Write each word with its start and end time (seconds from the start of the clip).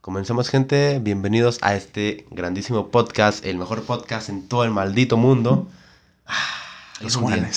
Comencemos 0.00 0.48
gente, 0.48 1.00
bienvenidos 1.00 1.58
a 1.62 1.74
este 1.74 2.26
grandísimo 2.30 2.88
podcast, 2.90 3.44
el 3.44 3.58
mejor 3.58 3.82
podcast 3.82 4.28
en 4.28 4.48
todo 4.48 4.64
el 4.64 4.70
maldito 4.70 5.16
mundo. 5.16 5.68
Ah, 6.26 6.34
Los 7.00 7.16
un 7.16 7.32
día- 7.32 7.50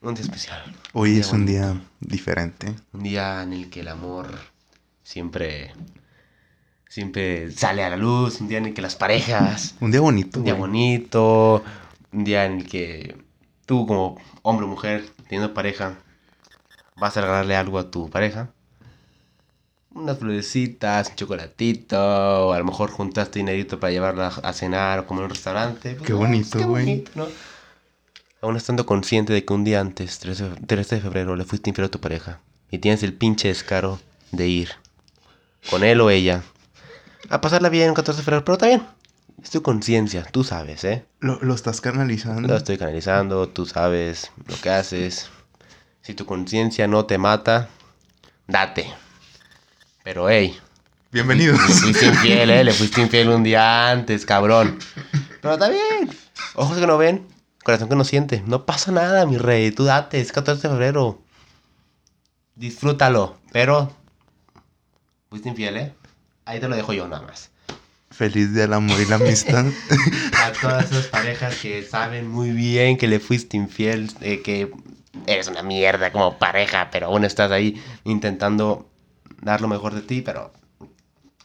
un 0.00 0.14
día 0.14 0.22
especial. 0.22 0.62
Hoy 0.92 1.12
día 1.12 1.20
es 1.20 1.32
un 1.32 1.46
día 1.46 1.80
diferente. 2.00 2.74
Un 2.92 3.02
día 3.02 3.42
en 3.42 3.52
el 3.52 3.68
que 3.70 3.80
el 3.80 3.88
amor 3.88 4.28
siempre, 5.02 5.72
siempre 6.88 7.50
sale 7.52 7.82
a 7.84 7.90
la 7.90 7.96
luz, 7.96 8.40
un 8.40 8.48
día 8.48 8.58
en 8.58 8.66
el 8.66 8.74
que 8.74 8.82
las 8.82 8.96
parejas, 8.96 9.74
Un 9.80 9.90
día 9.90 10.00
bonito. 10.00 10.38
un 10.38 10.44
día 10.44 10.54
güey. 10.54 10.60
bonito, 10.70 11.64
un 12.12 12.24
día 12.24 12.44
en 12.46 12.58
el 12.60 12.66
que 12.68 13.16
tú 13.66 13.86
como 13.86 14.18
hombre 14.42 14.66
o 14.66 14.68
mujer, 14.68 15.08
teniendo 15.28 15.52
pareja, 15.52 15.94
vas 16.96 17.16
a 17.16 17.22
regalarle 17.22 17.56
algo 17.56 17.78
a 17.78 17.90
tu 17.90 18.08
pareja. 18.08 18.50
Unas 19.94 20.18
florecitas, 20.18 21.10
un 21.10 21.16
chocolatito, 21.16 22.48
o 22.48 22.52
a 22.52 22.58
lo 22.58 22.64
mejor 22.64 22.90
juntaste 22.90 23.38
dinerito 23.38 23.78
para 23.78 23.92
llevarla 23.92 24.26
a 24.28 24.52
cenar 24.52 24.98
o 25.00 25.06
comer 25.06 25.20
en 25.22 25.24
un 25.24 25.30
restaurante. 25.30 25.94
Pues, 25.94 26.06
Qué 26.06 26.12
ah, 26.12 26.16
bonito, 26.16 26.58
qué 26.58 26.64
güey. 26.64 26.84
bonito, 26.84 27.10
¿no? 27.14 27.26
Aún 28.42 28.56
estando 28.56 28.84
consciente 28.84 29.32
de 29.32 29.44
que 29.44 29.52
un 29.54 29.64
día 29.64 29.80
antes, 29.80 30.18
13, 30.18 30.50
13 30.66 30.96
de 30.96 31.00
febrero, 31.00 31.36
le 31.36 31.44
fuiste 31.44 31.70
infiel 31.70 31.86
a 31.86 31.90
tu 31.90 32.00
pareja 32.00 32.40
y 32.70 32.78
tienes 32.78 33.02
el 33.02 33.14
pinche 33.14 33.48
descaro 33.48 34.00
de 34.32 34.48
ir 34.48 34.70
con 35.70 35.82
él 35.84 36.00
o 36.00 36.10
ella 36.10 36.42
a 37.30 37.40
pasarla 37.40 37.70
bien 37.70 37.88
un 37.88 37.94
14 37.94 38.20
de 38.20 38.24
febrero, 38.24 38.44
pero 38.44 38.54
está 38.54 38.66
bien. 38.66 38.82
Es 39.42 39.50
tu 39.50 39.62
conciencia, 39.62 40.24
tú 40.30 40.44
sabes, 40.44 40.84
¿eh? 40.84 41.04
Lo, 41.20 41.38
lo 41.40 41.54
estás 41.54 41.80
canalizando. 41.80 42.48
Lo 42.48 42.56
estoy 42.56 42.76
canalizando, 42.78 43.48
tú 43.48 43.64
sabes 43.66 44.30
lo 44.46 44.56
que 44.60 44.70
haces. 44.70 45.30
Si 46.02 46.14
tu 46.14 46.26
conciencia 46.26 46.86
no 46.86 47.06
te 47.06 47.16
mata, 47.16 47.68
date. 48.46 48.92
Pero, 50.04 50.28
hey, 50.28 50.54
Bienvenidos. 51.10 51.58
le 51.66 51.74
fuiste 51.74 52.04
infiel, 52.04 52.50
¿eh? 52.50 52.62
Le 52.62 52.74
fuiste 52.74 53.00
infiel 53.00 53.30
un 53.30 53.42
día 53.42 53.90
antes, 53.90 54.26
cabrón. 54.26 54.78
Pero 55.40 55.54
está 55.54 55.70
bien. 55.70 56.10
Ojos 56.56 56.76
que 56.76 56.86
no 56.86 56.98
ven, 56.98 57.26
corazón 57.64 57.88
que 57.88 57.96
no 57.96 58.04
siente. 58.04 58.42
No 58.46 58.66
pasa 58.66 58.92
nada, 58.92 59.24
mi 59.24 59.38
rey. 59.38 59.70
Tú 59.70 59.84
date, 59.84 60.20
es 60.20 60.30
14 60.30 60.68
de 60.68 60.74
febrero. 60.74 61.22
Disfrútalo. 62.54 63.38
Pero, 63.50 63.96
fuiste 65.30 65.48
infiel, 65.48 65.78
¿eh? 65.78 65.94
Ahí 66.44 66.60
te 66.60 66.68
lo 66.68 66.76
dejo 66.76 66.92
yo 66.92 67.08
nada 67.08 67.22
más. 67.22 67.50
Feliz 68.10 68.52
día 68.52 68.64
del 68.64 68.74
amor 68.74 69.00
y 69.00 69.06
la 69.06 69.16
amistad. 69.16 69.64
A 70.44 70.52
todas 70.52 70.92
esas 70.92 71.06
parejas 71.06 71.56
que 71.62 71.82
saben 71.82 72.28
muy 72.28 72.50
bien 72.50 72.98
que 72.98 73.08
le 73.08 73.20
fuiste 73.20 73.56
infiel, 73.56 74.12
eh, 74.20 74.42
que 74.42 74.70
eres 75.26 75.48
una 75.48 75.62
mierda 75.62 76.12
como 76.12 76.36
pareja, 76.38 76.90
pero 76.92 77.06
aún 77.06 77.24
estás 77.24 77.50
ahí 77.50 77.82
intentando 78.04 78.86
dar 79.40 79.60
lo 79.60 79.68
mejor 79.68 79.94
de 79.94 80.02
ti, 80.02 80.22
pero 80.22 80.52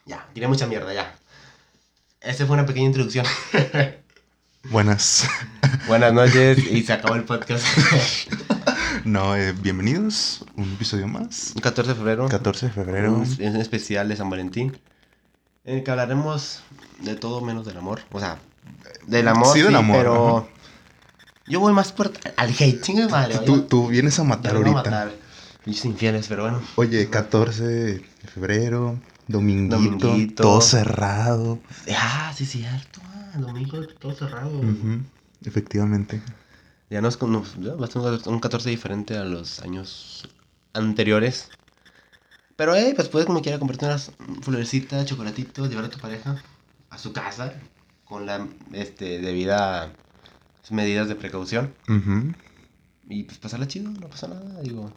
ya, 0.05 0.27
tiene 0.33 0.47
mucha 0.47 0.67
mierda 0.67 0.93
ya. 0.93 1.15
Esa 2.21 2.45
fue 2.45 2.55
una 2.55 2.65
pequeña 2.65 2.87
introducción. 2.87 3.25
Buenas. 4.71 5.27
Buenas 5.87 6.13
noches 6.13 6.57
y 6.57 6.83
se 6.83 6.93
acabó 6.93 7.15
el 7.15 7.23
podcast. 7.23 7.65
No, 9.05 9.33
eh, 9.35 9.53
bienvenidos. 9.53 10.43
Un 10.57 10.73
episodio 10.73 11.07
más. 11.07 11.53
14 11.61 11.91
de 11.91 11.95
febrero. 11.95 12.27
14 12.27 12.65
de 12.67 12.71
febrero. 12.71 13.13
Un, 13.13 13.23
es 13.23 13.39
un 13.39 13.55
especial 13.55 14.09
de 14.09 14.15
San 14.17 14.29
Valentín. 14.29 14.77
En 15.63 15.77
el 15.77 15.83
que 15.83 15.91
hablaremos 15.91 16.61
de 16.99 17.15
todo 17.15 17.39
menos 17.39 17.65
del 17.65 17.77
amor. 17.77 18.01
O 18.11 18.19
sea, 18.19 18.39
del 19.07 19.29
amor. 19.29 19.55
Sí, 19.55 19.61
del 19.61 19.75
amor, 19.75 19.97
Pero 19.97 20.49
yo 21.47 21.61
voy 21.61 21.71
más 21.71 21.93
por 21.93 22.11
al 22.35 22.49
hate. 22.49 22.81
Chingue 22.81 23.07
madre. 23.07 23.37
Tú, 23.45 23.61
tú 23.61 23.87
vienes 23.87 24.19
a 24.19 24.23
matar 24.25 24.53
me 24.53 24.59
voy 24.59 24.67
a 24.69 24.71
ahorita. 24.73 24.91
matar. 24.91 25.13
Pinches 25.69 25.85
infieles, 25.85 26.27
pero 26.27 26.41
bueno. 26.41 26.63
Oye, 26.77 27.11
14 27.11 27.63
de 27.63 27.99
febrero. 28.33 28.99
Dominguito. 29.27 29.75
Dominguito. 29.77 30.41
Todo 30.41 30.61
cerrado. 30.61 31.59
Ah, 31.95 32.33
sí, 32.35 32.47
cierto. 32.47 32.99
Ah, 33.05 33.37
domingo 33.37 33.85
todo 33.99 34.15
cerrado. 34.15 34.61
Efectivamente. 35.45 36.23
Ya 36.89 37.01
nos, 37.01 37.21
nos 37.21 37.55
va 37.59 37.85
a 37.85 37.87
ser 37.87 38.01
un 38.01 38.33
un 38.33 38.39
14 38.39 38.67
diferente 38.67 39.15
a 39.15 39.25
los 39.25 39.59
años 39.59 40.27
anteriores. 40.73 41.49
Pero, 42.55 42.75
eh, 42.75 42.93
pues 42.95 43.07
puedes 43.07 43.27
como 43.27 43.43
quiera 43.43 43.59
comprarte 43.59 43.85
unas 43.85 44.11
florecitas, 44.41 45.05
chocolatitos, 45.05 45.69
llevar 45.69 45.85
a 45.85 45.89
tu 45.91 45.99
pareja 45.99 46.41
a 46.89 46.97
su 46.97 47.13
casa 47.13 47.53
con 48.05 48.25
la 48.25 48.47
este, 48.73 49.19
debida 49.19 49.93
medidas 50.71 51.07
de 51.07 51.13
precaución. 51.13 51.75
Y 53.07 53.23
pues 53.25 53.37
pasarla 53.37 53.67
chido, 53.67 53.91
no 53.91 54.07
pasa 54.07 54.29
nada, 54.29 54.61
digo. 54.61 54.91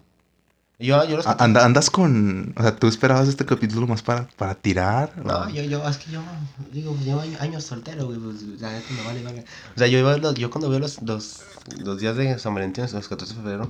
Yo, 0.82 1.04
yo 1.04 1.16
los 1.16 1.26
A- 1.26 1.36
anda- 1.38 1.64
andas 1.64 1.88
con. 1.90 2.52
O 2.56 2.62
sea, 2.62 2.76
tú 2.76 2.88
esperabas 2.88 3.28
este 3.28 3.46
capítulo 3.46 3.86
más 3.86 4.02
para, 4.02 4.26
para 4.36 4.54
tirar. 4.54 5.12
No, 5.24 5.42
¿O? 5.42 5.48
yo, 5.48 5.62
yo, 5.62 5.88
es 5.88 5.96
que 5.98 6.10
yo, 6.10 6.20
digo, 6.72 6.96
llevo 7.04 7.20
años, 7.20 7.40
años 7.40 7.64
soltero, 7.64 8.06
güey, 8.06 8.18
pues 8.18 8.42
la 8.60 8.72
neta 8.72 8.92
me 8.92 9.02
vale, 9.02 9.22
vale. 9.22 9.44
O 9.74 9.78
sea, 9.78 9.86
yo, 9.86 10.18
los- 10.18 10.34
yo 10.34 10.50
cuando 10.50 10.68
veo 10.68 10.80
los, 10.80 11.00
los, 11.02 11.40
los 11.84 12.00
días 12.00 12.16
de 12.16 12.38
San 12.38 12.54
Valentín, 12.54 12.84
los 12.92 13.08
14 13.08 13.34
de 13.34 13.40
febrero, 13.40 13.68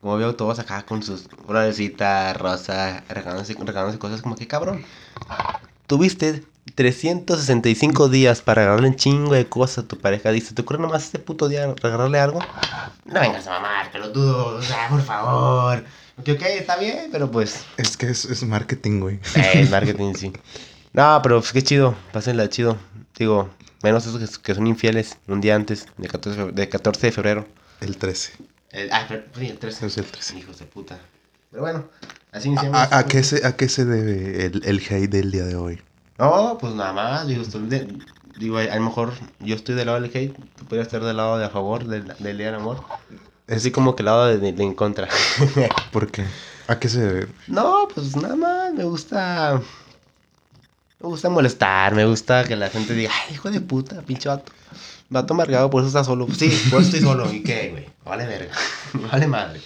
como 0.00 0.16
veo 0.16 0.34
todos 0.34 0.58
acá 0.58 0.86
con 0.86 1.02
sus 1.02 1.28
florecitas, 1.46 2.36
rosa, 2.36 3.04
regalándose, 3.08 3.54
regalándose 3.54 3.98
cosas, 3.98 4.22
como 4.22 4.34
que 4.34 4.46
cabrón. 4.48 4.82
Tuviste 5.86 6.44
365 6.74 8.08
días 8.08 8.42
para 8.42 8.62
regalarle 8.62 8.88
un 8.88 8.96
chingo 8.96 9.34
de 9.34 9.46
cosas 9.48 9.84
a 9.84 9.88
tu 9.88 9.98
pareja. 9.98 10.30
Dice, 10.30 10.54
¿te 10.54 10.62
ocurre 10.62 10.78
nomás 10.78 11.04
este 11.04 11.18
puto 11.18 11.48
día 11.48 11.74
regalarle 11.82 12.20
algo? 12.20 12.38
No 13.04 13.20
vengas 13.20 13.46
a 13.46 13.50
mamar, 13.50 13.90
pelotudo, 13.90 14.56
o 14.56 14.62
sea, 14.62 14.88
por 14.88 15.02
favor. 15.02 15.84
Ok, 16.20 16.28
ok, 16.36 16.42
está 16.42 16.76
bien, 16.76 17.08
pero 17.12 17.30
pues... 17.30 17.64
Es 17.76 17.96
que 17.96 18.06
es, 18.10 18.24
es 18.24 18.42
marketing, 18.42 19.00
güey. 19.00 19.20
Eh, 19.36 19.66
marketing, 19.70 20.14
sí. 20.14 20.32
No, 20.92 21.20
pero 21.22 21.40
pues 21.40 21.52
qué 21.52 21.62
chido, 21.62 21.94
pásenla 22.12 22.48
chido. 22.48 22.76
Digo, 23.16 23.48
menos 23.82 24.06
esos 24.06 24.18
que, 24.20 24.42
que 24.42 24.54
son 24.54 24.66
infieles 24.66 25.18
un 25.28 25.40
día 25.40 25.54
antes, 25.54 25.86
de 25.98 26.08
14 26.08 26.38
de, 26.38 26.46
fe- 26.46 26.52
de 26.52 26.68
14 26.68 27.06
de 27.06 27.12
febrero. 27.12 27.46
El 27.80 27.96
13. 27.96 28.32
El, 28.72 28.92
ah, 28.92 29.06
pero, 29.08 29.22
sí, 29.38 29.46
el 29.46 29.58
13. 29.58 29.86
Es 29.86 29.98
el 29.98 30.04
13. 30.04 30.38
Hijos 30.38 30.58
de 30.58 30.66
puta. 30.66 30.98
Pero 31.50 31.62
bueno, 31.62 31.88
así 32.32 32.48
iniciamos. 32.48 32.78
¿A, 32.78 32.98
a 32.98 33.06
qué 33.06 33.22
se, 33.22 33.46
¿A 33.46 33.56
qué 33.56 33.68
se 33.68 33.84
debe 33.84 34.46
el, 34.46 34.62
el 34.64 34.78
hate 34.78 35.10
del 35.10 35.30
día 35.30 35.44
de 35.44 35.56
hoy? 35.56 35.80
No, 36.18 36.58
pues 36.60 36.74
nada 36.74 36.92
más, 36.92 37.26
digo, 37.26 37.42
estoy 37.42 37.66
de- 37.68 37.98
digo, 38.36 38.58
a 38.58 38.64
lo 38.76 38.80
mejor 38.82 39.12
yo 39.40 39.54
estoy 39.54 39.74
del 39.74 39.86
lado 39.86 40.00
del 40.00 40.10
hate, 40.14 40.36
tú 40.56 40.64
podrías 40.66 40.86
estar 40.88 41.02
del 41.02 41.16
lado 41.16 41.38
de 41.38 41.46
a 41.46 41.50
favor 41.50 41.84
del, 41.86 42.06
del 42.18 42.36
día 42.36 42.46
del 42.46 42.56
amor. 42.56 42.84
Así 43.50 43.70
como 43.70 43.96
que 43.96 44.02
el 44.02 44.06
lado 44.06 44.26
de, 44.26 44.38
de- 44.38 44.52
de 44.52 44.62
en 44.64 44.74
contra. 44.74 45.08
¿Por 45.92 46.10
qué? 46.10 46.24
¿A 46.68 46.78
qué 46.78 46.88
se 46.88 47.00
debe? 47.00 47.26
No, 47.48 47.88
pues 47.92 48.14
nada 48.16 48.36
más, 48.36 48.72
me 48.72 48.84
gusta. 48.84 49.60
Me 51.00 51.08
gusta 51.08 51.28
molestar, 51.30 51.94
me 51.94 52.04
gusta 52.04 52.44
que 52.44 52.54
la 52.56 52.68
gente 52.68 52.94
diga, 52.94 53.10
ay, 53.26 53.34
hijo 53.34 53.50
de 53.50 53.60
puta, 53.60 54.02
pinche 54.02 54.28
vato. 54.28 54.52
Vato 55.08 55.34
amargado, 55.34 55.68
por 55.70 55.80
eso 55.80 55.88
está 55.88 56.04
solo. 56.04 56.28
Sí, 56.36 56.48
por 56.70 56.80
eso 56.80 56.90
estoy 56.90 57.00
solo. 57.00 57.32
¿Y 57.32 57.42
qué, 57.42 57.70
güey? 57.70 57.88
Vale 58.04 58.26
verga. 58.26 58.52
vale 59.10 59.26
madre. 59.26 59.60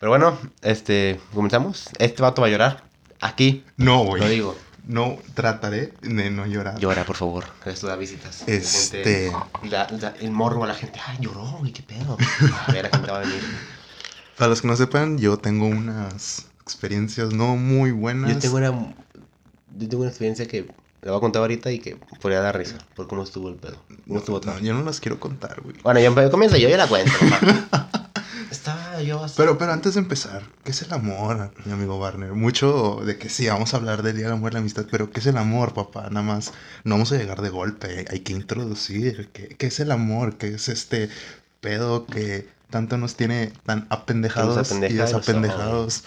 Pero 0.00 0.10
bueno, 0.10 0.36
este, 0.62 1.20
comenzamos. 1.32 1.84
Este 1.98 2.22
vato 2.22 2.42
va 2.42 2.48
a 2.48 2.50
llorar. 2.50 2.82
Aquí, 3.20 3.62
No, 3.76 4.02
güey. 4.04 4.20
lo 4.22 4.28
digo. 4.28 4.58
No, 4.86 5.16
trataré 5.34 5.94
de 6.02 6.30
no 6.30 6.44
llorar. 6.46 6.78
Llora, 6.78 7.04
por 7.04 7.16
favor. 7.16 7.44
que 7.62 7.70
Esto 7.70 7.86
da 7.86 7.96
visitas. 7.96 8.44
La 8.46 8.54
Este- 8.54 9.02
gente- 9.30 9.32
la- 9.70 9.88
la- 9.90 10.14
el 10.20 10.30
morbo 10.30 10.64
a 10.64 10.66
la 10.66 10.74
gente. 10.74 11.00
Ay, 11.06 11.16
lloró, 11.20 11.42
güey, 11.60 11.72
qué 11.72 11.82
pedo. 11.82 12.16
A 12.68 12.72
ver, 12.72 12.84
la 12.84 12.90
gente 12.90 13.10
va 13.10 13.16
a 13.18 13.20
venir. 13.20 13.40
Para 14.36 14.50
los 14.50 14.60
que 14.60 14.68
no 14.68 14.76
sepan, 14.76 15.16
yo 15.18 15.38
tengo 15.38 15.66
unas 15.66 16.46
experiencias 16.62 17.32
no 17.32 17.56
muy 17.56 17.92
buenas. 17.92 18.32
Yo 18.34 18.38
tengo 18.38 18.56
una. 18.56 18.94
Yo 19.76 19.88
tengo 19.88 20.02
una 20.02 20.10
experiencia 20.10 20.46
que 20.46 20.62
le 21.02 21.10
voy 21.10 21.16
a 21.16 21.20
contar 21.20 21.40
ahorita 21.40 21.70
y 21.72 21.78
que 21.78 21.96
podría 22.20 22.40
dar 22.40 22.56
risa 22.58 22.76
por 22.94 23.06
cómo 23.08 23.22
estuvo 23.22 23.48
el 23.48 23.54
pedo. 23.56 23.76
¿Cómo 24.06 24.18
estuvo? 24.18 24.40
No, 24.40 24.58
yo 24.58 24.74
no 24.74 24.82
las 24.82 25.00
quiero 25.00 25.18
contar, 25.18 25.60
güey. 25.62 25.76
Bueno, 25.82 26.00
ya 26.00 26.10
empe- 26.10 26.30
comienza 26.30 26.58
yo, 26.58 26.68
yo 26.68 26.76
la 26.76 26.86
cuento. 26.88 27.12
yo 29.06 29.22
así. 29.22 29.34
Pero, 29.36 29.58
pero 29.58 29.72
antes 29.72 29.94
de 29.94 30.00
empezar, 30.00 30.42
¿qué 30.64 30.70
es 30.70 30.82
el 30.82 30.92
amor, 30.92 31.52
mi 31.64 31.72
amigo 31.72 31.98
Barner? 31.98 32.32
Mucho 32.32 33.00
de 33.04 33.18
que 33.18 33.28
sí, 33.28 33.46
vamos 33.48 33.74
a 33.74 33.78
hablar 33.78 34.02
del 34.02 34.16
Día 34.16 34.26
del 34.26 34.34
Amor 34.34 34.52
y 34.52 34.54
la 34.54 34.60
Amistad, 34.60 34.86
pero 34.90 35.10
¿qué 35.10 35.20
es 35.20 35.26
el 35.26 35.36
amor, 35.36 35.74
papá? 35.74 36.08
Nada 36.10 36.22
más, 36.22 36.52
no 36.84 36.94
vamos 36.94 37.12
a 37.12 37.16
llegar 37.16 37.40
de 37.42 37.50
golpe, 37.50 38.04
hay 38.10 38.20
que 38.20 38.32
introducir. 38.32 39.30
¿Qué, 39.32 39.48
qué 39.48 39.66
es 39.66 39.80
el 39.80 39.90
amor? 39.90 40.36
¿Qué 40.36 40.54
es 40.54 40.68
este 40.68 41.08
pedo 41.60 42.06
que 42.06 42.48
tanto 42.70 42.98
nos 42.98 43.14
tiene 43.14 43.52
tan 43.64 43.86
apendejados 43.88 44.72
y 44.72 44.94
desapendejados? 44.94 46.04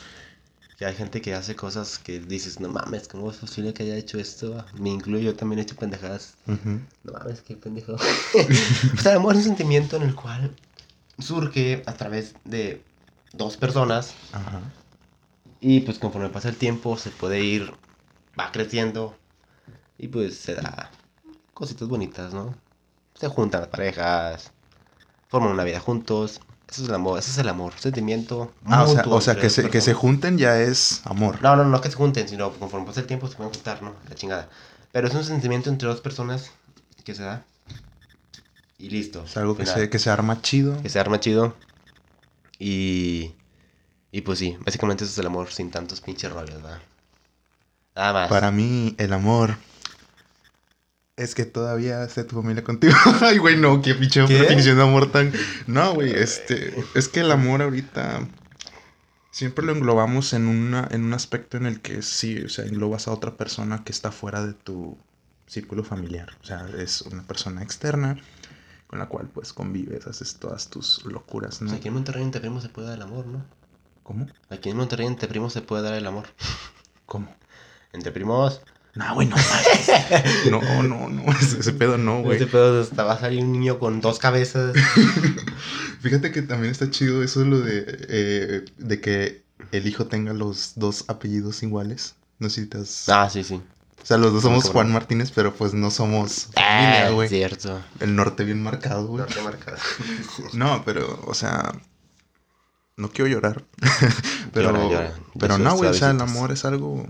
Que 0.78 0.86
hay 0.86 0.94
gente 0.94 1.22
que 1.22 1.34
hace 1.34 1.56
cosas 1.56 1.98
que 1.98 2.20
dices, 2.20 2.60
no 2.60 2.70
mames, 2.70 3.08
¿cómo 3.08 3.32
es 3.32 3.38
posible 3.38 3.74
que 3.74 3.84
haya 3.84 3.96
hecho 3.96 4.20
esto? 4.20 4.64
Me 4.80 4.90
incluyo, 4.90 5.32
yo 5.32 5.36
también 5.36 5.60
he 5.60 5.62
hecho 5.64 5.76
pendejadas. 5.76 6.36
Ujú. 6.46 6.82
No 7.04 7.14
mames, 7.14 7.42
qué 7.42 7.56
pendejo. 7.56 7.94
o 7.94 9.02
sea, 9.02 9.14
el 9.14 9.18
amor 9.18 9.34
es 9.34 9.40
un 9.40 9.46
sentimiento 9.46 9.96
en 9.96 10.04
el 10.04 10.14
cual 10.14 10.52
surge 11.20 11.84
a 11.86 11.94
través 11.94 12.36
de 12.46 12.84
dos 13.34 13.58
personas 13.58 14.14
Ajá. 14.32 14.62
y 15.60 15.82
pues 15.82 16.00
conforme 16.00 16.30
pasa 16.30 16.50
el 16.50 16.58
tiempo 16.58 16.98
se 16.98 17.10
puede 17.10 17.42
ir, 17.42 17.74
va 18.40 18.52
creciendo 18.52 19.18
y 19.98 20.08
pues 20.10 20.38
se 20.38 20.56
da 20.56 20.92
cositas 21.54 21.88
bonitas, 21.88 22.34
¿no? 22.34 22.56
Se 23.16 23.28
juntan 23.28 23.62
las 23.62 23.70
parejas, 23.70 24.52
forman 25.30 25.52
una 25.52 25.64
vida 25.64 25.80
juntos 25.80 26.42
Eso 26.70 26.84
es 26.84 26.90
el 26.90 26.96
amor, 26.96 27.20
ese 27.20 27.32
es 27.32 27.38
el 27.40 27.50
amor, 27.50 27.74
sentimiento. 27.80 28.54
Ah, 28.66 28.84
o 28.84 28.88
sea, 28.88 29.04
o 29.08 29.22
sea 29.22 29.36
que, 29.38 29.50
se, 29.50 29.70
que 29.70 29.82
se 29.82 29.94
junten 29.94 30.38
ya 30.38 30.60
es 30.62 31.02
amor. 31.06 31.42
No, 31.42 31.56
no, 31.56 31.64
no 31.66 31.82
que 31.82 31.90
se 31.90 31.96
junten, 31.96 32.28
sino 32.28 32.52
conforme 32.54 32.86
pasa 32.86 33.02
el 33.02 33.08
tiempo 33.08 33.28
se 33.28 33.36
pueden 33.38 33.54
juntar, 33.54 33.82
¿no? 33.82 33.96
La 34.10 34.16
chingada. 34.16 34.50
Pero 34.92 35.08
es 35.08 35.14
un 35.16 35.24
sentimiento 35.24 35.70
entre 35.70 35.88
dos 35.88 36.02
personas 36.02 36.52
que 37.04 37.16
se 37.16 37.24
da. 37.24 37.46
Y 38.78 38.90
listo. 38.90 39.24
Es 39.26 39.36
algo 39.38 39.58
que 39.58 39.66
se, 39.66 39.90
que 39.90 40.00
se 40.00 40.10
arma 40.10 40.42
chido. 40.42 40.82
que 40.82 40.90
se 40.90 41.00
arma 41.00 41.20
chido. 41.20 41.56
Y. 42.60 43.34
Y 44.12 44.22
pues 44.22 44.40
sí, 44.40 44.58
básicamente 44.66 45.04
eso 45.04 45.12
es 45.12 45.18
el 45.20 45.28
amor 45.28 45.52
sin 45.52 45.70
tantos 45.70 46.02
pinches 46.02 46.32
rollos, 46.32 46.62
¿verdad? 46.62 46.82
Nada 47.96 48.14
más. 48.14 48.30
Para 48.30 48.52
mí, 48.52 48.96
el 48.98 49.14
amor 49.14 49.58
es 51.18 51.34
que 51.34 51.46
todavía 51.46 52.04
esté 52.04 52.24
tu 52.24 52.36
familia 52.36 52.64
contigo. 52.64 52.94
Ay, 53.22 53.40
güey, 53.40 53.58
no, 53.58 53.82
qué 53.82 53.96
pinche 53.96 54.22
definición 54.22 54.78
de 54.78 54.84
amor 54.84 55.12
tan. 55.12 55.34
No, 55.66 55.94
güey, 55.96 56.12
este. 56.12 56.74
Es 56.96 57.10
que 57.10 57.22
el 57.22 57.32
amor 57.32 57.62
ahorita. 57.62 58.28
Siempre 59.32 59.64
lo 59.64 59.72
englobamos 59.72 60.34
en, 60.34 60.48
una, 60.48 60.88
en 60.90 61.04
un 61.04 61.14
aspecto 61.14 61.58
en 61.58 61.68
el 61.68 61.80
que 61.80 62.02
sí, 62.02 62.42
o 62.42 62.50
sea, 62.50 62.66
englobas 62.66 63.08
a 63.08 63.12
otra 63.12 63.38
persona 63.38 63.84
que 63.84 63.92
está 63.92 64.12
fuera 64.12 64.44
de 64.44 64.54
tu 64.54 64.98
círculo 65.46 65.84
familiar. 65.84 66.30
O 66.42 66.46
sea, 66.46 66.66
es 66.80 67.02
una 67.02 67.22
persona 67.22 67.62
externa 67.62 68.18
con 68.88 69.00
la 69.00 69.08
cual 69.08 69.28
pues 69.28 69.54
convives, 69.54 70.08
haces 70.08 70.36
todas 70.36 70.70
tus 70.70 71.04
locuras, 71.06 71.62
¿no? 71.62 71.72
aquí 71.74 71.88
en 71.90 71.94
Monterrey 71.96 72.24
entre 72.24 72.40
primos 72.42 72.64
se 72.64 72.70
puede 72.70 72.88
dar 72.88 72.96
el 72.98 73.04
amor, 73.04 73.26
¿no? 73.28 73.46
¿Cómo? 74.04 74.28
Aquí 74.50 74.70
en 74.70 74.78
Monterrey 74.78 75.06
entre 75.08 75.28
primos 75.28 75.52
se 75.54 75.62
puede 75.62 75.84
dar 75.84 75.94
el 75.94 76.08
amor. 76.08 76.26
¿Cómo? 77.06 77.28
Entre 77.92 78.12
primos. 78.12 78.62
No, 78.96 79.14
güey, 79.14 79.28
no. 79.28 79.36
No, 80.50 80.84
no, 80.84 81.10
no. 81.10 81.32
Ese, 81.34 81.60
ese 81.60 81.74
pedo 81.74 81.98
no, 81.98 82.22
güey. 82.24 82.38
Este 82.38 82.48
pedo 82.50 82.82
hasta 82.82 83.04
va 83.04 83.14
a 83.14 83.20
salir 83.20 83.44
un 83.44 83.52
niño 83.52 83.78
con 83.80 84.02
dos 84.02 84.18
cabezas. 84.18 84.74
Fíjate 86.02 86.32
que 86.32 86.42
también 86.42 86.72
está 86.72 86.90
chido 86.90 87.22
eso 87.24 87.44
lo 87.46 87.60
de, 87.60 87.86
eh, 88.10 88.66
de 88.78 89.02
que 89.02 89.44
el 89.72 89.88
hijo 89.88 90.08
tenga 90.08 90.34
los 90.34 90.74
dos 90.76 91.06
apellidos 91.10 91.62
iguales. 91.64 92.16
No 92.40 92.50
sé 92.50 92.62
si 92.64 92.68
te 92.68 92.78
has- 92.80 93.10
ah, 93.10 93.30
sí, 93.30 93.44
sí. 93.44 93.62
O 94.08 94.10
sea, 94.10 94.18
los 94.18 94.32
dos 94.32 94.42
somos 94.42 94.64
cabrón. 94.64 94.74
Juan 94.86 94.94
Martínez, 94.94 95.32
pero 95.36 95.54
pues 95.54 95.74
no 95.74 95.92
somos 95.92 96.48
familia, 96.54 97.08
Ah, 97.08 97.10
güey. 97.10 97.28
cierto. 97.28 97.82
El 98.00 98.16
norte 98.16 98.46
bien 98.46 98.64
marcado, 98.64 99.06
güey. 99.06 99.20
Norte 99.20 99.42
marcado. 99.42 99.76
No, 100.54 100.84
pero, 100.86 101.22
o 101.28 101.34
sea, 101.34 101.74
no 102.96 103.10
quiero 103.10 103.30
llorar. 103.30 103.66
pero, 104.54 104.72
Llora, 104.72 104.84
llora. 104.90 105.14
pero 105.38 105.58
no, 105.58 105.76
güey, 105.76 105.90
o 105.90 105.94
sea, 105.94 106.12
el 106.12 106.22
amor 106.22 106.54
es 106.54 106.64
algo, 106.64 107.06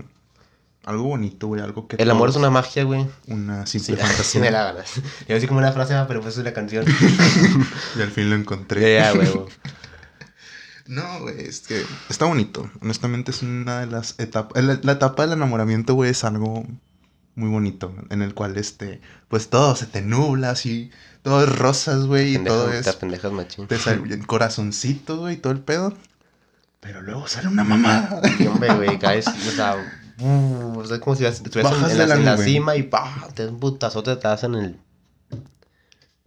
algo 0.84 1.04
bonito, 1.04 1.46
güey, 1.46 1.62
algo 1.62 1.86
que 1.86 1.94
El 2.02 2.10
amor 2.10 2.30
es 2.30 2.34
una 2.36 2.50
magia, 2.50 2.82
güey. 2.82 3.06
una 3.28 3.64
simple 3.66 3.94
sí 3.94 4.02
fantasía. 4.02 4.40
me 4.40 4.50
la 4.50 4.64
ganas. 4.64 4.90
Yo 5.28 5.36
así 5.36 5.46
como 5.46 5.60
una 5.60 5.70
frase, 5.70 5.94
ah, 5.94 6.06
pero 6.08 6.20
pues 6.20 6.34
es 6.34 6.40
una 6.40 6.52
canción. 6.52 6.84
Y 7.96 8.02
al 8.02 8.10
fin 8.10 8.28
lo 8.28 8.34
encontré. 8.34 8.96
Ya, 8.96 9.12
huevo. 9.14 9.46
No, 10.88 11.20
güey, 11.20 11.42
es 11.42 11.60
que 11.60 11.84
está 12.08 12.24
bonito. 12.24 12.68
Honestamente 12.80 13.30
es 13.30 13.42
una 13.42 13.78
de 13.80 13.86
las 13.86 14.18
etapas... 14.18 14.60
La, 14.64 14.80
la 14.82 14.92
etapa 14.92 15.22
del 15.22 15.34
enamoramiento, 15.34 15.94
güey, 15.94 16.10
es 16.10 16.24
algo 16.24 16.64
muy 17.38 17.48
bonito. 17.50 17.94
En 18.10 18.20
el 18.22 18.34
cual, 18.34 18.56
este, 18.58 19.00
pues 19.28 19.48
todo 19.48 19.74
se 19.76 19.86
te 19.86 20.02
nubla 20.02 20.50
así. 20.50 20.90
Todo 21.22 21.42
es 21.44 21.58
rosas, 21.58 22.04
güey, 22.06 22.36
y 22.36 22.38
todo 22.38 22.72
es... 22.72 22.84
te 22.84 22.92
pendejas 22.92 23.32
machín. 23.32 23.66
Te 23.66 23.78
sale 23.78 23.98
bien 23.98 24.22
corazoncito, 24.22 25.18
güey, 25.18 25.36
todo 25.36 25.52
el 25.52 25.60
pedo. 25.60 25.94
Pero 26.80 27.02
luego 27.02 27.26
sale 27.26 27.48
una 27.48 27.64
mamada. 27.64 28.20
Y 28.38 28.46
hombre, 28.46 28.72
güey, 28.74 28.98
caes, 28.98 29.26
o 29.26 29.50
sea, 29.50 29.76
uh, 30.20 30.78
o 30.78 30.84
sea, 30.86 31.00
como 31.00 31.16
si 31.16 31.24
estuvieras 31.24 31.72
Bajas 31.72 31.92
en, 31.92 31.98
de 31.98 32.06
la, 32.06 32.14
la 32.14 32.20
en 32.20 32.24
la 32.24 32.36
cima 32.38 32.76
y 32.76 32.84
pa, 32.84 33.28
te 33.34 33.42
das 33.44 33.52
un 33.52 33.58
putazote, 33.60 34.14
te 34.16 34.28
das 34.28 34.44
en 34.44 34.54
el... 34.54 34.76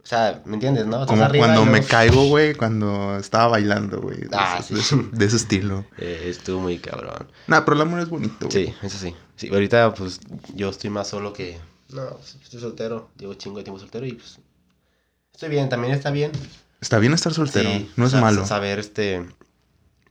O 0.04 0.06
sea, 0.06 0.42
¿me 0.44 0.54
entiendes, 0.54 0.84
no? 0.86 1.06
Como 1.06 1.26
cuando 1.28 1.64
me 1.64 1.82
caigo, 1.84 2.26
güey, 2.26 2.54
cuando 2.54 3.16
estaba 3.18 3.46
bailando, 3.46 4.00
güey. 4.00 4.18
De, 4.18 4.28
Ah, 4.32 4.56
ese- 4.58 4.68
sí. 4.68 4.74
de 4.74 4.80
ese, 4.80 4.96
de 5.16 5.24
ese 5.26 5.36
estilo. 5.36 5.86
Eh, 5.96 6.24
estuvo 6.26 6.60
muy 6.60 6.78
cabrón. 6.78 7.30
Nah, 7.46 7.60
pero 7.60 7.76
el 7.76 7.82
amor 7.82 8.00
es 8.00 8.08
bonito, 8.08 8.48
güey. 8.48 8.66
Sí, 8.66 8.74
eso 8.82 8.98
sí. 8.98 9.14
Sí, 9.42 9.48
ahorita 9.52 9.92
pues 9.94 10.20
yo 10.54 10.68
estoy 10.70 10.88
más 10.90 11.08
solo 11.08 11.32
que... 11.32 11.58
No, 11.90 12.10
pues, 12.16 12.36
estoy 12.42 12.60
soltero, 12.60 13.10
llevo 13.18 13.34
chingo 13.34 13.58
de 13.58 13.64
tiempo 13.64 13.80
soltero 13.80 14.06
y 14.06 14.12
pues... 14.12 14.38
Estoy 15.34 15.48
bien, 15.48 15.68
también 15.68 15.92
está 15.94 16.10
bien. 16.10 16.30
Está 16.80 16.98
bien 17.00 17.12
estar 17.12 17.34
soltero, 17.34 17.70
Sí, 17.70 17.90
no 17.96 18.06
es 18.06 18.14
malo. 18.14 18.46
Saber 18.46 18.78
este 18.78 19.26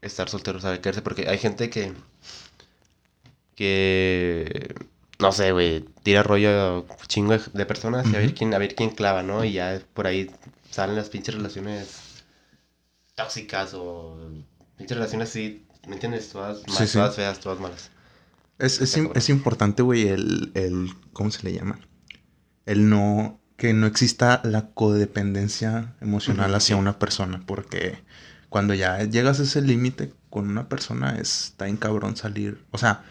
estar 0.02 0.28
soltero, 0.28 0.60
saber 0.60 0.80
quererse, 0.80 1.00
porque 1.02 1.28
hay 1.28 1.38
gente 1.38 1.70
que 1.70 1.92
que 3.54 4.74
no 5.18 5.32
sé, 5.32 5.52
güey, 5.52 5.84
tira 6.02 6.22
rollo 6.22 6.86
chingo 7.06 7.36
de- 7.38 7.66
personas 7.66 8.06
y 8.10 8.16
a 8.16 8.18
ver 8.18 8.34
quién 8.34 8.52
a 8.54 8.58
ver 8.58 8.74
quién 8.74 8.90
clava, 8.90 9.22
¿no? 9.22 9.44
Y 9.44 9.52
ya 9.52 9.80
por 9.94 10.06
ahí 10.06 10.30
salen 10.70 10.96
las 10.96 11.08
pinches 11.08 11.34
relaciones 11.34 12.00
tóxicas 13.14 13.72
o 13.74 14.16
pinches 14.76 14.96
relaciones 14.96 15.28
así, 15.30 15.64
¿me 15.86 15.94
entiendes? 15.94 16.28
Todas, 16.30 16.58
Sí, 16.62 16.70
mal- 16.72 16.88
sí. 16.88 16.98
todas 16.98 17.14
feas, 17.16 17.40
todas 17.40 17.60
malas. 17.60 17.90
Es, 18.62 18.80
es, 18.80 18.96
es 18.96 19.28
importante, 19.28 19.82
güey, 19.82 20.08
el, 20.08 20.52
el... 20.54 20.88
¿Cómo 21.12 21.30
se 21.30 21.42
le 21.42 21.52
llama? 21.52 21.78
El 22.66 22.88
no... 22.88 23.38
Que 23.56 23.74
no 23.74 23.86
exista 23.86 24.40
la 24.44 24.70
codependencia 24.70 25.94
emocional 26.00 26.52
hacia 26.54 26.74
sí. 26.74 26.80
una 26.80 26.98
persona. 26.98 27.42
Porque 27.46 27.98
cuando 28.48 28.74
ya 28.74 29.04
llegas 29.04 29.38
a 29.38 29.44
ese 29.44 29.60
límite 29.62 30.12
con 30.30 30.48
una 30.50 30.68
persona, 30.68 31.16
es- 31.20 31.44
está 31.50 31.68
en 31.68 31.76
cabrón 31.76 32.16
salir. 32.16 32.64
O 32.72 32.78
sea, 32.78 33.04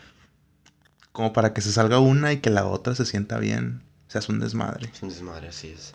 como 1.13 1.31
para 1.31 1.53
que 1.53 1.62
se 1.62 1.71
salga 1.71 2.00
una 2.00 2.33
y 2.33 2.38
que 2.42 2.50
la 2.50 2.65
otra 2.65 2.95
se 2.95 3.06
sienta 3.06 3.38
bien. 3.39 3.83
Se 4.07 4.18
hace 4.18 4.31
un 4.31 4.39
desmadre. 4.42 4.89
Es 4.94 5.01
un 5.03 5.09
desmadre, 5.09 5.48
así 5.50 5.69
es. 5.69 5.94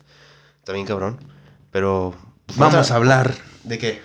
Está 0.59 0.73
bien 0.73 0.87
cabrón, 0.87 1.19
pero 1.71 2.15
pues, 2.47 2.57
Vamos 2.57 2.89
a 2.89 2.95
hablar 2.95 3.35
¿De 3.63 3.77
qué? 3.77 4.01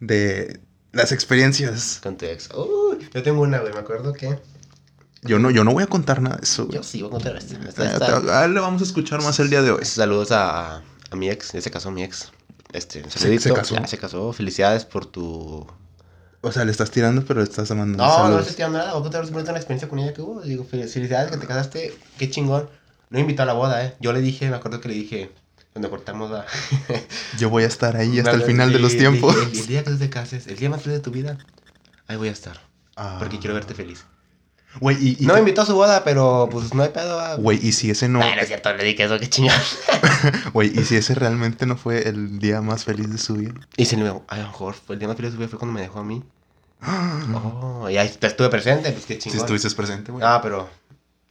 de 0.00 0.60
las 0.92 1.10
experiencias. 1.12 2.00
Con 2.02 2.18
tu 2.18 2.26
ex. 2.26 2.50
Yo 2.50 3.22
tengo 3.22 3.40
una, 3.40 3.60
güey, 3.60 3.72
me 3.72 3.80
acuerdo 3.80 4.12
que 4.12 4.38
Yo 5.22 5.38
no, 5.38 5.50
yo 5.50 5.64
no 5.64 5.72
voy 5.72 5.82
a 5.82 5.86
contar 5.86 6.20
nada 6.22 6.36
de 6.36 6.44
eso, 6.44 6.66
güey. 6.66 6.76
Yo 6.76 6.82
sí 6.84 7.00
voy 7.02 7.08
a 7.08 7.12
contar 7.12 7.36
esta. 7.36 7.54
Eh, 7.56 7.60
esta- 7.68 7.92
esta- 7.92 8.20
te- 8.22 8.30
A 8.30 8.44
él 8.44 8.54
le 8.54 8.60
vamos 8.60 8.80
a 8.82 8.84
escuchar 8.84 9.22
más 9.22 9.38
el 9.40 9.50
día 9.50 9.62
de 9.62 9.70
hoy. 9.72 9.84
Saludos 9.84 10.30
a, 10.32 10.76
a 11.10 11.16
mi 11.16 11.28
ex, 11.30 11.52
ya 11.52 11.60
se 11.60 11.70
casó 11.70 11.90
mi 11.90 12.02
ex. 12.04 12.30
Este, 12.72 13.08
se 13.10 13.52
casó. 13.54 13.74
Ya 13.74 13.86
se 13.86 13.98
casó. 13.98 14.32
Felicidades 14.32 14.84
por 14.84 15.06
tu. 15.06 15.66
O 16.42 16.52
sea, 16.52 16.64
le 16.64 16.70
estás 16.70 16.90
tirando, 16.90 17.24
pero 17.24 17.40
le 17.40 17.44
estás 17.48 17.68
mandando 17.70 18.04
No, 18.04 18.08
no 18.08 18.16
saludos. 18.16 18.40
estoy 18.42 18.56
tirando 18.56 18.78
nada. 18.78 18.92
Voy 18.92 19.00
a 19.00 19.02
contar 19.02 19.22
una 19.24 19.56
experiencia 19.56 19.88
con 19.88 19.98
ella 19.98 20.12
que 20.14 20.20
hubo. 20.22 20.42
Digo, 20.42 20.64
fel- 20.64 20.86
felicidades 20.88 21.30
que 21.30 21.38
te 21.38 21.46
casaste. 21.46 21.98
Qué 22.18 22.30
chingón. 22.30 22.68
No 23.10 23.18
invitó 23.18 23.42
a 23.42 23.46
la 23.46 23.52
boda, 23.54 23.84
eh. 23.84 23.96
Yo 24.00 24.12
le 24.12 24.20
dije, 24.20 24.48
me 24.50 24.56
acuerdo 24.56 24.80
que 24.80 24.88
le 24.88 24.94
dije, 24.94 25.32
cuando 25.72 25.90
cortamos 25.90 26.30
la. 26.30 26.44
Yo 27.38 27.50
voy 27.50 27.64
a 27.64 27.66
estar 27.66 27.96
ahí 27.96 28.18
hasta 28.18 28.32
el 28.32 28.42
final 28.42 28.72
de 28.72 28.78
los 28.78 28.96
tiempos. 28.96 29.34
dije, 29.34 29.50
El, 29.52 29.58
el 29.60 29.66
día 29.66 29.84
que 29.84 29.90
tú 29.90 29.98
te 29.98 30.10
cases, 30.10 30.46
el 30.46 30.56
día 30.56 30.68
más 30.70 30.82
feliz 30.82 30.98
de 30.98 31.02
tu 31.02 31.10
vida, 31.10 31.38
ahí 32.08 32.16
voy 32.16 32.28
a 32.28 32.32
estar. 32.32 32.60
Ah. 32.96 33.16
Porque 33.18 33.38
quiero 33.38 33.54
verte 33.54 33.74
feliz. 33.74 34.04
Güey, 34.80 34.96
y, 35.00 35.16
y 35.22 35.26
No 35.26 35.34
me 35.34 35.40
invitó 35.40 35.62
a 35.62 35.66
su 35.66 35.74
boda, 35.74 36.04
pero 36.04 36.48
pues 36.50 36.74
no 36.74 36.82
hay 36.82 36.90
pedo. 36.90 37.18
ah. 37.20 37.36
Güey, 37.36 37.58
y 37.66 37.72
si 37.72 37.90
ese 37.90 38.08
no. 38.08 38.22
Ay, 38.22 38.34
no 38.36 38.42
es 38.42 38.48
cierto, 38.48 38.72
le 38.74 38.84
dije 38.84 39.04
eso, 39.04 39.18
qué 39.18 39.28
chingón. 39.28 39.54
Güey, 40.52 40.78
y 40.78 40.84
si 40.84 40.96
ese 40.96 41.14
realmente 41.14 41.66
no 41.66 41.76
fue 41.76 42.08
el 42.08 42.38
día 42.38 42.60
más 42.60 42.84
feliz 42.84 43.10
de 43.10 43.18
su 43.18 43.34
vida. 43.34 43.54
Y 43.76 43.84
se 43.86 43.96
le 43.96 44.04
dijo, 44.04 44.24
a 44.28 44.36
lo 44.38 44.46
mejor 44.48 44.74
fue 44.74 44.94
el 44.94 44.98
día 45.00 45.08
más 45.08 45.16
feliz 45.16 45.32
de 45.32 45.36
su 45.36 45.38
vida 45.38 45.48
fue 45.48 45.58
cuando 45.58 45.74
me 45.74 45.80
dejó 45.82 46.00
a 46.00 46.04
mí. 46.04 46.22
Oh, 47.34 47.88
y 47.90 47.96
ahí 47.96 48.06
estuve 48.20 48.48
presente, 48.48 48.92
pues 48.92 49.06
qué 49.06 49.14
Si 49.14 49.20
chingón. 49.20 49.38
estuviste 49.40 49.70
presente, 49.70 50.12
güey. 50.12 50.24
Ah, 50.26 50.40
pero. 50.42 50.68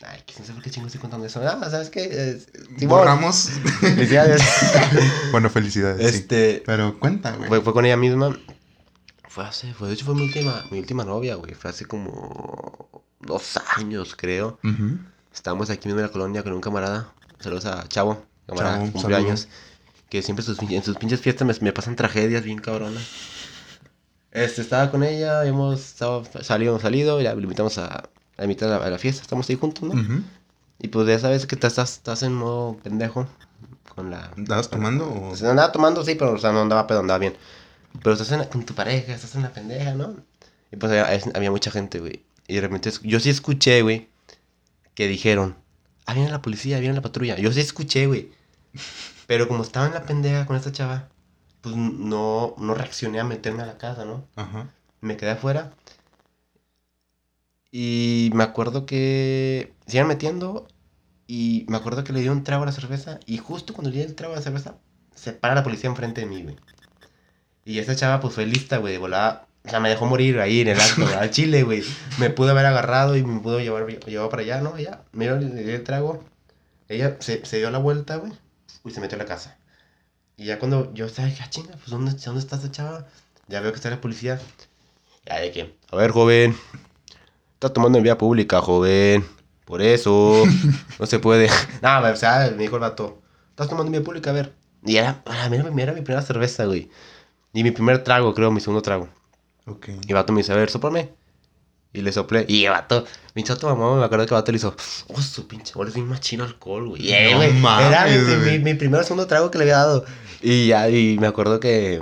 Ay, 0.06 0.20
no 0.40 0.46
sé 0.46 0.52
por 0.54 0.62
qué 0.62 0.70
chingo 0.70 0.88
estoy 0.88 1.02
contando 1.02 1.26
eso. 1.26 1.42
Ah, 1.48 1.70
¿sabes 1.70 1.90
qué? 1.90 2.04
Eh, 2.12 2.40
Simón, 2.78 3.00
Borramos. 3.00 3.50
Felicidades. 3.80 4.42
bueno, 5.32 5.50
felicidades. 5.50 6.12
sí. 6.12 6.18
este. 6.18 6.64
Pero 6.66 7.00
cuenta, 7.00 7.32
güey. 7.32 7.48
Fue, 7.48 7.62
fue 7.62 7.74
con 7.74 7.86
ella 7.86 7.98
misma. 7.98 8.38
Fue 9.30 9.46
hace. 9.46 9.74
Fue, 9.74 9.88
de 9.88 9.94
hecho, 9.94 10.06
fue 10.06 10.16
mi 10.16 10.24
última, 10.24 10.64
mi 10.72 10.80
última 10.80 11.06
novia, 11.06 11.36
güey. 11.36 11.54
Fue 11.54 11.70
hace 11.72 11.86
como. 11.86 13.05
Dos 13.26 13.58
años, 13.78 14.16
creo. 14.16 14.60
Ujú. 14.64 15.00
Estábamos 15.34 15.70
aquí 15.70 15.88
mismo 15.88 16.00
en 16.00 16.06
la 16.08 16.12
colonia 16.12 16.44
con 16.44 16.54
un 16.54 16.62
camarada. 16.62 17.10
Saludos 17.40 17.66
a 17.66 17.88
Chavo, 17.88 18.24
camarada, 18.48 18.78
Chavo, 18.78 18.92
cumpleaños. 18.94 19.48
Que 20.10 20.22
siempre 20.22 20.46
sus, 20.46 20.62
en 20.62 20.84
sus 20.84 20.98
pinches 20.98 21.20
fiestas 21.22 21.46
me, 21.48 21.54
me 21.60 21.74
pasan 21.74 21.96
tragedias 21.96 22.44
bien 22.44 22.60
cabronas. 22.60 23.04
Este, 24.32 24.62
estaba 24.62 24.92
con 24.92 25.04
ella, 25.04 25.46
hemos 25.46 25.80
estado, 25.80 26.24
salido, 26.42 26.80
salido, 26.80 27.20
y 27.22 27.24
la 27.24 27.34
invitamos 27.34 27.78
a, 27.78 28.10
a 28.38 28.44
invitar 28.44 28.70
a 28.72 28.80
la, 28.80 28.86
a 28.86 28.90
la 28.90 28.98
fiesta, 28.98 29.22
estamos 29.22 29.50
ahí 29.50 29.56
juntos, 29.56 29.84
¿no? 29.84 29.94
Y 30.80 30.90
pues 30.90 31.08
ya 31.08 31.18
sabes 31.20 31.48
que 31.48 31.56
te 31.56 31.68
estás, 31.68 31.94
estás 31.94 32.22
en 32.24 32.34
modo 32.34 32.78
pendejo 32.84 33.28
con 33.96 34.12
la... 34.12 34.30
¿Andabas 34.36 34.70
tomando 34.70 35.10
o...? 35.10 35.36
Sea, 35.38 35.52
andaba 35.52 35.72
tomando, 35.72 36.04
sí, 36.04 36.16
pero 36.16 36.34
o 36.34 36.38
sea, 36.38 36.52
no 36.52 36.62
andaba 36.62 36.86
pedo, 36.86 37.00
andaba 37.00 37.18
bien. 37.18 37.36
Pero 38.04 38.12
estás 38.14 38.30
en 38.34 38.40
la- 38.40 38.50
con 38.50 38.66
tu 38.66 38.76
pareja, 38.76 39.14
estás 39.14 39.36
en 39.36 39.42
la 39.44 39.54
pendeja, 39.54 39.94
¿no? 39.94 40.16
Y 40.70 40.76
pues 40.76 40.92
había, 40.92 41.08
había 41.34 41.50
mucha 41.52 41.72
gente, 41.72 42.00
güey. 42.02 42.22
Y 42.48 42.56
de 42.56 42.62
repente, 42.62 42.92
yo 43.04 43.20
sí 43.20 43.30
escuché, 43.30 43.82
güey, 43.82 44.10
que 44.94 45.08
dijeron, 45.08 45.56
ah, 46.06 46.14
viene 46.14 46.30
la 46.30 46.42
policía, 46.42 46.80
viene 46.80 46.96
la 46.96 47.02
patrulla. 47.02 47.38
Yo 47.38 47.52
sí 47.52 47.60
escuché, 47.60 48.08
güey. 48.08 48.32
Pero 49.28 49.48
como 49.48 49.64
estaba 49.64 49.88
en 49.88 49.94
la 49.94 50.04
pendeja 50.04 50.46
con 50.46 50.56
esta 50.56 50.72
chava, 50.72 51.10
pues 51.62 51.76
no, 51.76 52.56
no 52.58 52.76
reaccioné 52.76 53.20
a 53.20 53.24
meterme 53.24 53.64
a 53.64 53.66
la 53.66 53.78
casa, 53.78 54.06
¿no? 54.06 54.28
Ajá. 54.36 54.70
Me 55.02 55.18
quedé 55.18 55.32
afuera. 55.32 55.74
Y 57.72 58.30
me 58.34 58.44
acuerdo 58.44 58.86
que 58.86 59.74
se 59.88 59.98
iban 59.98 60.08
metiendo. 60.08 60.68
Y 61.28 61.66
me 61.68 61.78
acuerdo 61.78 62.04
que 62.04 62.14
le 62.14 62.22
dio 62.22 62.32
un 62.32 62.44
trago 62.44 62.64
a 62.64 62.68
la 62.68 62.72
cerveza. 62.72 63.20
Y 63.26 63.40
justo 63.40 63.74
cuando 63.74 63.90
le 63.90 63.98
di 63.98 64.04
el 64.04 64.16
trago 64.16 64.34
a 64.34 64.38
la 64.38 64.44
cerveza, 64.44 64.78
se 65.16 65.34
para 65.34 65.56
la 65.56 65.64
policía 65.64 65.90
enfrente 65.90 66.22
de 66.22 66.28
mí, 66.28 66.44
güey. 66.44 66.56
Y 67.66 67.80
esta 67.80 67.96
chava, 67.96 68.20
pues 68.22 68.36
fue 68.36 68.46
lista, 68.46 68.78
güey, 68.78 68.94
de 68.94 69.00
volada. 69.00 69.48
O 69.66 69.70
sea, 69.70 69.80
me 69.80 69.90
dejó 69.90 70.06
morir 70.06 70.40
ahí 70.40 70.62
en 70.62 70.70
el 70.70 70.80
acto, 70.80 71.08
al 71.20 71.32
chile, 71.32 71.64
güey. 71.64 71.84
Me 72.20 72.30
pudo 72.30 72.52
haber 72.52 72.66
agarrado 72.66 73.16
y 73.16 73.24
me 73.24 73.40
pudo 73.40 73.60
llevar, 73.60 73.88
llevar 73.88 74.30
para 74.30 74.42
allá, 74.44 74.62
¿no? 74.62 74.78
Ya, 74.78 75.02
mira, 75.12 75.36
le 75.36 75.64
di 75.64 75.72
el 75.72 75.84
trago. 75.84 76.24
Ella 76.88 77.18
se, 77.20 77.44
se 77.46 77.58
dio 77.58 77.72
la 77.72 77.80
vuelta, 77.80 78.18
güey, 78.18 78.32
y 78.86 78.92
se 78.92 79.02
metió 79.02 79.16
a 79.16 79.20
la 79.20 79.26
casa. 79.26 79.58
Y 80.38 80.46
ya 80.46 80.60
cuando 80.60 80.94
yo 80.94 81.06
estaba, 81.06 81.28
ah, 81.28 81.50
chinga, 81.50 81.72
pues 81.72 81.90
¿dónde, 81.90 82.12
¿dónde 82.12 82.42
está 82.42 82.58
esta 82.58 82.70
chava? 82.70 83.08
Ya 83.48 83.62
veo 83.62 83.72
que 83.72 83.78
está 83.78 83.90
la 83.90 84.02
policía. 84.02 84.40
Ya 85.26 85.40
de 85.40 85.52
que, 85.52 85.76
a 85.92 85.96
ver, 85.96 86.12
joven, 86.12 86.56
está 87.54 87.74
tomando 87.74 87.98
en 87.98 88.04
vía 88.04 88.18
pública, 88.18 88.62
joven. 88.62 89.26
Por 89.66 89.82
eso, 89.82 90.44
no 91.00 91.06
se 91.08 91.20
puede. 91.20 91.50
Nada, 91.82 92.12
o 92.12 92.16
sea, 92.16 92.52
me 92.52 92.64
dijo 92.64 92.76
el 92.76 92.82
vato, 92.82 93.22
estás 93.50 93.68
tomando 93.68 93.88
en 93.88 93.94
vía 93.94 94.04
pública, 94.04 94.30
a 94.30 94.34
ver. 94.34 94.54
Y 94.84 94.98
era, 94.98 95.24
mira, 95.50 95.68
era 95.84 95.94
mi 95.94 96.02
primera 96.02 96.22
cerveza, 96.22 96.66
güey. 96.66 96.92
Y 97.54 97.64
mi 97.64 97.72
primer 97.72 98.04
trago, 98.04 98.34
creo, 98.36 98.52
mi 98.52 98.60
segundo 98.60 98.82
trago. 98.84 99.10
Ok. 99.66 99.90
Y 100.08 100.14
vato 100.14 100.32
me 100.34 100.40
dice, 100.42 100.52
a 100.54 100.56
ver, 100.56 100.70
soplame. 100.70 101.12
Y 101.94 102.02
le 102.02 102.12
soplé. 102.12 102.46
Y 102.50 102.68
vato, 102.68 103.06
mi 103.36 103.44
chato 103.44 103.68
mamá, 103.74 103.96
me 103.98 104.04
acuerdo 104.04 104.26
que 104.26 104.34
vato 104.34 104.52
le 104.52 104.58
hizo, 104.58 104.76
oh, 105.08 105.22
su 105.22 105.48
pinche 105.48 105.74
bola 105.76 105.90
es 105.90 105.96
bien 105.96 106.08
machino 106.08 106.44
alcohol, 106.44 106.90
güey. 106.90 107.02
Y, 107.08 107.14
eh, 107.14 107.32
No 107.54 107.60
mames, 107.62 107.88
era 107.88 108.06
mi, 108.06 108.52
mi, 108.52 108.60
mi 108.60 108.74
primer 108.74 109.04
segundo 109.04 109.28
trago 109.28 109.50
que 109.50 109.58
le 109.58 109.64
había 109.64 109.78
dado. 109.78 110.06
Y 110.42 110.68
ya, 110.68 110.90
y 110.90 111.18
me 111.20 111.28
acuerdo 111.28 111.60
que, 111.62 112.02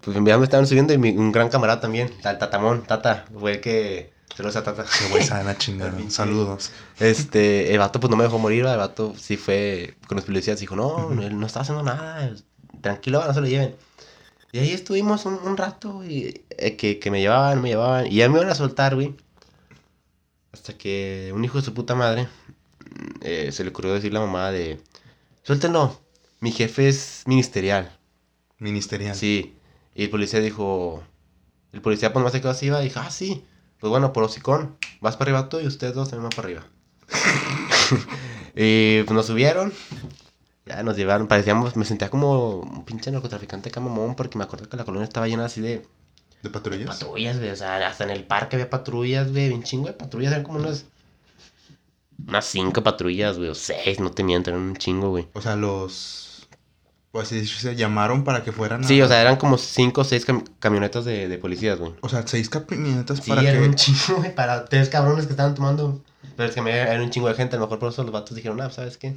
pues 0.00 0.16
ya 0.24 0.36
me 0.36 0.44
estaban 0.44 0.66
subiendo 0.66 0.92
y 0.92 0.98
mi- 0.98 1.16
un 1.16 1.30
gran 1.30 1.48
camarada 1.48 1.80
también, 1.80 2.08
el 2.24 2.38
Tatamón, 2.38 2.82
Tata, 2.82 3.24
fue 3.38 3.52
el 3.52 3.60
que, 3.60 4.12
lo 4.38 4.48
a 4.48 4.52
Tata. 4.52 4.84
Qué 4.84 5.08
güey 5.10 5.22
sana 5.22 5.56
chingada. 5.58 5.92
Pinche- 5.96 6.10
Saludos. 6.10 6.72
Este, 6.98 7.72
el 7.72 7.78
vato 7.78 8.00
pues 8.00 8.10
no 8.10 8.16
me 8.16 8.24
dejó 8.24 8.38
morir, 8.40 8.66
el 8.66 8.76
vato 8.78 9.14
sí 9.16 9.36
fue 9.36 9.94
con 10.08 10.16
los 10.16 10.24
policías, 10.24 10.58
dijo, 10.58 10.74
no, 10.74 11.12
él 11.22 11.38
no 11.38 11.46
está 11.46 11.60
haciendo 11.60 11.84
nada, 11.84 12.32
tranquilo, 12.80 13.24
no 13.24 13.32
se 13.32 13.40
lo 13.40 13.46
lleven. 13.46 13.76
Y 14.52 14.58
ahí 14.58 14.72
estuvimos 14.72 15.26
un, 15.26 15.34
un 15.34 15.56
rato, 15.56 15.92
güey, 15.94 16.44
eh, 16.50 16.76
que, 16.76 16.98
que 16.98 17.10
me 17.10 17.20
llevaban, 17.20 17.62
me 17.62 17.70
llevaban, 17.70 18.06
y 18.06 18.16
ya 18.16 18.28
me 18.28 18.38
iban 18.38 18.50
a 18.50 18.54
soltar, 18.54 18.94
güey. 18.94 19.14
Hasta 20.52 20.76
que 20.76 21.30
un 21.34 21.44
hijo 21.44 21.58
de 21.58 21.64
su 21.64 21.72
puta 21.72 21.94
madre 21.94 22.24
mm, 22.24 23.20
eh, 23.22 23.52
se 23.52 23.62
le 23.62 23.70
ocurrió 23.70 23.94
decir 23.94 24.12
la 24.12 24.20
mamá 24.20 24.50
de, 24.50 24.80
suéltenlo, 25.44 26.00
mi 26.40 26.50
jefe 26.50 26.88
es 26.88 27.22
ministerial. 27.26 27.96
Ministerial. 28.58 29.14
Sí, 29.14 29.54
y 29.94 30.04
el 30.04 30.10
policía 30.10 30.40
dijo, 30.40 31.02
el 31.72 31.80
policía 31.80 32.12
pues 32.12 32.22
más 32.22 32.32
se 32.32 32.40
quedó 32.40 32.50
así, 32.50 32.66
iba, 32.66 32.80
y 32.80 32.84
dijo, 32.84 33.00
ah, 33.00 33.10
sí, 33.10 33.44
pues 33.78 33.90
bueno, 33.90 34.12
por 34.12 34.24
hocicón, 34.24 34.76
vas 35.00 35.16
para 35.16 35.30
arriba 35.30 35.48
tú 35.48 35.60
y 35.60 35.66
ustedes 35.66 35.94
dos 35.94 36.10
también 36.10 36.28
van 36.28 36.36
para 36.36 36.46
arriba. 36.46 36.66
y 38.56 39.02
pues 39.04 39.14
nos 39.14 39.26
subieron, 39.26 39.72
ya 40.76 40.82
nos 40.82 40.96
llevaron, 40.96 41.26
parecíamos, 41.28 41.76
me 41.76 41.84
sentía 41.84 42.08
como 42.10 42.60
un 42.60 42.84
pinche 42.84 43.10
narcotraficante 43.10 43.70
camamón, 43.70 44.14
porque 44.14 44.38
me 44.38 44.44
acuerdo 44.44 44.68
que 44.68 44.76
la 44.76 44.84
colonia 44.84 45.04
estaba 45.04 45.28
llena 45.28 45.44
así 45.46 45.60
de 45.60 45.86
¿De 46.42 46.50
patrullas? 46.50 46.88
patrullas, 46.88 47.38
güey, 47.38 47.50
o 47.50 47.56
sea, 47.56 47.86
hasta 47.86 48.04
en 48.04 48.10
el 48.10 48.24
parque 48.24 48.56
había 48.56 48.70
patrullas, 48.70 49.30
güey, 49.30 49.48
bien 49.48 49.62
chingo 49.62 49.86
de 49.88 49.92
patrullas, 49.92 50.32
eran 50.32 50.44
como 50.44 50.58
unas, 50.58 50.86
unas 52.26 52.44
cinco 52.46 52.82
patrullas, 52.82 53.36
güey, 53.38 53.50
o 53.50 53.54
seis, 53.54 54.00
no 54.00 54.10
te 54.10 54.22
miento, 54.24 54.50
eran 54.50 54.62
un 54.62 54.76
chingo, 54.76 55.10
güey. 55.10 55.28
O 55.34 55.40
sea, 55.40 55.56
los. 55.56 56.26
Pues 57.12 57.26
se 57.28 57.74
llamaron 57.74 58.22
para 58.22 58.44
que 58.44 58.52
fueran. 58.52 58.84
a- 58.84 58.86
Sí, 58.86 59.02
o 59.02 59.08
sea, 59.08 59.20
eran 59.20 59.34
como 59.36 59.58
cinco 59.58 60.02
o 60.02 60.04
seis 60.04 60.24
cam- 60.26 60.44
camionetas 60.60 61.04
de, 61.04 61.26
de 61.28 61.38
policías, 61.38 61.76
güey. 61.78 61.92
O 62.02 62.08
sea, 62.08 62.24
seis 62.26 62.48
camionetas 62.48 63.18
Sí, 63.18 63.28
para 63.30 63.42
era 63.42 63.58
que. 63.58 63.66
un 63.66 63.74
chingo, 63.74 64.18
güey, 64.18 64.32
para 64.34 64.64
tres 64.66 64.88
cabrones 64.90 65.26
que 65.26 65.32
estaban 65.32 65.54
tomando. 65.56 66.00
Pero 66.36 66.48
es 66.48 66.54
que 66.54 66.62
me, 66.62 66.70
era 66.78 67.02
un 67.02 67.10
chingo 67.10 67.26
de 67.28 67.34
gente, 67.34 67.56
a 67.56 67.58
lo 67.58 67.66
mejor 67.66 67.80
por 67.80 67.88
eso 67.90 68.02
los 68.04 68.12
vatos 68.12 68.36
dijeron, 68.36 68.60
ah, 68.60 68.70
¿sabes 68.70 68.96
qué? 68.96 69.16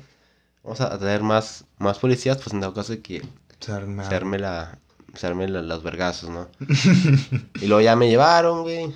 Vamos 0.63 0.79
a 0.81 0.97
traer 0.97 1.21
más, 1.23 1.65
más 1.77 1.99
policías, 1.99 2.37
pues 2.37 2.53
en 2.53 2.61
dado 2.61 2.73
caso 2.73 2.93
de 2.93 3.01
que 3.01 3.21
se 3.59 3.71
arme 3.73 4.39
la, 4.39 4.77
se 5.13 5.27
arme 5.27 5.47
la- 5.47 5.61
los 5.61 5.83
vergazos, 5.83 6.29
¿no? 6.29 6.47
y 7.61 7.67
luego 7.67 7.81
ya 7.81 7.95
me 7.95 8.07
llevaron, 8.09 8.61
güey. 8.63 8.93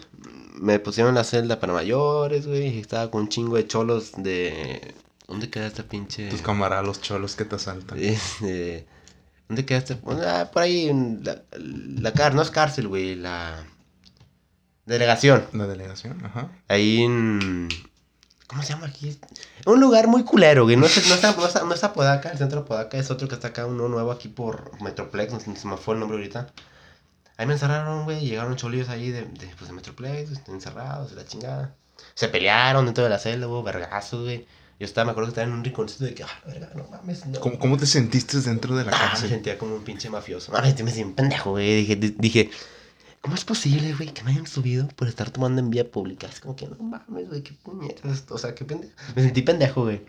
Me 0.60 0.80
pusieron 0.80 1.10
en 1.10 1.16
la 1.16 1.24
celda 1.24 1.60
para 1.60 1.74
mayores, 1.74 2.48
güey. 2.48 2.78
y 2.78 2.80
Estaba 2.80 3.12
con 3.12 3.22
un 3.24 3.30
chingo 3.30 3.58
de 3.58 3.68
cholos 3.68 4.14
de... 4.18 4.96
¿Dónde 5.28 5.50
queda 5.50 5.68
esta 5.68 5.84
pinche...? 5.84 6.30
Tus 6.30 6.42
camaradas, 6.42 6.86
los 6.86 7.02
cholos 7.02 7.36
que 7.36 7.44
te 7.46 7.56
asaltan. 7.58 8.00
Este, 8.00 8.88
¿Dónde 9.50 9.66
queda 9.66 9.80
este? 9.80 10.00
Ah, 10.26 10.50
por 10.52 10.64
ahí, 10.64 10.90
la, 11.22 11.44
la 11.60 12.14
cárcel, 12.14 12.38
no 12.38 12.42
es 12.42 12.50
cárcel, 12.50 12.88
güey, 12.88 13.16
la... 13.16 13.66
Delegación. 14.86 15.44
La 15.52 15.68
delegación, 15.68 16.26
ajá. 16.26 16.50
Ahí 16.70 17.02
en... 17.04 17.68
¿Cómo 18.48 18.63
se 18.63 18.70
llama 18.70 18.88
aquí? 18.88 19.20
Un 19.66 19.80
lugar 19.82 20.08
muy 20.08 20.24
culero, 20.24 20.63
güey. 20.63 20.77
No 20.77 20.86
es, 20.86 21.08
no 21.08 21.16
está, 21.16 21.34
no 21.36 21.46
está, 21.46 21.63
no 21.63 21.74
está 21.74 21.92
Podaca, 21.94 22.30
el 22.30 22.38
centro 22.38 22.62
de 22.62 22.68
Podaca. 22.68 22.98
Es 22.98 23.12
otro 23.12 23.27
que 23.27 23.36
está 23.36 23.50
acá, 23.50 23.66
uno 23.66 23.89
nuevo 23.89 24.12
aquí 24.12 24.30
por 24.30 24.72
Metroplex. 24.82 25.34
No 25.34 25.39
sé, 25.39 25.54
se 25.56 25.68
me 25.68 25.75
fue 25.77 25.96
el 25.96 26.00
nombre 26.00 26.18
ahorita. 26.18 26.48
Ahí 27.36 27.46
me 27.46 27.54
encerraron, 27.54 28.06
güey. 28.06 28.22
Llegaron 28.25 28.56
cholillos 28.56 28.88
ahí 28.89 29.12
de, 29.12 29.24
de, 29.24 29.48
pues, 29.58 29.68
de 29.70 29.74
Metroplex, 29.75 30.32
este, 30.32 30.51
encerrados, 30.51 31.12
la 31.12 31.25
chingada. 31.25 31.75
Se 32.13 32.30
pelearon 32.30 32.86
dentro 32.86 33.04
de 33.04 33.10
la 33.10 33.20
celda, 33.20 33.48
hubo 33.48 33.63
vergazos, 33.63 34.24
güey. 34.24 34.48
Yo 34.80 34.86
estaba, 34.86 35.06
me 35.06 35.12
acuerdo 35.12 35.27
que 35.27 35.32
estaba 35.32 35.48
en 35.48 35.54
un 35.54 35.63
rinconcito 35.63 36.06
de 36.06 36.13
que, 36.13 36.24
ah, 36.24 36.30
verga, 36.46 36.70
no 36.75 36.88
mames, 36.89 37.25
no. 37.25 37.39
¿Cómo, 37.39 37.58
cómo 37.60 37.77
te 37.77 37.86
sentiste 37.88 38.39
dentro 38.42 38.75
de 38.75 38.86
la 38.86 38.92
Ah, 38.94 39.18
me 39.22 39.27
sentía 39.27 39.58
como 39.58 39.75
un 39.75 39.84
pinche 39.84 40.10
mafioso. 40.10 40.51
Ay, 40.56 40.72
me 40.84 40.92
sentí 40.92 41.04
un 41.04 41.13
pendejo, 41.16 41.51
güey. 41.51 41.77
Dije, 41.82 41.96
di- 41.96 42.16
dije, 42.18 42.51
¿cómo 43.27 43.36
es 43.36 43.43
posible, 43.43 43.93
güey, 43.93 44.13
que 44.13 44.24
me 44.24 44.31
hayan 44.31 44.48
subido 44.48 44.88
por 44.96 45.10
estar 45.10 45.29
tomando 45.31 45.60
en 45.60 45.69
vía 45.69 45.91
pública? 45.91 46.27
Es 46.27 46.39
como 46.39 46.55
que, 46.55 46.65
no 46.65 46.77
mames, 46.79 47.27
güey, 47.27 47.43
qué 47.43 47.51
puñetas. 47.62 48.24
O 48.29 48.38
sea, 48.38 48.55
qué 48.55 48.63
pendejo. 48.63 48.93
Me 49.17 49.22
sentí 49.22 49.41
pendejo, 49.41 49.84
güey. 49.84 50.01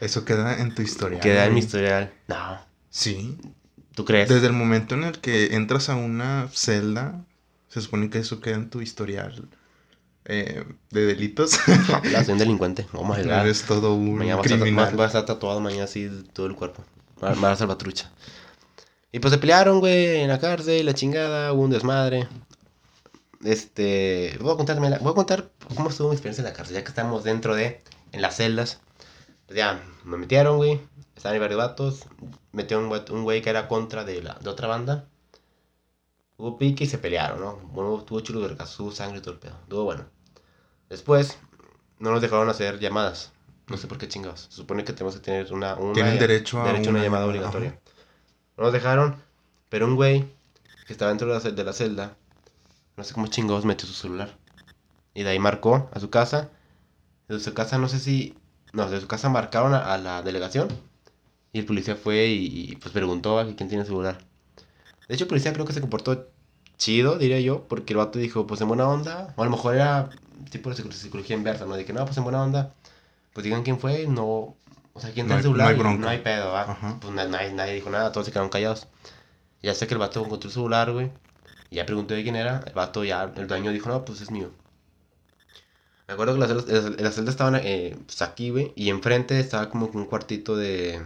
Eso 0.00 0.24
queda 0.24 0.60
en 0.60 0.74
tu 0.74 0.82
historia. 0.82 1.20
Queda 1.20 1.46
en 1.46 1.54
mi 1.54 1.60
historial. 1.60 2.12
No, 2.26 2.58
Sí. 2.90 3.38
¿tú 3.94 4.04
crees? 4.04 4.28
Desde 4.28 4.48
el 4.48 4.52
momento 4.52 4.96
en 4.96 5.04
el 5.04 5.20
que 5.20 5.54
entras 5.54 5.88
a 5.90 5.94
una 5.94 6.48
celda, 6.52 7.24
se 7.68 7.80
supone 7.80 8.10
que 8.10 8.18
eso 8.18 8.40
queda 8.40 8.56
en 8.56 8.68
tu 8.68 8.80
historial 8.80 9.48
eh, 10.24 10.64
de 10.90 11.06
delitos. 11.06 11.60
La 12.10 12.24
soy 12.24 12.32
un 12.32 12.38
delincuente. 12.40 12.88
Oh 12.94 13.04
my 13.04 13.22
god. 13.22 13.42
Eres 13.42 13.62
todo 13.62 13.94
un 13.94 14.16
Mañana 14.16 14.36
vas 14.42 14.46
a, 14.50 14.56
criminal. 14.58 14.96
vas, 14.96 15.14
a 15.14 15.20
estar 15.20 15.24
tatuado 15.36 15.60
mañana 15.60 15.84
así 15.84 16.10
todo 16.32 16.46
el 16.46 16.56
cuerpo. 16.56 16.82
Va 17.22 17.32
va 17.34 17.52
a 17.52 17.56
salvatrucha. 17.56 18.10
Y 19.12 19.20
pues 19.20 19.32
se 19.32 19.38
pelearon, 19.38 19.78
güey, 19.78 20.16
en 20.16 20.28
la 20.28 20.40
cárcel, 20.40 20.84
la 20.84 20.92
chingada, 20.94 21.52
hubo 21.52 21.62
un 21.62 21.70
desmadre. 21.70 22.26
Este, 23.44 24.36
voy 24.40 24.52
a 24.54 24.56
contarme 24.56 24.90
la- 24.90 24.98
voy 24.98 25.12
a 25.12 25.14
contar 25.14 25.50
cómo 25.74 25.90
estuvo 25.90 26.08
mi 26.08 26.14
experiencia 26.14 26.42
en 26.42 26.48
la 26.48 26.52
cárcel, 26.56 26.74
ya 26.76 26.82
que 26.82 26.88
estamos 26.88 27.24
dentro 27.24 27.54
de, 27.54 27.82
en 28.12 28.22
las 28.22 28.36
celdas. 28.36 28.80
Pues 29.46 29.56
ya, 29.56 29.80
me 30.04 30.16
metieron, 30.16 30.56
güey, 30.56 30.80
estaban 31.14 31.38
varios 31.38 31.58
vatos, 31.58 32.00
metió 32.52 32.78
un, 32.78 32.86
un 33.10 33.22
güey 33.24 33.42
que 33.42 33.50
era 33.50 33.68
contra 33.68 34.04
de, 34.04 34.22
la, 34.22 34.34
de 34.34 34.48
otra 34.50 34.66
banda. 34.68 35.06
Hubo 36.38 36.58
pique 36.58 36.84
y 36.84 36.86
se 36.86 36.98
pelearon, 36.98 37.40
¿no? 37.40 37.56
Bueno, 37.72 38.02
tuvo 38.04 38.20
chulo 38.20 38.40
vergas, 38.40 38.78
hubo 38.80 38.90
sangre 38.92 39.18
y 39.18 39.22
todo 39.22 39.34
el 39.34 39.40
pedo, 39.40 39.54
estuvo 39.62 39.84
bueno. 39.84 40.04
Después, 40.88 41.38
no 41.98 42.10
nos 42.10 42.20
dejaron 42.20 42.48
hacer 42.48 42.78
llamadas. 42.78 43.32
No 43.68 43.76
sé 43.76 43.88
por 43.88 43.98
qué 43.98 44.06
chingados. 44.06 44.42
Se 44.50 44.56
supone 44.56 44.84
que 44.84 44.92
tenemos 44.92 45.14
que 45.16 45.22
tener 45.22 45.52
una, 45.52 45.74
una 45.76 45.92
Tienen 45.94 46.18
derecho 46.18 46.62
a 46.62 46.66
derecho 46.66 46.90
a 46.90 46.92
una 46.92 47.02
llamada 47.02 47.26
obligatoria. 47.26 47.80
No 48.56 48.64
nos 48.64 48.72
dejaron, 48.72 49.16
pero 49.68 49.86
un 49.86 49.96
güey 49.96 50.24
que 50.86 50.92
estaba 50.92 51.08
dentro 51.10 51.26
de 51.26 51.34
la, 51.42 51.50
de 51.50 51.64
la 51.64 51.72
celda, 51.72 52.16
no 52.96 53.04
sé 53.04 53.14
cómo 53.14 53.26
chingados 53.26 53.64
metió 53.64 53.86
su 53.86 53.94
celular. 53.94 54.36
Y 55.14 55.22
de 55.22 55.30
ahí 55.30 55.38
marcó 55.38 55.88
a 55.92 56.00
su 56.00 56.10
casa. 56.10 56.50
De 57.28 57.40
su 57.40 57.54
casa 57.54 57.78
no 57.78 57.88
sé 57.88 57.98
si... 58.00 58.34
No, 58.72 58.88
de 58.90 59.00
su 59.00 59.06
casa 59.08 59.28
marcaron 59.28 59.74
a, 59.74 59.94
a 59.94 59.98
la 59.98 60.22
delegación. 60.22 60.68
Y 61.52 61.60
el 61.60 61.66
policía 61.66 61.96
fue 61.96 62.26
y, 62.26 62.70
y, 62.72 62.76
pues 62.76 62.92
preguntó 62.92 63.38
a 63.38 63.44
quién 63.44 63.68
tiene 63.68 63.84
celular. 63.84 64.18
De 65.08 65.14
hecho 65.14 65.24
el 65.24 65.28
policía 65.28 65.52
creo 65.52 65.64
que 65.64 65.72
se 65.72 65.80
comportó 65.80 66.28
chido, 66.76 67.16
diría 67.16 67.40
yo, 67.40 67.64
porque 67.68 67.94
el 67.94 67.98
vato 67.98 68.18
dijo, 68.18 68.46
pues 68.46 68.60
en 68.60 68.68
buena 68.68 68.88
onda. 68.88 69.32
O 69.36 69.42
a 69.42 69.44
lo 69.46 69.50
mejor 69.50 69.74
era 69.76 70.10
tipo 70.50 70.68
de 70.68 70.76
psico- 70.76 70.92
psicología 70.92 71.36
inversa, 71.36 71.64
¿no? 71.64 71.76
Que 71.76 71.92
no, 71.92 72.04
pues 72.04 72.16
en 72.18 72.24
buena 72.24 72.42
onda. 72.42 72.74
Pues 73.32 73.44
digan 73.44 73.62
quién 73.62 73.78
fue, 73.78 74.06
no... 74.06 74.54
O 74.92 75.00
sea, 75.00 75.10
quién 75.12 75.28
No 75.28 75.36
el 75.36 75.42
celular. 75.42 75.76
no 75.76 75.88
hay. 75.90 75.98
No 75.98 76.08
hay 76.08 76.18
pedo, 76.18 76.52
¿va? 76.52 76.98
Pues 77.00 77.12
na- 77.14 77.26
nadie, 77.26 77.52
nadie 77.52 77.74
dijo 77.74 77.90
nada, 77.90 78.12
todos 78.12 78.26
se 78.26 78.32
quedaron 78.32 78.50
callados. 78.50 78.86
Ya 79.62 79.74
sé 79.74 79.86
que 79.86 79.94
el 79.94 80.00
vato 80.00 80.24
encontró 80.24 80.48
el 80.48 80.54
celular, 80.54 80.90
güey. 80.92 81.10
Ya 81.76 81.86
pregunté 81.86 82.14
de 82.14 82.22
quién 82.24 82.36
era. 82.36 82.62
El 82.66 82.72
vato 82.74 83.04
ya, 83.04 83.32
el 83.36 83.46
dueño 83.46 83.70
dijo, 83.72 83.88
no, 83.88 84.04
pues 84.04 84.20
es 84.20 84.30
mío. 84.30 84.50
Me 86.08 86.14
acuerdo 86.14 86.34
que 86.34 86.40
las 86.40 86.48
celdas, 86.48 87.00
las- 87.00 87.14
celdas 87.14 87.34
estaban 87.34 87.56
eh, 87.62 87.96
pues 88.06 88.22
aquí, 88.22 88.50
güey. 88.50 88.72
Y 88.76 88.90
enfrente 88.90 89.38
estaba 89.40 89.68
como 89.70 89.86
un 89.86 90.06
cuartito 90.06 90.56
de... 90.56 91.02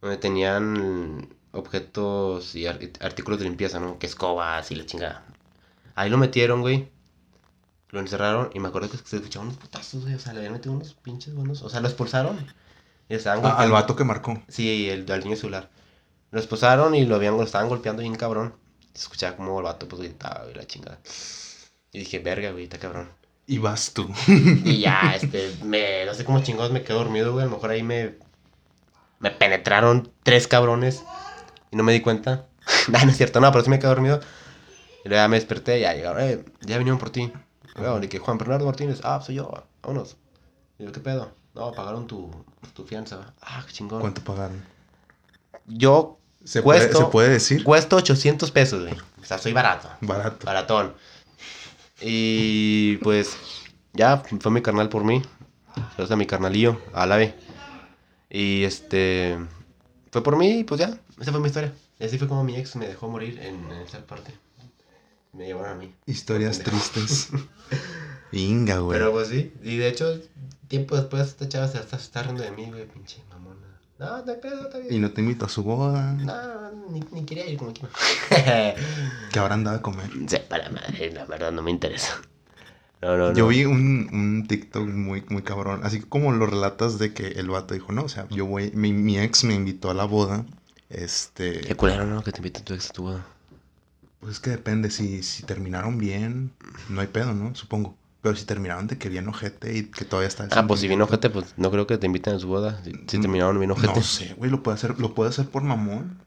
Donde 0.00 0.16
tenían 0.16 1.28
objetos 1.52 2.54
y 2.54 2.66
ar- 2.66 2.78
artículos 3.00 3.38
de 3.40 3.44
limpieza, 3.46 3.80
¿no? 3.80 3.98
Que 3.98 4.06
escobas 4.06 4.70
y 4.70 4.76
la 4.76 4.86
chingada. 4.86 5.24
Ahí 5.94 6.08
lo 6.10 6.18
metieron, 6.18 6.60
güey. 6.62 6.88
Lo 7.90 8.00
encerraron 8.00 8.50
y 8.54 8.60
me 8.60 8.68
acuerdo 8.68 8.88
que 8.90 8.96
se 8.98 9.16
escuchaban 9.16 9.48
unos 9.48 9.58
putazos, 9.60 10.02
güey. 10.02 10.14
O 10.14 10.18
sea, 10.20 10.32
le 10.32 10.38
habían 10.38 10.54
metido 10.54 10.74
unos 10.74 10.94
pinches 10.94 11.34
buenos. 11.34 11.62
O 11.62 11.68
sea, 11.68 11.80
lo 11.80 11.88
expulsaron. 11.88 12.38
Y 13.08 13.14
estaban 13.14 13.44
Ah, 13.44 13.58
al 13.58 13.72
vato 13.72 13.96
que 13.96 14.04
marcó. 14.04 14.40
Sí, 14.48 14.88
el, 14.88 15.10
al 15.10 15.24
niño 15.24 15.36
celular. 15.36 15.68
Lo 16.30 16.38
esposaron 16.40 16.94
y 16.94 17.04
lo 17.04 17.16
habían, 17.16 17.36
lo 17.36 17.42
estaban 17.42 17.68
golpeando 17.68 18.02
bien 18.02 18.14
cabrón. 18.14 18.54
Se 18.94 19.02
escuchaba 19.02 19.36
como 19.36 19.58
el 19.58 19.64
vato 19.64 19.88
pues 19.88 20.02
gritaba 20.02 20.50
y 20.50 20.54
la 20.54 20.66
chingada. 20.66 20.98
Y 21.92 22.00
dije, 22.00 22.18
verga, 22.18 22.50
güey, 22.50 22.64
está 22.64 22.78
cabrón. 22.78 23.10
Y 23.46 23.58
vas 23.58 23.92
tú. 23.92 24.08
Y 24.28 24.78
ya, 24.78 25.14
este, 25.14 25.52
me, 25.64 26.04
no 26.06 26.14
sé 26.14 26.24
cómo 26.24 26.42
chingados 26.42 26.70
me 26.70 26.82
quedé 26.82 26.94
dormido, 26.94 27.32
güey. 27.32 27.42
A 27.42 27.46
lo 27.48 27.54
mejor 27.56 27.70
ahí 27.70 27.82
me, 27.82 28.14
me 29.18 29.30
penetraron 29.32 30.12
tres 30.22 30.46
cabrones 30.46 31.02
y 31.72 31.76
no 31.76 31.82
me 31.82 31.92
di 31.92 32.00
cuenta. 32.00 32.46
nah, 32.88 33.04
no 33.04 33.10
es 33.10 33.16
cierto, 33.16 33.40
no, 33.40 33.50
pero 33.50 33.64
sí 33.64 33.70
me 33.70 33.78
quedé 33.78 33.88
dormido. 33.88 34.20
Y 35.04 35.08
luego 35.08 35.24
ya 35.24 35.28
me 35.28 35.36
desperté 35.36 35.78
y 35.78 35.82
ya 35.82 35.94
llegaron, 35.94 36.22
eh, 36.22 36.44
ya 36.60 36.78
vinieron 36.78 37.00
por 37.00 37.10
ti. 37.10 37.32
Luego, 37.74 37.98
de 37.98 38.08
que 38.08 38.18
Juan 38.18 38.38
Bernardo 38.38 38.66
Martínez, 38.66 39.00
ah, 39.02 39.20
soy 39.20 39.36
yo, 39.36 39.50
vámonos. 39.82 40.16
Y 40.78 40.84
yo, 40.84 40.92
¿qué 40.92 41.00
pedo? 41.00 41.32
No, 41.54 41.72
pagaron 41.72 42.06
tu, 42.06 42.30
tu 42.74 42.84
fianza. 42.84 43.34
Ah, 43.40 43.64
qué 43.66 43.72
chingón. 43.72 44.00
¿Cuánto 44.00 44.22
pagaron? 44.22 44.62
Yo 45.66 46.19
¿Se 46.44 46.62
puede, 46.62 46.80
Cuesto- 46.80 46.98
¿se 46.98 47.04
puede 47.06 47.28
decir? 47.30 47.64
cuesto 47.64 47.96
800 47.96 48.50
pesos, 48.50 48.82
güey. 48.82 48.94
O 49.20 49.24
sea, 49.24 49.38
soy 49.38 49.52
barato. 49.52 49.88
Barato. 50.00 50.46
Baratón. 50.46 50.94
Y 52.00 52.96
pues 52.98 53.36
ya 53.92 54.18
fue 54.40 54.50
mi 54.50 54.62
carnal 54.62 54.88
por 54.88 55.04
mí. 55.04 55.22
O 55.98 56.06
sea, 56.06 56.16
mi 56.16 56.26
carnalillo, 56.26 56.80
Álave. 56.92 57.34
Y 58.30 58.64
este. 58.64 59.38
Fue 60.10 60.22
por 60.22 60.36
mí 60.36 60.60
y 60.60 60.64
pues 60.64 60.80
ya. 60.80 60.98
Esa 61.20 61.30
fue 61.30 61.40
mi 61.40 61.46
historia. 61.48 61.72
Y 61.98 62.04
así 62.04 62.18
fue 62.18 62.26
como 62.28 62.42
mi 62.42 62.56
ex 62.56 62.74
me 62.76 62.88
dejó 62.88 63.08
morir 63.08 63.38
en, 63.40 63.70
en 63.70 63.82
esa 63.82 64.04
parte. 64.06 64.32
Me 65.32 65.46
llevaron 65.46 65.70
a 65.70 65.74
mí. 65.74 65.94
Historias 66.06 66.58
tristes. 66.60 67.28
Inga, 68.32 68.78
güey. 68.78 68.98
Pero 68.98 69.12
pues 69.12 69.28
sí. 69.28 69.52
Y 69.62 69.76
de 69.76 69.88
hecho, 69.88 70.18
tiempo 70.68 70.96
después 70.96 71.28
esta 71.28 71.48
chava 71.48 71.68
se 71.68 71.78
está, 71.78 71.96
está 71.96 72.22
riendo 72.22 72.42
de 72.42 72.50
mí, 72.52 72.66
güey. 72.68 72.86
Pinche 72.86 73.22
mamona. 73.28 73.59
No, 74.00 74.24
no 74.24 74.32
hay 74.32 74.38
pedo, 74.38 74.62
está 74.62 74.78
bien. 74.78 74.94
Y 74.94 74.98
no 74.98 75.10
te 75.10 75.20
invito 75.20 75.44
a 75.44 75.48
su 75.50 75.62
boda. 75.62 76.14
No, 76.14 76.70
ni, 76.90 77.00
ni 77.12 77.26
quería 77.26 77.46
ir 77.46 77.58
como 77.58 77.74
que 77.74 77.82
no. 77.82 77.88
Que 79.30 79.38
ahora 79.38 79.54
andaba 79.54 79.76
a 79.76 79.82
comer. 79.82 80.10
Sepa 80.26 80.56
la 80.56 80.70
madre, 80.70 81.12
la 81.12 81.26
verdad 81.26 81.52
no 81.52 81.60
me 81.60 81.70
interesa. 81.70 82.18
No, 83.02 83.18
no, 83.18 83.28
no. 83.28 83.34
Yo 83.34 83.48
vi 83.48 83.66
un, 83.66 84.08
un 84.10 84.46
TikTok 84.48 84.88
muy, 84.88 85.22
muy 85.28 85.42
cabrón. 85.42 85.80
Así 85.84 86.00
como 86.00 86.32
lo 86.32 86.46
relatas 86.46 86.98
de 86.98 87.12
que 87.12 87.28
el 87.28 87.50
vato 87.50 87.74
dijo, 87.74 87.92
no, 87.92 88.04
o 88.04 88.08
sea, 88.08 88.26
yo 88.30 88.46
voy, 88.46 88.72
mi, 88.74 88.94
mi 88.94 89.18
ex 89.18 89.44
me 89.44 89.54
invitó 89.54 89.90
a 89.90 89.94
la 89.94 90.04
boda. 90.04 90.46
Este. 90.88 91.60
Qué 91.60 91.74
culero, 91.76 92.06
¿no? 92.06 92.22
Que 92.22 92.32
te 92.32 92.38
inviten 92.38 92.64
tu 92.64 92.72
ex 92.72 92.88
a 92.88 92.92
tu 92.94 93.02
boda. 93.02 93.26
Pues 94.20 94.32
es 94.32 94.40
que 94.40 94.50
depende, 94.50 94.90
si, 94.90 95.22
si 95.22 95.42
terminaron 95.42 95.98
bien, 95.98 96.52
no 96.88 97.02
hay 97.02 97.06
pedo, 97.08 97.34
¿no? 97.34 97.54
Supongo. 97.54 97.96
Pero 98.22 98.36
si 98.36 98.44
terminaron 98.44 98.86
de 98.86 98.98
que 98.98 99.08
bien 99.08 99.26
ojete 99.28 99.76
y 99.76 99.84
que 99.84 100.04
todavía 100.04 100.28
está 100.28 100.44
el 100.44 100.50
Ah, 100.52 100.66
pues 100.66 100.80
si 100.80 100.86
sentimiento. 100.88 101.04
ojete, 101.14 101.30
pues 101.30 101.54
no 101.56 101.70
creo 101.70 101.86
que 101.86 101.96
te 101.96 102.06
inviten 102.06 102.34
a 102.34 102.38
su 102.38 102.48
boda. 102.48 102.80
Si, 102.84 102.92
si 103.06 103.18
Mm, 103.18 103.22
terminaron 103.22 103.58
bien 103.58 103.70
ojete. 103.70 103.94
No 103.94 104.02
sé, 104.02 104.34
güey, 104.34 104.50
lo 104.50 104.62
puede 104.62 104.74
hacer, 104.76 104.98
lo 105.00 105.14
puede 105.14 105.30
hacer 105.30 105.46
por 105.48 105.62
mamón. 105.62 106.18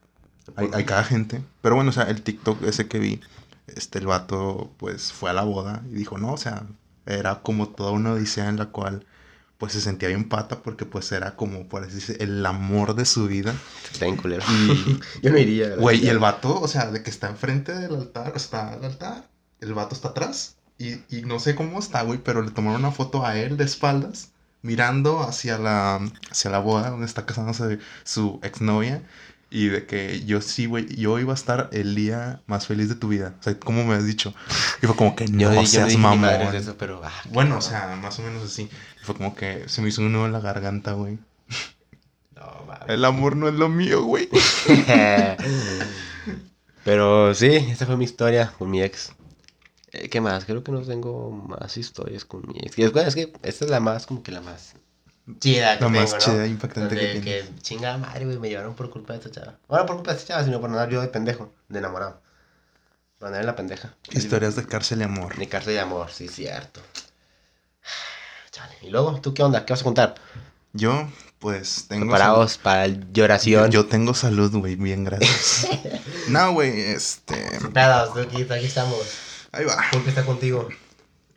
Hay, 0.55 0.69
hay 0.73 0.85
cada 0.85 1.03
gente. 1.03 1.41
Pero 1.61 1.75
bueno, 1.75 1.91
o 1.91 1.93
sea, 1.93 2.03
el 2.05 2.21
TikTok 2.23 2.63
ese 2.63 2.87
que 2.87 2.99
vi, 2.99 3.21
este, 3.67 3.99
el 3.99 4.07
vato, 4.07 4.71
pues, 4.77 5.13
fue 5.13 5.29
a 5.29 5.33
la 5.33 5.43
boda 5.43 5.83
y 5.89 5.93
dijo, 5.93 6.17
no, 6.17 6.33
o 6.33 6.37
sea, 6.37 6.63
era 7.05 7.41
como 7.41 7.69
toda 7.69 7.91
una 7.91 8.13
odisea 8.13 8.49
en 8.49 8.57
la 8.57 8.65
cual, 8.67 9.05
pues, 9.59 9.73
se 9.73 9.79
sentía 9.81 10.09
bien 10.09 10.27
pata 10.27 10.63
porque, 10.63 10.85
pues, 10.85 11.11
era 11.11 11.35
como, 11.35 11.67
por 11.69 11.83
así 11.83 11.95
decir, 11.95 12.17
el 12.19 12.43
amor 12.45 12.95
de 12.95 13.05
su 13.05 13.27
vida. 13.27 13.53
Está 13.91 14.05
bien 14.05 14.17
culero. 14.17 14.43
Y, 14.49 14.99
Yo 15.21 15.31
no 15.31 15.37
iría. 15.37 15.75
güey, 15.75 16.03
y 16.03 16.09
el 16.09 16.17
vato, 16.19 16.59
o 16.59 16.67
sea, 16.67 16.89
de 16.91 17.03
que 17.03 17.09
está 17.11 17.29
enfrente 17.29 17.71
del 17.73 17.93
altar, 17.95 18.33
está 18.35 18.73
al 18.73 18.83
altar, 18.83 19.29
el 19.61 19.73
vato 19.75 19.93
está 19.95 20.09
atrás. 20.09 20.57
Y, 20.83 21.17
y 21.17 21.21
no 21.23 21.39
sé 21.39 21.55
cómo 21.55 21.79
está, 21.79 22.01
güey, 22.03 22.19
pero 22.23 22.41
le 22.41 22.51
tomaron 22.51 22.79
una 22.81 22.91
foto 22.91 23.25
a 23.25 23.37
él 23.37 23.57
de 23.57 23.63
espaldas, 23.63 24.31
mirando 24.61 25.21
hacia 25.21 25.57
la, 25.57 25.99
hacia 26.31 26.51
la 26.51 26.59
boda 26.59 26.89
donde 26.89 27.05
está 27.05 27.25
casándose 27.25 27.79
su 28.03 28.39
exnovia. 28.43 29.01
Y 29.49 29.67
de 29.67 29.85
que 29.85 30.25
yo 30.25 30.41
sí, 30.41 30.65
güey, 30.65 30.87
yo 30.95 31.19
iba 31.19 31.31
a 31.31 31.35
estar 31.35 31.69
el 31.73 31.93
día 31.93 32.41
más 32.47 32.65
feliz 32.65 32.89
de 32.89 32.95
tu 32.95 33.09
vida. 33.09 33.35
O 33.39 33.43
sea, 33.43 33.59
como 33.59 33.83
me 33.85 33.93
has 33.93 34.03
dicho. 34.03 34.33
Y 34.81 34.87
fue 34.87 34.95
como 34.95 35.15
que 35.15 35.27
Yo, 35.27 35.51
no 35.51 35.61
yo 35.61 35.67
seas 35.67 35.95
mamón. 35.95 36.51
de 36.51 36.57
eso, 36.57 36.75
pero. 36.75 37.01
ah, 37.03 37.11
Bueno, 37.29 37.57
o 37.57 37.61
sea, 37.61 37.95
más 38.01 38.17
o 38.17 38.23
menos 38.23 38.43
así. 38.43 38.63
Y 38.63 39.05
fue 39.05 39.13
como 39.15 39.35
que 39.35 39.69
se 39.69 39.83
me 39.83 39.89
hizo 39.89 40.01
un 40.01 40.11
nudo 40.11 40.25
en 40.25 40.31
la 40.33 40.39
garganta, 40.39 40.93
güey. 40.93 41.19
No, 42.35 42.65
mames. 42.67 42.89
El 42.89 43.05
amor 43.05 43.35
no 43.37 43.47
es 43.47 43.53
lo 43.53 43.69
mío, 43.69 44.03
güey. 44.03 44.27
Pero 46.83 47.33
sí, 47.33 47.47
esa 47.55 47.85
fue 47.85 47.97
mi 47.97 48.05
historia 48.05 48.51
con 48.57 48.69
mi 48.69 48.81
ex. 48.81 49.13
Eh, 49.93 50.09
¿Qué 50.09 50.19
más? 50.21 50.45
Creo 50.45 50.63
que 50.63 50.71
no 50.71 50.81
tengo 50.81 51.31
más 51.31 51.77
historias 51.77 52.25
con 52.25 52.41
mi 52.47 52.59
ex. 52.59 52.77
Y 52.77 52.81
después 52.83 53.07
es 53.07 53.15
que 53.15 53.33
esta 53.43 53.65
es 53.65 53.71
la 53.71 53.79
más, 53.79 54.07
como 54.07 54.23
que 54.23 54.31
la 54.31 54.41
más 54.41 54.73
chida 55.39 55.77
que 55.77 55.83
La 55.83 55.89
más 55.89 56.11
tengo, 56.11 56.13
¿no? 56.13 56.19
chida, 56.19 56.47
impactante 56.47 56.95
que 56.95 57.05
Donde 57.05 57.21
tienes. 57.21 57.49
que 57.49 57.61
chingada 57.61 57.97
madre, 57.97 58.25
güey, 58.25 58.39
me 58.39 58.49
llevaron 58.49 58.73
por 58.75 58.89
culpa 58.89 59.13
de 59.13 59.19
esta 59.19 59.31
chava. 59.31 59.57
Bueno, 59.67 59.85
por 59.85 59.95
culpa 59.97 60.11
de 60.11 60.17
esta 60.17 60.33
chava, 60.33 60.43
sino 60.45 60.59
por 60.59 60.69
andar 60.69 60.89
yo 60.89 61.01
de 61.01 61.07
pendejo, 61.07 61.51
de 61.69 61.79
enamorado. 61.79 62.21
Por 63.19 63.27
andar 63.27 63.41
en 63.41 63.47
la 63.47 63.55
pendeja. 63.55 63.93
Historias 64.11 64.55
de 64.55 64.65
cárcel 64.65 65.01
y 65.01 65.03
amor. 65.03 65.37
Mi 65.37 65.47
cárcel 65.47 65.73
de 65.73 65.79
amor, 65.79 66.09
sí, 66.11 66.27
cierto. 66.27 66.81
Chale. 68.51 68.75
Y 68.81 68.89
luego, 68.89 69.21
¿tú 69.21 69.33
qué 69.33 69.43
onda? 69.43 69.63
¿Qué 69.65 69.73
vas 69.73 69.81
a 69.81 69.85
contar? 69.85 70.15
Yo, 70.73 71.07
pues, 71.37 71.85
tengo... 71.87 72.05
Preparados 72.05 72.57
para 72.57 72.87
lloración. 72.87 73.69
Yo 73.69 73.85
tengo 73.85 74.15
salud, 74.15 74.51
güey, 74.55 74.75
bien, 74.75 75.03
gracias. 75.03 75.67
no, 76.29 76.51
güey, 76.53 76.79
este... 76.79 77.35
Pedos, 77.71 78.17
aquí, 78.17 78.41
aquí 78.41 78.65
estamos. 78.65 79.32
Ahí 79.53 79.65
va. 79.65 79.77
Pulpe 79.91 80.09
está 80.09 80.25
contigo. 80.25 80.67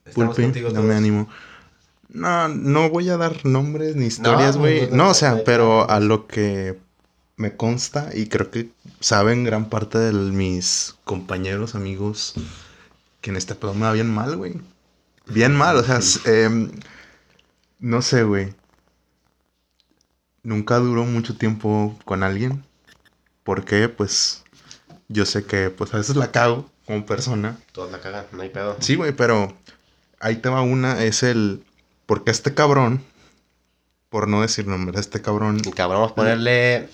Estamos 0.04 0.34
Pulpi, 0.34 0.42
contigo 0.42 0.70
no 0.70 0.80
me 0.80 0.88
todos. 0.88 0.96
animo. 0.96 1.28
No, 2.08 2.48
no 2.48 2.88
voy 2.90 3.08
a 3.10 3.16
dar 3.16 3.44
nombres 3.44 3.94
ni 3.94 4.06
historias, 4.06 4.56
güey. 4.56 4.82
no, 4.82 4.90
No, 4.90 4.96
no, 5.04 5.10
o 5.10 5.14
sea, 5.14 5.44
pero 5.44 5.88
a 5.88 6.00
lo 6.00 6.26
que 6.26 6.78
me 7.36 7.56
consta 7.56 8.10
y 8.14 8.26
creo 8.28 8.50
que 8.50 8.70
saben 9.00 9.44
gran 9.44 9.68
parte 9.68 9.98
de 9.98 10.12
mis 10.12 10.96
compañeros, 11.04 11.74
amigos, 11.74 12.34
que 13.20 13.30
en 13.30 13.36
este 13.36 13.54
pedo 13.54 13.74
me 13.74 13.82
va 13.82 13.92
bien 13.92 14.12
mal, 14.12 14.36
güey. 14.36 14.54
Bien 15.26 15.54
mal, 15.54 15.76
o 15.76 15.82
sea, 15.82 16.00
em, 16.24 16.70
no 17.80 18.00
sé, 18.00 18.22
güey. 18.22 18.54
Nunca 20.42 20.78
duró 20.78 21.04
mucho 21.04 21.36
tiempo 21.36 21.98
con 22.04 22.22
alguien. 22.22 22.64
Porque, 23.42 23.88
pues, 23.88 24.44
yo 25.08 25.26
sé 25.26 25.44
que, 25.44 25.70
pues, 25.70 25.92
a 25.92 25.98
veces 25.98 26.16
la 26.16 26.30
cago 26.32 26.70
como 26.86 27.04
persona. 27.06 27.58
Todos 27.72 27.90
la 27.92 28.00
cagan, 28.00 28.26
no 28.32 28.42
hay 28.42 28.48
pedo. 28.48 28.76
Sí, 28.80 28.94
güey, 28.94 29.12
pero 29.12 29.56
ahí 30.20 30.36
te 30.36 30.48
va 30.48 30.62
una, 30.62 31.02
es 31.02 31.22
el... 31.22 31.64
Porque 32.06 32.30
este 32.30 32.54
cabrón, 32.54 33.02
por 34.08 34.28
no 34.28 34.40
decir 34.42 34.66
nombre, 34.66 34.98
este 35.00 35.20
cabrón... 35.20 35.60
Y 35.64 35.70
cabrón, 35.72 35.98
vamos 36.00 36.12
a 36.12 36.14
ponerle 36.14 36.88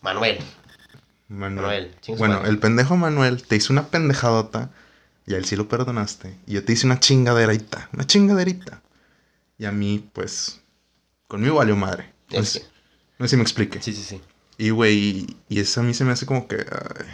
Manuel. 0.00 0.38
Manuel. 1.28 1.62
Manuel, 1.62 2.18
Bueno, 2.18 2.44
el 2.44 2.58
pendejo 2.58 2.96
Manuel 2.96 3.42
te 3.42 3.56
hizo 3.56 3.72
una 3.72 3.88
pendejadota 3.88 4.70
y 5.26 5.34
a 5.34 5.38
él 5.38 5.44
sí 5.44 5.56
lo 5.56 5.68
perdonaste. 5.68 6.36
Y 6.46 6.52
yo 6.54 6.64
te 6.64 6.72
hice 6.72 6.86
una 6.86 7.00
chingaderita, 7.00 7.88
una 7.92 8.06
chingaderita. 8.06 8.80
Y 9.58 9.64
a 9.64 9.72
mí, 9.72 10.08
pues, 10.12 10.60
conmigo 11.28 11.56
valió 11.56 11.74
madre. 11.76 12.12
No 12.30 12.40
Es 12.40 12.54
que- 12.54 12.64
no 13.18 13.26
sé 13.26 13.30
si 13.30 13.36
me 13.36 13.42
explique. 13.42 13.80
Sí, 13.80 13.92
sí, 13.92 14.02
sí. 14.02 14.20
Y, 14.58 14.70
güey, 14.70 14.94
y, 14.98 15.36
y 15.48 15.60
eso 15.60 15.80
a 15.80 15.84
mí 15.84 15.94
se 15.94 16.04
me 16.04 16.12
hace 16.12 16.26
como 16.26 16.46
que... 16.48 16.56
ay. 16.56 17.06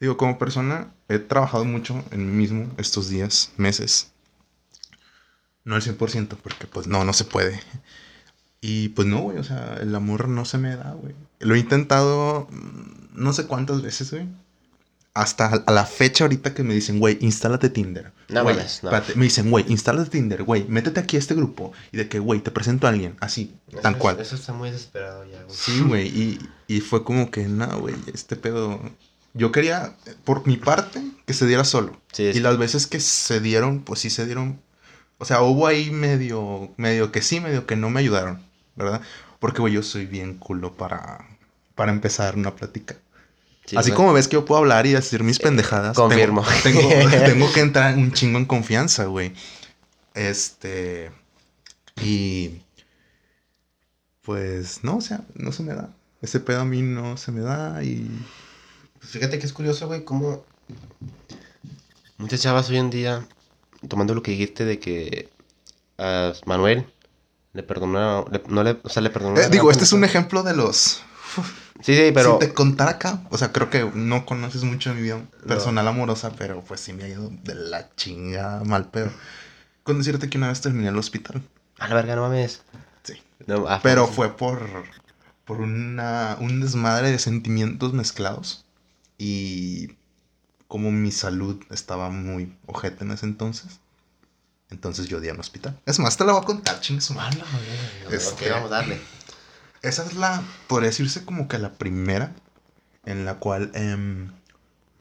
Digo, 0.00 0.16
como 0.16 0.38
persona, 0.38 0.92
he 1.08 1.18
trabajado 1.18 1.64
mucho 1.64 2.02
en 2.10 2.26
mí 2.30 2.32
mismo 2.36 2.70
estos 2.78 3.08
días, 3.08 3.52
meses. 3.56 4.10
No 5.64 5.74
al 5.76 5.82
100%, 5.82 6.36
porque 6.42 6.66
pues 6.66 6.86
no, 6.86 7.04
no 7.04 7.12
se 7.12 7.24
puede. 7.24 7.60
Y 8.60 8.90
pues 8.90 9.06
no, 9.08 9.20
güey, 9.20 9.38
o 9.38 9.44
sea, 9.44 9.78
el 9.80 9.94
amor 9.94 10.28
no 10.28 10.44
se 10.44 10.58
me 10.58 10.76
da, 10.76 10.92
güey. 10.92 11.14
Lo 11.40 11.54
he 11.54 11.58
intentado 11.58 12.48
mm, 12.50 13.14
no 13.22 13.32
sé 13.32 13.46
cuántas 13.46 13.82
veces, 13.82 14.10
güey. 14.10 14.26
Hasta 15.14 15.46
a 15.64 15.70
la 15.72 15.84
fecha 15.86 16.24
ahorita 16.24 16.54
que 16.54 16.64
me 16.64 16.74
dicen, 16.74 16.98
güey, 16.98 17.16
instálate 17.20 17.70
Tinder. 17.70 18.10
No 18.28 18.42
Güey, 18.42 18.56
mames, 18.56 18.80
no. 18.82 18.88
espérate, 18.90 19.14
Me 19.14 19.24
dicen, 19.26 19.48
güey, 19.48 19.64
instálate 19.68 20.10
Tinder, 20.10 20.42
güey, 20.42 20.64
métete 20.66 20.98
aquí 21.00 21.14
a 21.16 21.20
este 21.20 21.34
grupo. 21.36 21.72
Y 21.92 21.98
de 21.98 22.08
que, 22.08 22.18
güey, 22.18 22.40
te 22.40 22.50
presento 22.50 22.86
a 22.88 22.90
alguien, 22.90 23.16
así, 23.20 23.54
tan 23.80 23.92
Eso- 23.94 24.00
cual. 24.02 24.18
Eso 24.20 24.34
está 24.34 24.52
muy 24.52 24.70
desesperado 24.70 25.24
ya, 25.24 25.40
güey. 25.44 25.56
Sí, 25.56 25.80
güey, 25.82 26.08
y, 26.08 26.38
y 26.66 26.80
fue 26.80 27.04
como 27.04 27.30
que, 27.30 27.46
no, 27.46 27.78
güey, 27.78 27.94
este 28.12 28.34
pedo... 28.36 28.80
Yo 29.34 29.50
quería, 29.52 29.92
por 30.24 30.46
mi 30.46 30.56
parte, 30.56 31.02
que 31.26 31.34
se 31.34 31.46
diera 31.46 31.64
solo. 31.64 32.00
Sí, 32.12 32.22
Y 32.34 32.40
las 32.40 32.56
veces 32.56 32.86
que 32.86 33.00
se 33.00 33.40
dieron, 33.40 33.80
pues 33.80 34.00
sí 34.00 34.08
se 34.10 34.24
dieron. 34.26 34.60
O 35.18 35.24
sea, 35.24 35.42
hubo 35.42 35.66
ahí 35.66 35.90
medio, 35.90 36.72
medio 36.76 37.10
que 37.12 37.20
sí, 37.20 37.40
medio 37.40 37.66
que 37.66 37.76
no 37.76 37.90
me 37.90 38.00
ayudaron, 38.00 38.40
¿verdad? 38.76 39.00
Porque, 39.40 39.60
güey, 39.60 39.74
yo 39.74 39.82
soy 39.82 40.06
bien 40.06 40.34
culo 40.38 40.72
para, 40.74 41.26
para 41.74 41.92
empezar 41.92 42.36
una 42.36 42.54
plática. 42.54 42.96
Sí, 43.66 43.76
Así 43.76 43.90
güey. 43.90 43.96
como 43.96 44.12
ves 44.12 44.28
que 44.28 44.34
yo 44.34 44.44
puedo 44.44 44.60
hablar 44.60 44.86
y 44.86 44.92
decir 44.92 45.22
mis 45.24 45.38
pendejadas. 45.40 45.96
tengo- 45.96 46.08
confirmo. 46.08 46.44
Tengo, 46.62 46.80
tengo 47.26 47.52
que 47.52 47.60
entrar 47.60 47.96
un 47.96 48.12
chingo 48.12 48.38
en 48.38 48.44
confianza, 48.44 49.04
güey. 49.06 49.32
Este. 50.14 51.10
Y. 52.02 52.60
Pues, 54.22 54.82
no, 54.84 54.96
o 54.96 55.00
sea, 55.00 55.20
no 55.34 55.52
se 55.52 55.62
me 55.62 55.74
da. 55.74 55.90
Ese 56.22 56.40
pedo 56.40 56.60
a 56.60 56.64
mí 56.64 56.82
no 56.82 57.16
se 57.16 57.32
me 57.32 57.40
da 57.40 57.82
y. 57.82 58.08
Fíjate 59.08 59.38
que 59.38 59.46
es 59.46 59.52
curioso, 59.52 59.86
güey, 59.86 60.04
cómo 60.04 60.44
muchas 62.18 62.40
chavas 62.40 62.68
hoy 62.70 62.78
en 62.78 62.90
día, 62.90 63.26
tomando 63.88 64.14
lo 64.14 64.22
que 64.22 64.32
dijiste 64.32 64.64
de 64.64 64.78
que 64.78 65.30
a 65.98 66.32
Manuel 66.46 66.86
le 67.52 67.62
perdonó, 67.62 68.24
le- 68.30 68.42
no 68.48 68.62
le, 68.62 68.78
o 68.82 68.88
sea, 68.88 69.02
le 69.02 69.10
perdonó. 69.10 69.40
Eh, 69.40 69.48
digo, 69.50 69.70
este 69.70 69.84
es 69.84 69.92
un 69.92 70.04
ejemplo 70.04 70.42
de 70.42 70.54
los. 70.56 71.02
Sí, 71.82 71.94
sí, 71.96 72.12
pero 72.14 72.38
Si 72.40 72.46
te 72.46 72.54
contara 72.54 72.92
acá, 72.92 73.22
o 73.30 73.36
sea, 73.38 73.52
creo 73.52 73.68
que 73.68 73.84
no 73.94 74.24
conoces 74.26 74.62
mucho 74.62 74.90
de 74.90 74.96
mi 74.96 75.02
vida 75.02 75.20
personal 75.46 75.86
amorosa, 75.88 76.32
pero 76.38 76.62
pues 76.62 76.80
sí 76.80 76.92
me 76.92 77.04
ha 77.04 77.08
ido 77.08 77.30
de 77.42 77.54
la 77.54 77.94
chingada 77.96 78.64
mal 78.64 78.88
pedo. 78.90 79.10
Con 79.82 79.98
decirte 79.98 80.30
que 80.30 80.38
una 80.38 80.48
vez 80.48 80.60
terminé 80.60 80.88
en 80.88 80.94
el 80.94 80.98
hospital. 80.98 81.42
a 81.78 81.88
la 81.88 81.94
verga, 81.94 82.16
no 82.16 82.22
mames. 82.22 82.62
Sí. 83.02 83.14
No, 83.46 83.66
Pero 83.82 84.06
fue 84.06 84.34
por, 84.34 84.60
por 85.44 85.60
una, 85.60 86.38
un 86.40 86.60
desmadre 86.60 87.10
de 87.10 87.18
sentimientos 87.18 87.92
mezclados. 87.92 88.63
Y 89.18 89.90
como 90.68 90.90
mi 90.90 91.12
salud 91.12 91.62
estaba 91.70 92.10
muy 92.10 92.56
ojete 92.66 93.04
en 93.04 93.12
ese 93.12 93.26
entonces, 93.26 93.80
entonces 94.70 95.06
yo 95.08 95.20
di 95.20 95.28
al 95.28 95.38
hospital. 95.38 95.78
Es 95.86 95.98
más, 95.98 96.16
te 96.16 96.24
la 96.24 96.32
voy 96.32 96.42
a 96.42 96.46
contar, 96.46 96.80
chingue 96.80 97.02
Mala. 97.14 97.44
Este- 98.10 98.50
vamos 98.50 98.72
a 98.72 98.76
darle. 98.76 99.00
Esa 99.82 100.04
es 100.04 100.14
la, 100.14 100.42
podría 100.66 100.88
decirse 100.88 101.24
como 101.24 101.46
que 101.46 101.58
la 101.58 101.74
primera 101.74 102.34
en 103.04 103.24
la 103.24 103.34
cual, 103.34 103.70
em, 103.74 104.32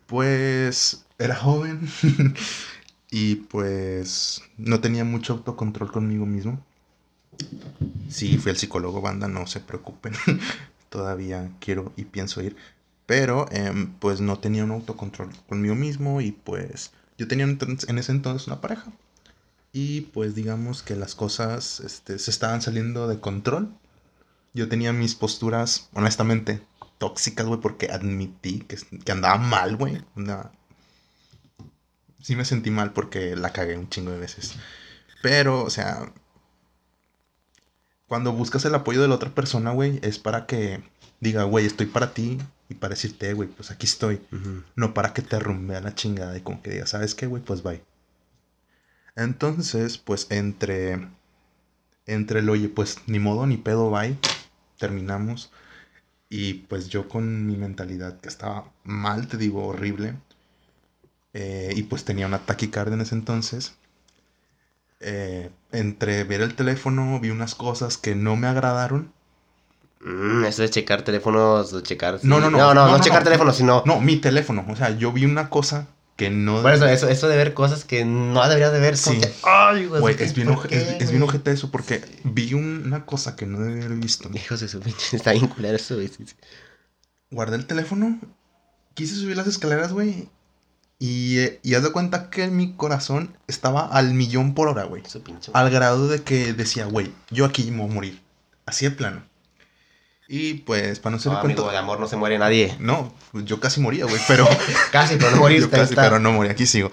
pues, 0.08 1.06
era 1.18 1.36
joven 1.36 1.90
y 3.10 3.36
pues 3.36 4.42
no 4.58 4.82
tenía 4.82 5.06
mucho 5.06 5.34
autocontrol 5.34 5.92
conmigo 5.92 6.26
mismo. 6.26 6.64
Sí, 8.10 8.38
fui 8.38 8.52
al 8.52 8.58
psicólogo, 8.58 9.02
banda, 9.02 9.28
no 9.28 9.48
se 9.48 9.60
preocupen. 9.60 10.14
Todavía 10.90 11.50
quiero 11.60 11.94
y 11.96 12.04
pienso 12.06 12.42
ir. 12.42 12.56
Pero, 13.06 13.48
em, 13.52 13.94
pues, 14.00 14.22
no 14.22 14.40
tenía 14.40 14.64
un 14.64 14.72
autocontrol 14.72 15.30
conmigo 15.48 15.76
mismo 15.76 16.22
y 16.22 16.32
pues 16.32 16.92
yo 17.18 17.28
tenía 17.28 17.46
en 17.46 17.98
ese 17.98 18.12
entonces 18.12 18.48
una 18.48 18.62
pareja. 18.62 18.92
Y 19.72 20.02
pues 20.02 20.36
digamos 20.36 20.84
que 20.84 20.96
las 20.96 21.16
cosas 21.16 21.80
este, 21.80 22.20
se 22.20 22.32
estaban 22.32 22.62
saliendo 22.62 23.08
de 23.08 23.20
control. 23.20 23.76
Yo 24.54 24.70
tenía 24.70 24.94
mis 24.94 25.16
posturas, 25.16 25.90
honestamente, 25.94 26.62
tóxicas, 27.00 27.48
güey, 27.48 27.60
porque 27.60 27.92
admití 27.92 28.60
que, 28.62 28.78
que 28.78 29.12
andaba 29.12 29.38
mal, 29.38 29.76
güey. 29.76 30.04
Sí 32.22 32.36
me 32.36 32.46
sentí 32.46 32.70
mal 32.70 32.94
porque 32.94 33.36
la 33.36 33.52
cagué 33.52 33.76
un 33.78 33.90
chingo 33.90 34.12
de 34.12 34.20
veces. 34.20 34.54
Pero, 35.24 35.64
o 35.64 35.70
sea, 35.72 36.14
cuando 38.08 38.32
buscas 38.32 38.64
el 38.66 38.76
apoyo 38.76 39.02
de 39.02 39.08
la 39.08 39.16
otra 39.16 39.32
persona, 39.32 39.72
güey, 39.72 40.00
es 40.04 40.20
para 40.20 40.46
que 40.46 40.84
diga, 41.20 41.44
güey, 41.44 41.66
estoy 41.66 41.88
para 41.88 42.14
ti 42.14 42.38
y 42.74 42.76
para 42.76 42.96
decirte, 42.96 43.34
güey, 43.34 43.50
pues 43.50 43.72
aquí 43.72 43.86
estoy. 43.86 44.22
No 44.76 44.94
para 44.94 45.14
que 45.14 45.22
te 45.22 45.36
arrumbe 45.38 45.76
a 45.76 45.82
la 45.82 45.96
chingada 45.96 46.38
y 46.38 46.42
como 46.42 46.62
que 46.62 46.72
diga, 46.72 46.88
¿sabes 46.88 47.16
qué, 47.16 47.28
güey? 47.28 47.44
Pues 47.44 47.64
bye. 47.64 47.84
Entonces, 49.16 49.98
pues 49.98 50.28
entre. 50.30 51.08
Entre 52.06 52.40
el 52.40 52.50
oye, 52.50 52.70
pues 52.70 53.00
ni 53.08 53.20
modo, 53.20 53.46
ni 53.48 53.58
pedo, 53.58 53.90
bye. 53.92 54.18
Terminamos. 54.80 55.52
Y 56.30 56.56
pues 56.56 56.90
yo 56.90 57.10
con 57.10 57.48
mi 57.48 57.58
mentalidad 57.58 58.20
que 58.22 58.30
estaba 58.30 58.72
mal, 58.84 59.28
te 59.28 59.38
digo, 59.38 59.68
horrible. 59.68 60.16
eh, 61.34 61.74
y 61.76 61.84
pues 61.84 62.06
tenía 62.06 62.28
una 62.28 62.46
taquicardia 62.46 62.96
en 62.96 63.02
ese 63.02 63.16
entonces. 63.16 63.76
eh, 65.00 65.52
entre 65.72 66.24
ver 66.24 66.42
el 66.42 66.56
teléfono, 66.56 67.20
vi 67.20 67.30
unas 67.30 67.56
cosas 67.56 67.98
que 67.98 68.16
no 68.16 68.36
me 68.36 68.48
agradaron. 68.48 69.12
Mm, 70.06 70.46
eso 70.46 70.62
de 70.64 70.70
checar 70.70 71.02
teléfonos, 71.04 71.72
de 71.72 71.84
checar. 71.84 72.20
No, 72.24 72.40
no, 72.40 72.50
no. 72.50 72.58
No, 72.58 72.74
no, 72.74 72.74
No, 72.74 72.86
no, 72.88 72.98
no, 72.98 73.04
checar 73.04 73.20
no. 73.20 73.24
teléfonos, 73.26 73.56
sino. 73.58 73.84
No, 73.86 74.00
mi 74.02 74.18
teléfono. 74.18 74.66
O 74.70 74.76
sea, 74.76 74.90
yo 74.98 75.12
vi 75.14 75.26
una 75.26 75.50
cosa 75.50 75.88
que 76.18 76.30
no. 76.30 76.62
Por 76.62 76.74
eso, 76.74 76.86
eso, 76.88 77.08
eso 77.08 77.28
de 77.28 77.38
ver 77.38 77.54
cosas 77.54 77.86
que 77.86 78.04
no 78.06 78.44
deberías 78.44 78.72
de 78.74 78.80
ver. 78.80 78.98
Sí. 78.98 79.20
que, 79.20 79.32
Ay, 79.44 79.86
güey. 79.86 80.02
Güey, 80.02 80.16
es 80.20 80.34
bien, 80.36 80.48
¿Por 80.50 80.58
oje- 80.58 80.70
qué, 80.70 80.76
es, 80.98 81.02
es 81.04 81.12
bien 81.12 81.24
ojete 81.24 81.52
eso 81.52 81.72
porque 81.72 82.04
vi 82.24 82.54
un- 82.54 82.84
una 82.86 83.06
cosa 83.06 83.36
que 83.36 83.46
no 83.46 83.60
debía 83.60 83.86
haber 83.86 83.98
visto. 83.98 84.30
Hijos 84.34 84.60
de 84.60 84.68
su 84.68 84.80
pinche. 84.82 85.16
Está 85.16 85.32
bien 85.32 85.48
culero 85.48 85.76
eso, 85.78 85.96
güey. 85.96 86.10
sí, 86.10 86.26
sí. 86.28 86.36
Guardé 87.32 87.56
el 87.56 87.66
teléfono, 87.66 88.20
quise 88.94 89.16
subir 89.16 89.38
las 89.38 89.48
escaleras, 89.48 89.92
güey. 89.94 90.30
Y, 91.00 91.40
eh, 91.40 91.60
y 91.64 91.74
haz 91.74 91.84
de 91.84 91.92
cuenta 91.92 92.30
que 92.30 92.48
mi 92.48 92.74
corazón 92.76 93.36
estaba 93.48 93.88
al 93.88 94.14
millón 94.14 94.54
por 94.54 94.68
hora, 94.68 94.84
güey. 94.84 95.02
Su 95.08 95.22
pinche. 95.22 95.52
Al 95.54 95.70
grado 95.72 96.08
de 96.08 96.22
que 96.22 96.54
decía, 96.54 96.86
güey, 96.86 97.12
yo 97.32 97.46
aquí 97.46 97.70
me 97.72 97.82
voy 97.82 97.90
a 97.90 97.94
morir. 97.94 98.22
Así 98.66 98.86
de 98.86 98.92
plano. 98.92 99.24
Y 100.36 100.56
pues, 100.56 101.00
para 101.00 101.16
no 101.16 101.20
ser 101.22 101.32
No, 101.32 101.38
el 101.38 101.42
cuento. 101.44 101.70
de 101.70 101.78
amor 101.78 102.00
no 102.00 102.08
se 102.08 102.16
muere 102.16 102.40
nadie. 102.40 102.76
No, 102.80 103.14
pues, 103.32 103.46
yo 103.46 103.60
casi 103.60 103.80
moría, 103.80 104.06
güey, 104.06 104.20
pero. 104.28 104.48
Casi, 104.92 105.18
pero 105.18 105.30
no 105.36 105.48
yo 105.50 105.70
casi, 105.70 105.84
está. 105.94 106.02
pero 106.02 106.18
no 106.18 106.32
morí, 106.32 106.50
aquí 106.50 106.66
sigo. 106.66 106.90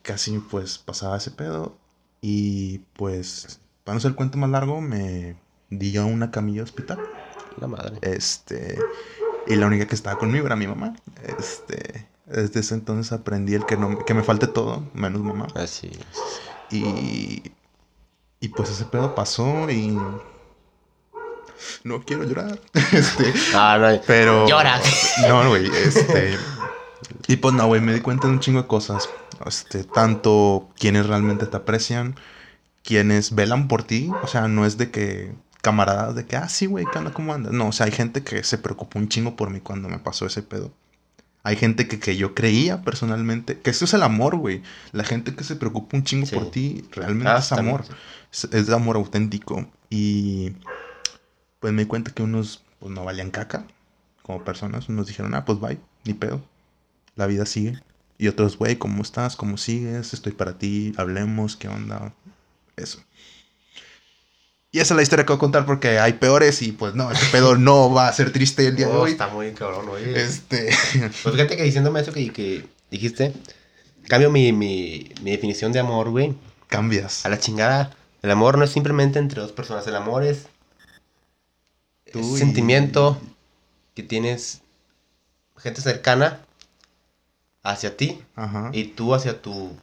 Casi, 0.00 0.38
pues, 0.38 0.78
pasaba 0.78 1.18
ese 1.18 1.30
pedo. 1.32 1.76
Y 2.22 2.78
pues, 2.94 3.60
para 3.84 3.92
no 3.96 4.00
ser 4.00 4.12
el 4.12 4.14
cuento 4.14 4.38
más 4.38 4.48
largo, 4.48 4.80
me 4.80 5.36
di 5.68 5.98
a 5.98 6.06
una 6.06 6.30
camilla 6.30 6.60
de 6.60 6.62
hospital. 6.62 6.98
La 7.60 7.66
madre. 7.66 7.98
Este. 8.00 8.78
Y 9.46 9.56
la 9.56 9.66
única 9.66 9.86
que 9.86 9.94
estaba 9.94 10.18
conmigo 10.18 10.46
era 10.46 10.56
mi 10.56 10.66
mamá. 10.66 10.96
Este. 11.38 12.08
Desde 12.24 12.60
ese 12.60 12.72
entonces 12.72 13.12
aprendí 13.12 13.52
el 13.54 13.66
que 13.66 13.76
no 13.76 14.02
que 14.06 14.14
me 14.14 14.22
falte 14.22 14.46
todo, 14.46 14.82
menos 14.94 15.20
mamá. 15.20 15.46
Así. 15.56 15.90
Y. 16.70 17.42
Y 18.40 18.48
pues 18.48 18.70
ese 18.70 18.86
pedo 18.86 19.14
pasó 19.14 19.68
y. 19.68 19.98
No 21.84 22.02
quiero 22.04 22.24
llorar. 22.24 22.58
Este. 22.92 23.32
Ah, 23.54 23.78
no. 23.80 24.00
Pero. 24.06 24.46
Llora. 24.48 24.80
No, 25.28 25.48
güey. 25.48 25.66
Este. 25.66 26.36
Y 27.28 27.36
pues 27.36 27.54
no, 27.54 27.66
güey, 27.66 27.80
me 27.80 27.92
di 27.94 28.00
cuenta 28.00 28.26
de 28.28 28.34
un 28.34 28.40
chingo 28.40 28.62
de 28.62 28.68
cosas. 28.68 29.08
Este, 29.44 29.84
tanto 29.84 30.68
quienes 30.78 31.06
realmente 31.06 31.46
te 31.46 31.56
aprecian, 31.56 32.16
quienes 32.82 33.34
velan 33.34 33.68
por 33.68 33.82
ti. 33.82 34.10
O 34.22 34.26
sea, 34.26 34.48
no 34.48 34.64
es 34.64 34.78
de 34.78 34.90
que 34.90 35.32
camaradas 35.62 36.14
de 36.14 36.24
que, 36.26 36.36
ah, 36.36 36.48
sí, 36.48 36.66
güey, 36.66 36.84
¿qué 36.92 36.98
onda? 36.98 37.12
¿Cómo 37.12 37.34
andas? 37.34 37.52
No, 37.52 37.68
o 37.68 37.72
sea, 37.72 37.86
hay 37.86 37.92
gente 37.92 38.22
que 38.22 38.44
se 38.44 38.56
preocupó 38.58 38.98
un 39.00 39.08
chingo 39.08 39.34
por 39.34 39.50
mí 39.50 39.60
cuando 39.60 39.88
me 39.88 39.98
pasó 39.98 40.24
ese 40.26 40.42
pedo. 40.42 40.72
Hay 41.42 41.56
gente 41.56 41.86
que, 41.88 41.98
que 42.00 42.16
yo 42.16 42.34
creía 42.34 42.82
personalmente, 42.82 43.58
que 43.60 43.70
eso 43.70 43.84
es 43.84 43.94
el 43.94 44.02
amor, 44.02 44.36
güey. 44.36 44.62
La 44.92 45.04
gente 45.04 45.34
que 45.34 45.44
se 45.44 45.54
preocupa 45.56 45.96
un 45.96 46.04
chingo 46.04 46.26
Sí. 46.26 46.34
por 46.36 46.50
ti, 46.50 46.84
realmente 46.92 47.28
Ah, 47.30 47.38
es 47.38 47.48
también, 47.48 47.68
amor. 47.76 47.86
sí. 48.30 48.48
Es, 48.52 48.54
es 48.68 48.70
amor 48.70 48.96
auténtico. 48.96 49.66
Y 49.90 50.52
pues 51.66 51.74
me 51.74 51.82
di 51.82 51.88
cuenta 51.88 52.12
que 52.12 52.22
unos 52.22 52.62
pues, 52.78 52.92
no 52.92 53.04
valían 53.04 53.32
caca 53.32 53.66
como 54.22 54.44
personas. 54.44 54.88
Unos 54.88 55.08
dijeron, 55.08 55.34
ah, 55.34 55.44
pues 55.44 55.58
bye, 55.58 55.80
ni 56.04 56.14
pedo. 56.14 56.40
La 57.16 57.26
vida 57.26 57.44
sigue. 57.44 57.82
Y 58.18 58.28
otros, 58.28 58.56
güey, 58.56 58.76
¿cómo 58.76 59.02
estás? 59.02 59.34
¿Cómo 59.34 59.56
sigues? 59.56 60.14
Estoy 60.14 60.30
para 60.30 60.58
ti, 60.58 60.94
hablemos, 60.96 61.56
¿qué 61.56 61.66
onda? 61.66 62.14
Eso. 62.76 63.00
Y 64.70 64.78
esa 64.78 64.94
es 64.94 64.96
la 64.96 65.02
historia 65.02 65.24
que 65.26 65.32
voy 65.32 65.38
a 65.38 65.40
contar 65.40 65.66
porque 65.66 65.98
hay 65.98 66.12
peores 66.12 66.62
y 66.62 66.70
pues 66.70 66.94
no, 66.94 67.10
este 67.10 67.26
pedo 67.32 67.56
no 67.56 67.92
va 67.92 68.06
a 68.06 68.12
ser 68.12 68.32
triste 68.32 68.64
el 68.68 68.76
día 68.76 68.86
de 68.86 68.92
Oh, 68.92 69.00
hoy. 69.00 69.10
está 69.10 69.26
muy 69.26 69.50
cabrón, 69.50 69.88
oye. 69.88 70.22
Este. 70.22 70.68
Pues 71.00 71.34
fíjate 71.34 71.56
que 71.56 71.64
diciéndome 71.64 71.98
eso 72.00 72.12
que, 72.12 72.32
que 72.32 72.64
dijiste, 72.92 73.32
cambio 74.06 74.30
mi, 74.30 74.52
mi, 74.52 75.10
mi 75.20 75.32
definición 75.32 75.72
de 75.72 75.80
amor, 75.80 76.10
güey. 76.10 76.32
Cambias. 76.68 77.26
A 77.26 77.28
la 77.28 77.40
chingada. 77.40 77.90
El 78.22 78.30
amor 78.30 78.56
no 78.56 78.62
es 78.62 78.70
simplemente 78.70 79.18
entre 79.18 79.40
dos 79.40 79.50
personas. 79.50 79.84
El 79.88 79.96
amor 79.96 80.22
es. 80.22 80.46
Tú 82.20 82.34
es 82.34 82.36
y- 82.36 82.38
sentimiento 82.38 83.20
que 83.94 84.02
tienes 84.02 84.62
gente 85.56 85.80
cercana 85.80 86.40
hacia 87.62 87.96
ti 87.96 88.22
Ajá. 88.36 88.70
y 88.72 88.84
tú 88.84 89.14
hacia 89.14 89.40
tu 89.40 89.76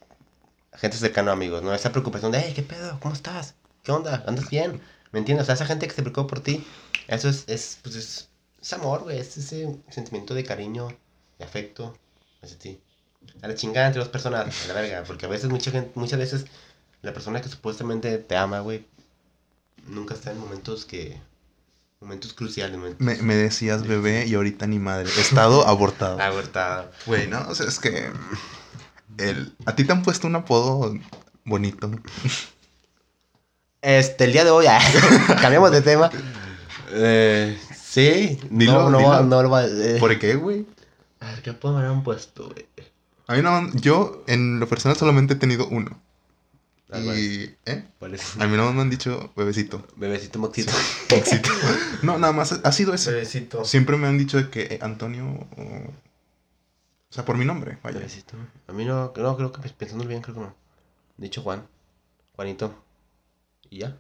gente 0.73 0.97
cercana, 0.97 1.31
amigos, 1.31 1.61
¿no? 1.63 1.73
Esa 1.73 1.91
preocupación 1.91 2.31
de, 2.31 2.39
hey, 2.39 2.53
¿qué 2.55 2.63
pedo? 2.63 2.97
¿Cómo 2.99 3.13
estás? 3.13 3.55
¿Qué 3.83 3.91
onda? 3.91 4.23
¿Andas 4.27 4.49
bien? 4.49 4.81
¿Me 5.11 5.19
entiendes? 5.19 5.43
O 5.43 5.45
sea, 5.45 5.55
esa 5.55 5.65
gente 5.65 5.87
que 5.87 5.93
se 5.93 6.01
preocupa 6.01 6.27
por 6.27 6.39
ti, 6.39 6.65
eso 7.07 7.29
es, 7.29 7.43
es, 7.47 7.79
pues 7.83 7.95
es, 7.95 8.29
es 8.61 8.73
amor, 8.73 9.03
güey. 9.03 9.19
Es 9.19 9.37
ese 9.37 9.77
sentimiento 9.89 10.33
de 10.33 10.43
cariño, 10.43 10.87
de 11.37 11.45
afecto 11.45 11.95
hacia 12.41 12.57
ti. 12.57 12.79
A 13.41 13.47
la 13.47 13.55
chingada 13.55 13.87
entre 13.87 13.99
dos 13.99 14.09
personas, 14.09 14.47
a 14.65 14.67
la 14.67 14.73
verga. 14.81 15.03
Porque 15.05 15.25
a 15.25 15.29
veces, 15.29 15.49
mucha 15.49 15.69
gente, 15.69 15.91
muchas 15.95 16.17
veces, 16.17 16.45
la 17.01 17.13
persona 17.13 17.41
que 17.41 17.49
supuestamente 17.49 18.17
te 18.17 18.35
ama, 18.35 18.61
güey, 18.61 18.85
nunca 19.87 20.13
está 20.13 20.31
en 20.31 20.39
momentos 20.39 20.85
que... 20.85 21.19
Momentos 22.03 22.33
cruciales, 22.33 22.77
momentos... 22.77 22.99
Me, 22.99 23.15
me 23.21 23.33
decías 23.33 23.87
bebé 23.87 24.25
y 24.27 24.35
ahorita 24.35 24.67
ni 24.67 24.77
madre. 24.77 25.09
Estado 25.17 25.65
abortado. 25.67 26.19
Abortado. 26.19 26.91
Güey, 27.05 27.27
no, 27.27 27.47
o 27.47 27.55
sea, 27.55 27.65
es 27.65 27.79
que. 27.79 28.11
El, 29.17 29.55
a 29.65 29.73
ti 29.73 29.85
te 29.85 29.93
han 29.93 30.03
puesto 30.03 30.27
un 30.27 30.35
apodo 30.35 30.93
bonito. 31.45 31.89
Este, 33.81 34.25
el 34.25 34.33
día 34.33 34.43
de 34.43 34.49
hoy, 34.51 34.65
ah, 34.67 34.81
cambiamos 35.41 35.71
de 35.71 35.81
tema. 35.81 36.11
Eh, 36.91 37.57
sí, 37.73 38.37
Dilo, 38.49 38.89
no, 38.89 38.89
no, 38.89 38.97
dilo. 38.97 39.23
no, 39.23 39.59
eh. 39.61 39.95
¿Por 39.97 40.19
qué, 40.19 40.35
güey? 40.35 40.65
A 41.21 41.27
ver, 41.27 41.41
¿qué 41.41 41.53
puedo 41.53 41.77
haber 41.77 41.89
un 41.89 42.03
puesto, 42.03 42.49
güey? 42.49 42.65
A 43.27 43.35
mí 43.35 43.41
no, 43.41 43.71
yo 43.75 44.25
en 44.27 44.59
lo 44.59 44.67
personal 44.67 44.97
solamente 44.97 45.35
he 45.35 45.37
tenido 45.37 45.69
uno. 45.69 45.97
Ah, 46.93 46.99
¿cuál 47.03 47.17
Y, 47.19 47.55
¿eh? 47.65 47.85
¿Cuál 47.99 48.13
es? 48.13 48.37
A 48.39 48.45
mí 48.47 48.55
no 48.55 48.71
me 48.71 48.81
han 48.81 48.89
dicho 48.89 49.31
bebecito. 49.35 49.85
Bebecito 49.95 50.39
moxito. 50.39 50.71
Éxito. 51.09 51.49
No, 52.03 52.17
nada 52.17 52.33
más 52.33 52.51
ha 52.51 52.71
sido 52.71 52.93
ese. 52.93 53.11
Bebecito. 53.11 53.63
Siempre 53.65 53.95
me 53.97 54.07
han 54.07 54.17
dicho 54.17 54.37
de 54.37 54.49
que 54.49 54.63
eh, 54.63 54.79
Antonio. 54.81 55.25
O, 55.57 55.61
o 55.61 57.15
sea, 57.15 57.23
por 57.25 57.37
mi 57.37 57.45
nombre, 57.45 57.77
vaya. 57.81 57.97
Bebecito. 57.97 58.35
A 58.67 58.73
mí 58.73 58.85
no, 58.85 59.13
no, 59.15 59.37
creo 59.37 59.51
que 59.51 59.69
pensándolo 59.69 60.09
bien, 60.09 60.21
creo 60.21 60.35
que 60.35 60.41
no. 60.41 60.55
Dicho 61.17 61.41
Juan. 61.41 61.65
Juanito. 62.35 62.73
¿Y 63.69 63.79
ya? 63.79 63.97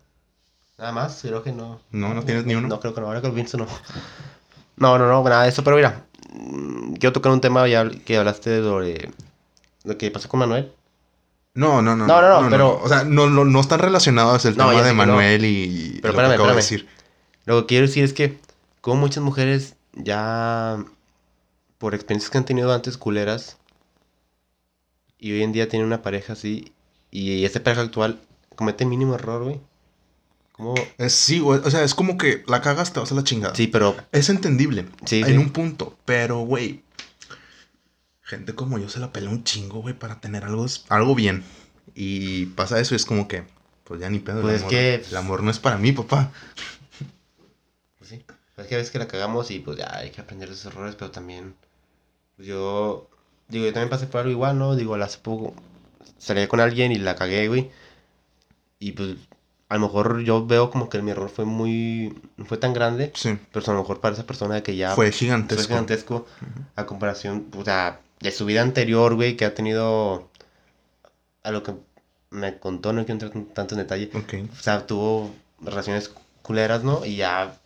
Nada 0.77 0.91
más, 0.91 1.19
creo 1.21 1.43
que 1.43 1.51
no. 1.51 1.79
No, 1.91 2.13
no 2.13 2.23
tienes 2.23 2.45
ni 2.45 2.55
uno. 2.55 2.67
No, 2.67 2.79
creo 2.79 2.93
que 2.93 3.01
no, 3.01 3.07
ahora 3.07 3.21
que 3.21 3.27
lo 3.27 3.33
pienso 3.33 3.57
no. 3.57 3.67
No, 4.75 4.97
no, 4.97 5.07
no, 5.07 5.23
nada 5.23 5.43
de 5.43 5.49
eso, 5.49 5.63
pero 5.63 5.75
mira. 5.77 6.05
mm, 6.33 6.93
Quiero 6.95 7.13
tocar 7.13 7.31
un 7.31 7.41
tema 7.41 7.67
ya 7.67 7.89
que 7.89 8.17
hablaste 8.17 8.59
sobre 8.61 9.11
lo 9.83 9.97
que 9.97 10.11
pasó 10.11 10.27
con 10.27 10.39
Manuel. 10.41 10.73
No, 11.55 11.81
no, 11.81 11.95
no. 11.95 12.07
No, 12.07 12.21
no, 12.21 12.41
no, 12.41 12.49
pero- 12.49 12.79
O 12.81 12.87
sea, 12.89 13.03
no, 13.03 13.29
no, 13.29 13.45
no 13.45 13.59
están 13.61 13.79
relacionados 13.79 14.45
el 14.45 14.57
No, 14.57 14.69
tema 14.69 14.81
de 14.81 14.89
que 14.89 14.95
no. 14.95 15.05
Manuel 15.05 15.45
y 15.45 15.99
Pero 16.01 16.13
lo 16.13 16.19
que 16.19 16.23
espérame, 16.23 16.31
acabo 16.33 16.53
de 16.53 16.59
espérame. 16.59 16.81
decir. 16.87 16.87
Lo 17.45 17.61
que 17.61 17.65
quiero 17.67 17.87
decir 17.87 18.03
es 18.03 18.13
que, 18.13 18.37
como 18.81 19.01
muchas 19.01 19.23
mujeres 19.23 19.75
ya 19.93 20.83
por 21.77 21.93
experiencias 21.93 22.31
que 22.31 22.37
han 22.37 22.45
tenido 22.45 22.73
antes 22.73 22.97
culeras 22.97 23.57
y 25.19 25.31
hoy 25.33 25.43
en 25.43 25.51
día 25.51 25.69
tienen 25.69 25.85
una 25.87 26.01
pareja 26.01 26.33
así 26.33 26.71
y 27.11 27.45
esta 27.45 27.61
pareja 27.63 27.81
actual 27.83 28.19
comete 28.55 28.85
mínimo 28.85 29.15
error, 29.15 29.43
güey. 29.43 29.59
¿Cómo? 30.53 30.75
Es, 30.97 31.13
sí, 31.13 31.39
güey. 31.39 31.59
O 31.63 31.69
sea, 31.71 31.83
es 31.83 31.93
como 31.95 32.17
que 32.17 32.43
la 32.47 32.61
cagas, 32.61 32.93
te 32.93 32.99
vas 32.99 33.11
a 33.11 33.15
la 33.15 33.23
chingada. 33.23 33.55
Sí, 33.55 33.67
pero 33.67 33.95
Es 34.11 34.29
entendible. 34.29 34.85
Sí, 35.05 35.19
en 35.21 35.25
sí. 35.27 35.37
un 35.37 35.49
punto. 35.51 35.97
Pero, 36.05 36.39
güey. 36.39 36.83
Gente 38.23 38.55
como 38.55 38.77
yo 38.79 38.89
se 38.89 38.99
la 38.99 39.11
pela 39.11 39.29
un 39.29 39.43
chingo, 39.43 39.81
güey, 39.81 39.93
para 39.93 40.19
tener 40.21 40.43
algo, 40.45 40.65
algo 40.89 41.13
bien. 41.15 41.43
Y 41.93 42.45
pasa 42.47 42.79
eso 42.79 42.95
y 42.95 42.97
es 42.97 43.05
como 43.05 43.27
que, 43.27 43.43
pues 43.83 43.99
ya 43.99 44.09
ni 44.09 44.19
pedo. 44.19 44.41
Pues 44.41 44.53
el, 44.53 44.55
es 44.55 44.61
amor, 44.61 44.71
que- 44.71 44.95
el 45.09 45.15
amor 45.17 45.43
no 45.43 45.51
es 45.51 45.59
para 45.59 45.77
mí, 45.77 45.91
papá. 45.91 46.31
Pues 47.97 48.09
sí. 48.09 48.25
Es 48.57 48.67
que 48.67 48.75
a 48.75 48.77
veces 48.77 48.91
que 48.91 48.99
la 48.99 49.07
cagamos 49.07 49.49
y 49.51 49.59
pues 49.59 49.77
ya 49.77 49.95
hay 49.97 50.11
que 50.11 50.21
aprender 50.21 50.47
de 50.49 50.55
esos 50.55 50.71
errores, 50.73 50.95
pero 50.95 51.11
también. 51.11 51.55
pues, 52.35 52.47
yo. 52.47 53.09
Digo, 53.47 53.65
yo 53.65 53.73
también 53.73 53.89
pasé 53.89 54.07
por 54.07 54.21
algo 54.21 54.31
igual, 54.31 54.57
¿no? 54.57 54.75
Digo, 54.75 54.95
hace 54.95 55.17
poco 55.19 55.53
salí 56.17 56.47
con 56.47 56.59
alguien 56.59 56.91
y 56.91 56.97
la 56.97 57.15
cagué, 57.15 57.47
güey. 57.47 57.71
Y 58.79 58.93
pues 58.93 59.15
a 59.69 59.75
lo 59.75 59.81
mejor 59.81 60.21
yo 60.21 60.45
veo 60.45 60.69
como 60.69 60.89
que 60.89 61.01
mi 61.01 61.11
error 61.11 61.29
fue 61.29 61.45
muy. 61.45 62.13
No 62.37 62.45
fue 62.45 62.57
tan 62.57 62.73
grande, 62.73 63.11
Sí. 63.15 63.37
pero 63.51 63.65
a 63.71 63.73
lo 63.75 63.81
mejor 63.81 63.99
para 63.99 64.13
esa 64.15 64.25
persona 64.25 64.61
que 64.63 64.75
ya. 64.75 64.95
Fue 64.95 65.07
fue 65.11 65.11
gigantesco. 65.19 65.67
gigantesco 65.67 66.27
a 66.75 66.85
comparación, 66.85 67.47
o 67.57 67.63
sea, 67.63 67.99
de 68.23 68.31
su 68.31 68.45
vida 68.45 68.61
anterior, 68.61 69.15
güey, 69.15 69.35
que 69.37 69.45
ha 69.45 69.53
tenido. 69.53 70.29
A 71.43 71.51
lo 71.51 71.61
que 71.61 71.73
me 72.31 72.57
contó, 72.57 72.93
no 72.93 73.05
quiero 73.05 73.13
entrar 73.13 73.31
en 73.35 73.45
tanto 73.53 73.75
en 73.75 73.79
detalle. 73.79 74.09
Ok. 74.15 74.49
O 74.51 74.61
sea, 74.63 74.87
tuvo 74.87 75.29
relaciones 75.59 76.09
culeras, 76.41 76.83
¿no? 76.83 77.05
Y 77.05 77.17
ya 77.17 77.59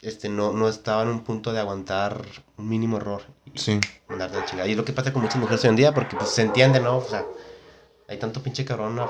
este, 0.00 0.28
no, 0.28 0.52
no 0.52 0.68
estaba 0.68 1.02
en 1.02 1.08
un 1.08 1.20
punto 1.20 1.52
de 1.52 1.60
aguantar 1.60 2.24
un 2.56 2.68
mínimo 2.68 2.96
error 2.96 3.22
y 3.54 3.58
Sí. 3.58 3.78
mandar 4.08 4.30
de 4.30 4.38
la 4.38 4.44
chingada. 4.44 4.68
Y 4.68 4.72
es 4.72 4.76
lo 4.76 4.84
que 4.84 4.92
pasa 4.92 5.12
con 5.12 5.22
muchas 5.22 5.36
mujeres 5.36 5.62
hoy 5.64 5.70
en 5.70 5.76
día, 5.76 5.92
porque 5.92 6.16
pues 6.16 6.30
se 6.30 6.42
entiende, 6.42 6.80
¿no? 6.80 6.96
O 6.96 7.04
sea, 7.04 7.26
hay 8.08 8.18
tanto 8.18 8.42
pinche 8.42 8.64
cabrón 8.64 9.00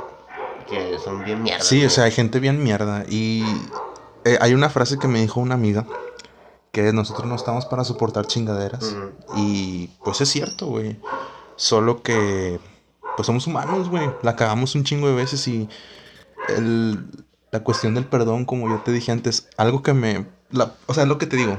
que 0.69 0.99
son 0.99 1.25
bien 1.25 1.43
mierda. 1.43 1.63
Sí, 1.63 1.85
o 1.85 1.91
sea, 1.91 2.05
hay 2.05 2.11
gente 2.13 2.41
bien 2.41 2.63
mierda. 2.63 3.05
Y 3.09 3.63
eh, 4.25 4.39
hay 4.41 4.55
una 4.55 4.71
frase 4.71 4.99
que 4.99 5.09
me 5.09 5.21
dijo 5.21 5.41
una 5.41 5.55
amiga. 5.55 5.87
Que 6.73 6.93
nosotros 6.93 7.27
no 7.27 7.35
estamos 7.35 7.67
para 7.67 7.85
soportar 7.85 8.27
chingaderas. 8.27 8.95
Y 9.37 9.89
pues 10.05 10.21
es 10.21 10.29
cierto, 10.29 10.67
güey. 10.67 10.97
Solo 11.57 12.03
que 12.03 12.61
pues 13.17 13.27
somos 13.27 13.47
humanos, 13.47 13.89
güey. 13.89 14.09
La 14.23 14.37
cagamos 14.37 14.75
un 14.75 14.85
chingo 14.85 15.09
de 15.09 15.15
veces 15.15 15.47
y 15.49 15.69
el- 16.57 17.05
la 17.51 17.61
cuestión 17.65 17.95
del 17.95 18.05
perdón, 18.05 18.45
como 18.45 18.69
yo 18.69 18.81
te 18.85 18.93
dije 18.93 19.11
antes, 19.11 19.49
algo 19.57 19.83
que 19.83 19.95
me... 19.95 20.27
la- 20.51 20.75
o 20.87 20.95
sea, 20.95 21.05
es 21.05 21.09
lo 21.09 21.19
que 21.19 21.27
te 21.27 21.37
digo. 21.37 21.57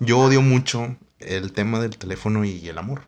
Yo 0.00 0.18
odio 0.20 0.40
mucho 0.42 0.96
el 1.18 1.52
tema 1.52 1.80
del 1.80 1.96
teléfono 1.98 2.44
y 2.44 2.66
el 2.68 2.78
amor. 2.78 3.02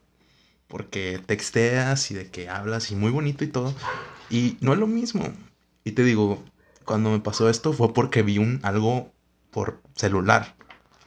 Porque 0.69 1.21
texteas 1.25 2.11
y 2.11 2.15
de 2.15 2.31
que 2.31 2.49
hablas 2.49 2.91
y 2.91 2.97
muy 2.97 3.11
bonito 3.11 3.45
y 3.45 3.49
todo. 3.49 3.73
Y 4.31 4.57
no 4.61 4.73
es 4.73 4.79
lo 4.79 4.87
mismo. 4.87 5.25
Y 5.85 5.93
te 5.93 6.03
digo, 6.03 6.43
cuando 6.85 7.11
me 7.11 7.21
pasó 7.21 7.49
esto 7.49 7.73
fue 7.73 7.93
porque 7.93 8.23
vi 8.23 8.39
un 8.39 8.61
algo 8.65 9.13
por 9.51 9.81
celular. 9.95 10.57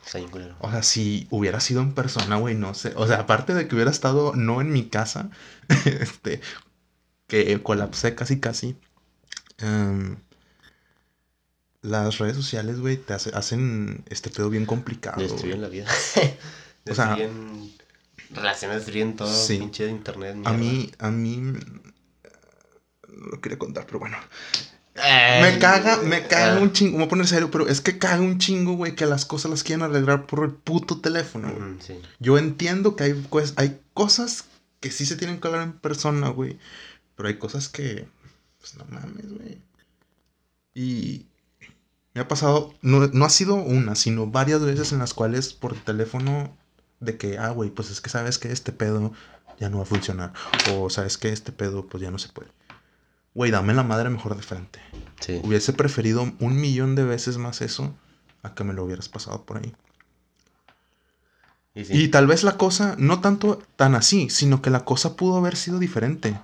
Está 0.08 0.20
bien 0.20 0.32
culero. 0.32 0.56
O 0.62 0.72
sea, 0.72 0.84
si 0.84 1.28
hubiera 1.32 1.60
sido 1.60 1.82
en 1.82 1.93
persona, 1.93 2.38
güey, 2.38 2.56
no 2.56 2.74
sé. 2.74 2.93
O 2.96 3.06
sea, 3.08 3.17
aparte 3.20 3.54
de 3.54 3.67
que 3.67 3.76
hubiera 3.76 3.91
estado 3.91 4.34
no 4.36 4.62
en 4.62 4.72
mi 4.72 4.88
casa, 4.88 5.30
este, 5.86 6.39
que 7.28 7.62
colapsé 7.62 8.15
casi 8.15 8.39
casi. 8.39 8.78
em, 9.58 10.15
las 11.82 12.17
redes 12.17 12.36
sociales, 12.36 12.80
güey, 12.80 12.98
te 12.98 13.13
hace- 13.13 13.32
hacen 13.36 14.04
este 14.10 14.30
pedo 14.30 14.50
bien 14.50 14.65
complicado. 14.65 15.22
Destruyen 15.22 15.60
güey. 15.60 15.62
la 15.62 15.67
vida. 15.70 15.88
O 16.89 16.96
sea- 16.96 17.15
destruyen 17.15 17.74
relaciones, 18.30 18.78
destruyen 18.78 19.15
todo. 19.17 19.28
Sí. 19.34 19.58
Pinche 19.58 19.89
internet. 19.89 20.38
A 20.46 20.54
mierda. 20.54 20.58
mí, 20.58 20.91
a 21.00 21.12
mí, 21.12 21.38
no 21.38 23.26
lo 23.32 23.41
quería 23.41 23.58
contar, 23.60 23.86
pero 23.86 24.00
bueno. 24.00 24.15
Ay, 24.97 25.53
Me 25.53 25.60
caga, 25.60 25.97
me 25.97 26.27
caga 26.27 26.57
ah, 26.57 26.60
un 26.62 26.71
chingo. 26.71 26.93
Me 26.93 26.97
voy 26.97 27.05
a 27.05 27.10
poner 27.10 27.27
serio, 27.27 27.51
pero 27.51 27.67
es 27.67 27.81
que 27.81 27.97
caga 27.97 28.21
un 28.21 28.39
chingo, 28.39 28.73
güey, 28.73 28.95
que 28.95 29.05
las 29.05 29.25
cosas 29.25 29.51
las 29.51 29.63
quieren 29.63 29.83
arreglar 29.83 30.25
por 30.25 30.43
el 30.43 30.51
puto 30.51 30.99
teléfono, 30.99 31.51
güey. 31.53 31.71
ujú, 31.71 31.81
sí. 31.81 32.01
Yo 32.19 32.38
entiendo 32.38 32.95
que 32.95 33.05
hay, 33.05 33.13
pues, 33.13 33.53
hay 33.57 33.79
cosas 33.93 34.45
que 34.79 34.91
sí 34.91 35.05
se 35.05 35.15
tienen 35.15 35.39
que 35.39 35.47
hablar 35.47 35.63
en 35.63 35.73
persona, 35.73 36.29
güey. 36.29 36.57
Pero 37.15 37.29
hay 37.29 37.38
cosas 37.38 37.69
que, 37.69 38.07
pues 38.60 38.75
no 38.75 38.86
mames, 38.86 39.31
güey. 39.33 39.60
Y 40.73 41.25
me 42.13 42.21
ha 42.21 42.27
pasado, 42.27 42.73
no, 42.81 43.07
no 43.07 43.25
ha 43.25 43.29
sido 43.29 43.55
una, 43.55 43.95
sino 43.95 44.27
varias 44.27 44.62
veces 44.62 44.91
en 44.91 44.99
las 44.99 45.13
cuales 45.13 45.53
por 45.53 45.75
teléfono 45.75 46.55
de 46.99 47.17
que, 47.17 47.38
ah, 47.38 47.49
güey, 47.49 47.69
pues 47.69 47.91
es 47.91 48.01
que 48.01 48.10
sabes 48.10 48.38
que 48.38 48.51
este 48.51 48.71
pedo 48.71 49.12
ya 49.60 49.69
no 49.69 49.77
va 49.77 49.83
a 49.83 49.88
funcionar. 49.88 50.33
O 50.71 50.89
sabes 50.89 51.17
que 51.17 51.29
este 51.29 51.51
pedo, 51.51 51.88
pues 51.88 52.01
ya 52.01 52.12
no 52.12 52.19
se 52.19 52.29
puede. 52.29 52.49
Güey, 53.38 53.52
dame 53.52 53.76
la 53.76 53.84
madre 53.84 54.10
mejor 54.10 54.36
de 54.36 54.41
frente. 54.41 54.80
Sí. 55.19 55.39
Hubiese 55.43 55.71
preferido 55.71 56.34
un 56.39 56.60
millón 56.60 56.95
de 56.95 57.04
veces 57.04 57.38
más 57.38 57.62
eso 57.62 57.93
a 58.41 58.56
que 58.56 58.63
me 58.63 58.73
lo 58.73 58.84
hubieras 58.84 59.10
pasado 59.10 59.43
por 59.43 59.58
ahí. 59.58 59.76
Y 61.76 61.86
sí. 61.86 61.93
Y 61.93 62.08
tal 62.08 62.26
vez 62.26 62.43
la 62.43 62.58
cosa, 62.58 62.95
no 62.97 63.21
tanto 63.21 63.62
tan 63.76 63.93
así, 63.93 64.32
sino 64.32 64.63
que 64.63 64.71
la 64.71 64.86
cosa 64.86 65.15
pudo 65.15 65.38
haber 65.38 65.56
sido 65.56 65.78
diferente. 65.78 66.36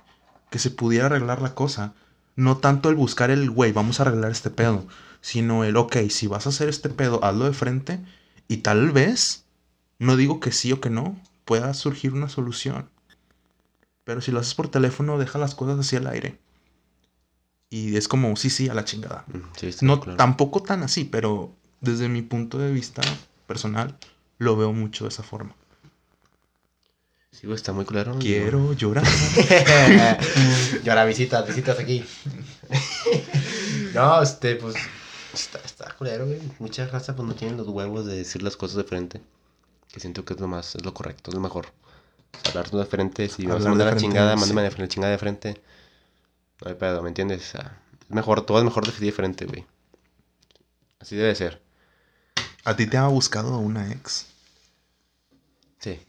Que 0.50 0.60
se 0.60 0.70
pudiera 0.70 1.06
arreglar 1.06 1.42
la 1.42 1.56
cosa. 1.56 1.94
No 2.36 2.58
tanto 2.58 2.90
el 2.90 2.94
buscar 2.94 3.32
el, 3.32 3.50
güey, 3.50 3.72
vamos 3.72 3.98
a 3.98 4.04
arreglar 4.04 4.30
este 4.30 4.50
pedo. 4.50 4.86
Sino 5.20 5.64
el, 5.64 5.76
ok, 5.76 5.96
si 6.10 6.28
vas 6.28 6.46
a 6.46 6.50
hacer 6.50 6.68
este 6.68 6.90
pedo, 6.90 7.24
hazlo 7.24 7.46
de 7.46 7.54
frente. 7.54 7.98
Y 8.46 8.58
tal 8.58 8.92
vez, 8.92 9.46
no 9.98 10.16
digo 10.16 10.38
que 10.38 10.52
sí 10.52 10.70
o 10.70 10.80
que 10.80 10.90
no, 10.90 11.20
pueda 11.44 11.74
surgir 11.74 12.12
una 12.12 12.28
solución. 12.28 12.88
Pero 14.04 14.20
si 14.20 14.30
lo 14.30 14.38
haces 14.38 14.54
por 14.54 14.68
teléfono, 14.68 15.18
deja 15.18 15.40
las 15.40 15.56
cosas 15.56 15.80
así 15.80 15.96
al 15.96 16.06
aire. 16.06 16.38
Y 17.74 17.96
es 17.96 18.06
como, 18.06 18.36
sí, 18.36 18.50
sí, 18.50 18.68
a 18.68 18.74
la 18.74 18.84
chingada. 18.84 19.24
Mm, 19.26 19.38
sí, 19.56 19.70
No 19.80 19.98
claro. 19.98 20.16
tampoco 20.16 20.62
tan 20.62 20.84
así, 20.84 21.04
pero 21.04 21.52
desde 21.80 22.08
mi 22.08 22.22
punto 22.22 22.56
de 22.56 22.70
vista 22.70 23.02
personal, 23.48 23.98
lo 24.38 24.56
veo 24.56 24.72
mucho 24.72 25.06
de 25.06 25.08
esa 25.08 25.24
forma. 25.24 25.56
Sí, 27.32 27.48
güey, 27.48 27.56
está 27.56 27.72
muy 27.72 27.84
claro. 27.84 28.16
Quiero 28.20 28.74
llorar. 28.74 29.02
y 30.84 30.88
ahora 30.88 31.04
visitas, 31.04 31.44
visitas 31.48 31.80
aquí. 31.80 32.04
no, 33.92 34.22
este, 34.22 34.54
pues. 34.54 34.76
Está, 35.32 35.58
está 35.64 35.92
culero, 35.98 36.26
güey. 36.26 36.38
Mucha 36.60 36.86
raza, 36.86 37.16
pues 37.16 37.26
no 37.26 37.34
tienen 37.34 37.56
los 37.56 37.66
huevos 37.66 38.06
de 38.06 38.14
decir 38.14 38.44
las 38.44 38.56
cosas 38.56 38.76
de 38.76 38.84
frente. 38.84 39.20
Que 39.92 39.98
siento 39.98 40.24
que 40.24 40.34
es 40.34 40.40
lo 40.40 40.46
más, 40.46 40.76
es 40.76 40.84
lo 40.84 40.94
correcto, 40.94 41.32
es 41.32 41.34
lo 41.34 41.40
mejor. 41.40 41.66
O 41.66 42.40
sea, 42.40 42.60
hablar 42.60 42.70
de 42.70 42.86
frente, 42.86 43.28
si 43.28 43.46
vas 43.46 43.66
a 43.66 43.68
mandar 43.68 43.94
la 43.94 43.96
chingada, 44.00 44.34
sí. 44.34 44.38
mándame 44.38 44.62
la 44.62 44.86
chingada 44.86 45.10
de 45.10 45.18
frente. 45.18 45.60
No 46.60 46.70
hay 46.70 46.74
pedo, 46.74 47.02
¿me 47.02 47.08
entiendes? 47.08 47.54
Es 47.54 48.10
mejor, 48.10 48.44
todo 48.46 48.58
es 48.58 48.64
mejor 48.64 48.90
frente, 48.90 49.46
güey. 49.46 49.66
Así 51.00 51.16
debe 51.16 51.34
ser. 51.34 51.62
¿A 52.64 52.76
ti 52.76 52.86
te 52.86 52.96
ha 52.96 53.06
buscado 53.08 53.58
una 53.58 53.92
ex? 53.92 54.26
Sí. 55.78 56.00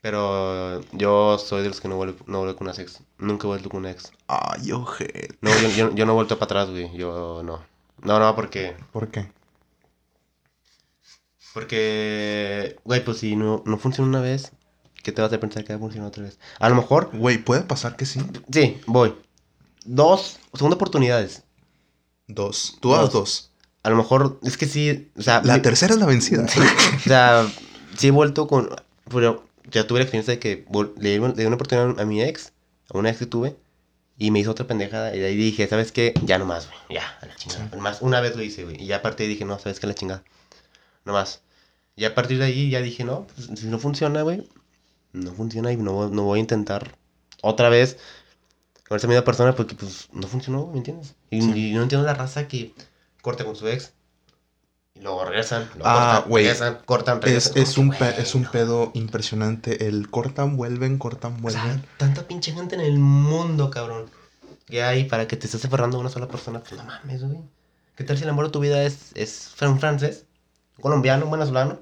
Pero 0.00 0.80
yo 0.90 1.38
soy 1.38 1.62
de 1.62 1.68
los 1.68 1.80
que 1.80 1.86
no 1.86 1.96
vuelvo, 1.96 2.24
no 2.26 2.38
vuelvo 2.38 2.56
con 2.56 2.66
una 2.66 2.76
ex. 2.76 3.00
Nunca 3.18 3.46
he 3.46 3.48
vuelto 3.48 3.68
con 3.68 3.80
una 3.80 3.92
ex. 3.92 4.10
Ay, 4.26 4.72
ojete. 4.72 5.36
No, 5.40 5.50
yo, 5.60 5.68
yo, 5.68 5.94
yo 5.94 6.06
no 6.06 6.12
he 6.12 6.14
vuelto 6.16 6.38
para 6.38 6.46
atrás, 6.46 6.70
güey. 6.70 6.92
Yo 6.96 7.42
no. 7.44 7.62
No, 8.02 8.18
no, 8.18 8.34
porque. 8.34 8.74
¿Por 8.90 9.12
qué? 9.12 9.30
Porque. 11.54 12.80
Güey, 12.84 13.04
pues 13.04 13.18
si 13.18 13.36
no, 13.36 13.62
no 13.64 13.78
funciona 13.78 14.08
una 14.08 14.20
vez, 14.20 14.50
¿qué 15.04 15.12
te 15.12 15.22
vas 15.22 15.32
a 15.32 15.38
pensar 15.38 15.64
que 15.64 15.72
va 15.72 15.76
a 15.76 15.80
funcionar 15.80 16.08
otra 16.08 16.24
vez? 16.24 16.40
A 16.58 16.68
lo 16.68 16.74
mejor. 16.74 17.16
Güey, 17.16 17.38
puede 17.38 17.62
pasar 17.62 17.94
que 17.94 18.06
sí. 18.06 18.20
Sí, 18.50 18.80
voy. 18.86 19.14
Dos, 19.84 20.38
segunda 20.54 20.76
oportunidades. 20.76 21.42
Dos. 22.28 22.78
Tú 22.80 22.92
das 22.92 23.02
Dos. 23.02 23.12
dos. 23.12 23.48
A 23.82 23.90
lo 23.90 23.96
mejor, 23.96 24.38
es 24.44 24.56
que 24.56 24.66
sí. 24.66 25.10
O 25.18 25.22
sea, 25.22 25.42
La 25.44 25.60
tercera 25.60 25.92
es 25.94 25.98
la 26.00 26.06
vencida. 26.06 26.44
o 26.96 26.98
sea, 27.00 27.46
sí 27.98 28.08
he 28.08 28.10
vuelto 28.10 28.46
con. 28.46 28.70
Pero 29.10 29.44
ya 29.70 29.86
tuve 29.86 29.98
la 29.98 30.04
experiencia 30.04 30.34
de 30.34 30.38
que 30.38 30.64
le, 30.98 31.10
di 31.10 31.18
una- 31.18 31.28
le 31.34 31.40
di 31.42 31.46
una 31.46 31.56
oportunidad 31.56 31.98
a 32.00 32.04
mi 32.04 32.22
ex, 32.22 32.52
a 32.92 32.98
una 32.98 33.10
ex 33.10 33.18
que 33.18 33.26
tuve, 33.26 33.56
y 34.18 34.30
me 34.30 34.38
hizo 34.38 34.52
otra 34.52 34.66
pendejada. 34.68 35.14
Y 35.16 35.18
de 35.18 35.26
ahí 35.26 35.36
dije, 35.36 35.66
¿sabes 35.66 35.90
qué? 35.90 36.14
Ya 36.24 36.38
no 36.38 36.46
más, 36.46 36.68
güey. 36.68 36.78
Ya, 37.00 37.18
a 37.20 37.26
la 37.26 37.34
chingada. 37.34 37.64
Sí. 37.64 37.76
Nomás 37.76 38.02
una 38.02 38.20
vez 38.20 38.36
lo 38.36 38.42
hice, 38.42 38.62
güey. 38.64 38.80
Y 38.80 38.86
ya 38.86 38.96
a 38.96 39.02
partir 39.02 39.24
de 39.24 39.24
ahí 39.24 39.34
dije, 39.34 39.44
no, 39.44 39.58
¿sabes 39.58 39.80
qué? 39.80 39.86
A 39.86 39.88
la 39.88 39.94
chingada. 39.94 40.22
No 41.04 41.12
más. 41.12 41.42
Y 41.96 42.04
a 42.04 42.14
partir 42.14 42.38
de 42.38 42.44
ahí 42.44 42.70
ya 42.70 42.80
dije, 42.80 43.02
no, 43.04 43.26
pues, 43.34 43.50
si 43.58 43.66
no 43.66 43.78
funciona, 43.80 44.22
güey, 44.22 44.48
no 45.12 45.32
funciona 45.34 45.72
y 45.72 45.76
no, 45.76 46.08
no 46.08 46.22
voy 46.22 46.38
a 46.38 46.40
intentar 46.40 46.96
otra 47.42 47.68
vez 47.68 47.98
con 48.88 48.96
esa 48.96 49.06
misma 49.06 49.24
persona 49.24 49.54
porque, 49.54 49.74
pues, 49.74 50.08
no 50.12 50.26
funcionó, 50.26 50.66
¿me 50.66 50.78
entiendes? 50.78 51.14
Y, 51.30 51.40
Sí. 51.42 51.70
y 51.70 51.74
no 51.74 51.82
entiendo 51.82 52.06
la 52.06 52.14
raza 52.14 52.48
que 52.48 52.74
corta 53.22 53.44
con 53.44 53.56
su 53.56 53.68
ex. 53.68 53.92
Y 54.94 55.00
luego 55.00 55.24
regresan, 55.24 55.62
luego 55.74 55.84
Ah, 55.88 56.24
cortan, 56.24 56.32
regresan, 56.34 56.78
cortan, 56.84 57.18
Es, 57.18 57.24
regresan. 57.24 57.58
es, 57.62 57.74
Como 57.74 57.88
un 57.90 57.94
es 58.18 58.34
un 58.34 58.44
pedo 58.44 58.90
impresionante. 58.94 59.88
El 59.88 60.10
cortan, 60.10 60.56
vuelven, 60.56 60.98
cortan, 60.98 61.32
O 61.42 61.50
sea, 61.50 61.62
vuelven. 61.64 61.84
tanta 61.96 62.28
pinche 62.28 62.52
gente 62.52 62.74
en 62.74 62.82
el 62.82 62.98
mundo, 62.98 63.70
cabrón. 63.70 64.10
Que 64.66 64.82
hay 64.82 65.04
para 65.04 65.26
que 65.26 65.36
te 65.36 65.46
estés 65.46 65.64
aferrando 65.64 65.96
a 65.96 66.00
una 66.00 66.10
sola 66.10 66.28
persona. 66.28 66.60
Pues 66.60 66.72
no 66.78 66.84
mames, 66.84 67.24
güey. 67.24 67.38
¿Qué 67.96 68.04
tal 68.04 68.16
si 68.18 68.24
el 68.24 68.30
amor 68.30 68.46
de 68.46 68.50
tu 68.52 68.60
vida 68.60 68.82
es, 68.84 69.12
es 69.14 69.54
un 69.62 69.78
francés, 69.80 70.26
un 70.76 70.82
colombiano, 70.82 71.24
un 71.24 71.30
venezolano, 71.32 71.80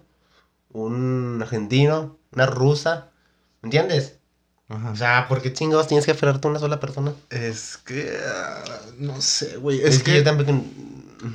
un 0.73 1.39
argentino, 1.43 2.17
una 2.33 2.47
rusa. 2.47 3.09
¿Me 3.63 3.67
entiendes? 3.67 4.20
Ajá. 4.71 4.91
O 4.93 4.97
sea, 4.97 5.27
¿por 5.29 5.43
qué 5.43 5.53
chingados 5.53 5.89
tienes 5.89 6.07
que 6.07 6.13
aferrarte 6.13 6.47
a 6.47 6.51
una 6.53 6.61
sola 6.61 6.81
persona? 6.81 7.13
Es 7.29 7.77
que. 7.85 8.17
ah, 8.27 8.63
no 8.99 9.21
sé, 9.21 9.57
güey. 9.57 9.81
Es, 9.81 9.97
Es, 9.97 9.99
que, 10.03 10.13
que. 10.13 10.17
yo 10.19 10.25
tampoco. 10.25 10.53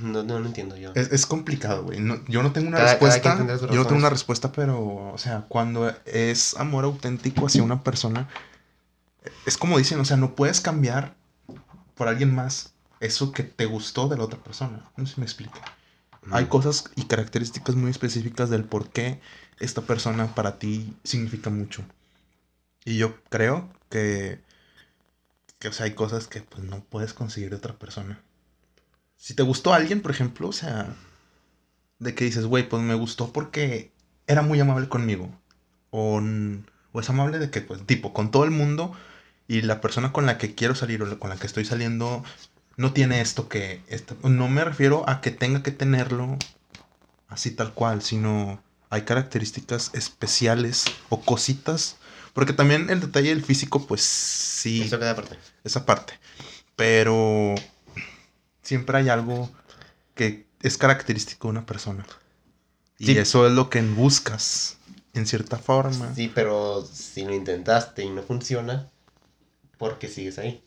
No, 0.02 0.24
no 0.24 0.40
lo 0.40 0.46
entiendo 0.48 0.76
yo. 0.78 0.92
Es, 0.96 1.12
es 1.12 1.26
complicado, 1.28 1.84
güey. 1.84 2.00
No- 2.00 2.20
yo 2.28 2.42
no 2.42 2.52
tengo 2.54 2.70
una 2.70 2.78
Cada- 2.78 2.92
respuesta. 2.94 3.38
yo 3.70 3.76
no 3.76 3.86
tengo 3.86 4.00
una 4.00 4.10
respuesta, 4.10 4.52
pero, 4.52 5.12
o 5.14 5.18
sea, 5.20 5.46
cuando 5.48 5.94
es 6.06 6.56
amor 6.58 6.86
auténtico 6.86 7.46
hacia 7.46 7.62
una 7.62 7.84
persona, 7.84 8.28
es 9.46 9.58
como 9.58 9.78
dicen, 9.78 10.00
o 10.00 10.06
sea, 10.06 10.18
no 10.18 10.34
puedes 10.34 10.60
cambiar 10.62 11.14
por 11.96 12.08
alguien 12.08 12.34
más 12.34 12.72
eso 13.00 13.32
que 13.32 13.44
te 13.44 13.66
gustó 13.66 14.08
de 14.08 14.18
la 14.18 14.24
otra 14.24 14.40
persona. 14.40 14.82
No 14.98 15.06
sé 15.06 15.14
si 15.16 15.22
me 15.22 15.26
explico. 15.26 15.60
Hay 16.32 16.46
cosas 16.46 16.86
y 16.96 17.04
características 17.04 17.76
muy 17.76 17.92
específicas 17.92 18.50
del 18.50 18.64
por 18.64 18.90
qué 18.90 19.20
esta 19.60 19.82
persona 19.82 20.34
para 20.34 20.58
ti 20.58 20.96
significa 21.04 21.52
mucho. 21.52 21.84
Y 22.86 22.98
yo 22.98 23.22
creo 23.30 23.70
que, 23.90 24.40
que 25.60 25.68
o 25.68 25.74
sea, 25.74 25.88
hay 25.88 25.94
cosas 25.94 26.28
que 26.28 26.42
pues, 26.42 26.64
no 26.64 26.84
puedes 26.86 27.14
conseguir 27.14 27.50
de 27.50 27.58
otra 27.58 27.74
persona. 27.74 28.22
Si 29.18 29.34
te 29.34 29.44
gustó 29.44 29.74
alguien, 29.74 30.02
por 30.02 30.12
ejemplo, 30.12 30.48
o 30.48 30.54
sea, 30.54 30.96
de 32.00 32.16
que 32.16 32.26
dices, 32.26 32.46
güey, 32.46 32.70
pues 32.70 32.82
me 32.84 32.94
gustó 32.94 33.34
porque 33.34 33.92
era 34.28 34.42
muy 34.42 34.60
amable 34.60 34.88
conmigo. 34.88 35.30
O, 35.90 36.22
o 36.92 37.00
es 37.00 37.10
amable 37.10 37.40
de 37.40 37.50
que, 37.50 37.62
pues, 37.62 37.86
tipo, 37.86 38.14
con 38.14 38.32
todo 38.32 38.44
el 38.44 38.52
mundo 38.52 38.94
y 39.48 39.62
la 39.62 39.82
persona 39.82 40.12
con 40.14 40.26
la 40.26 40.38
que 40.38 40.56
quiero 40.56 40.76
salir 40.76 41.02
o 41.02 41.20
con 41.20 41.30
la 41.30 41.38
que 41.38 41.48
estoy 41.48 41.66
saliendo 41.66 42.24
no 42.78 42.94
tiene 42.94 43.22
esto 43.22 43.50
que... 43.50 43.82
Esto, 43.88 44.16
no 44.24 44.48
me 44.48 44.64
refiero 44.64 45.08
a 45.10 45.22
que 45.22 45.32
tenga 45.32 45.64
que 45.64 45.72
tenerlo 45.72 46.38
así 47.28 47.52
tal 47.52 47.74
cual, 47.74 48.02
sino 48.02 48.62
hay 48.90 49.04
características 49.04 49.92
especiales 49.94 50.86
o 51.10 51.22
cositas. 51.22 51.98
Porque 52.36 52.52
también 52.54 52.90
el 52.90 53.00
detalle 53.00 53.30
del 53.30 53.44
físico, 53.44 53.88
pues 53.88 54.02
sí 54.04 54.82
Eso 54.84 55.00
queda 55.00 55.12
aparte. 55.12 55.38
esa 55.64 55.86
parte. 55.86 56.14
Pero 56.76 57.56
siempre 58.62 58.98
hay 58.98 59.10
algo 59.10 59.50
que 60.14 60.46
es 60.62 60.78
característico 60.78 61.48
de 61.48 61.52
una 61.54 61.66
persona. 61.66 62.06
Y 63.00 63.06
Sí. 63.08 63.18
eso 63.18 63.48
es 63.48 63.54
lo 63.54 63.70
que 63.70 63.82
buscas, 63.82 64.78
en 65.14 65.26
cierta 65.26 65.58
forma. 65.58 66.14
Sí, 66.14 66.30
pero 66.34 66.86
si 66.86 67.24
lo 67.24 67.34
intentaste 67.34 68.04
y 68.04 68.10
no 68.10 68.22
funciona, 68.22 68.90
¿por 69.78 69.98
qué 69.98 70.10
sigues 70.10 70.38
ahí? 70.38 70.62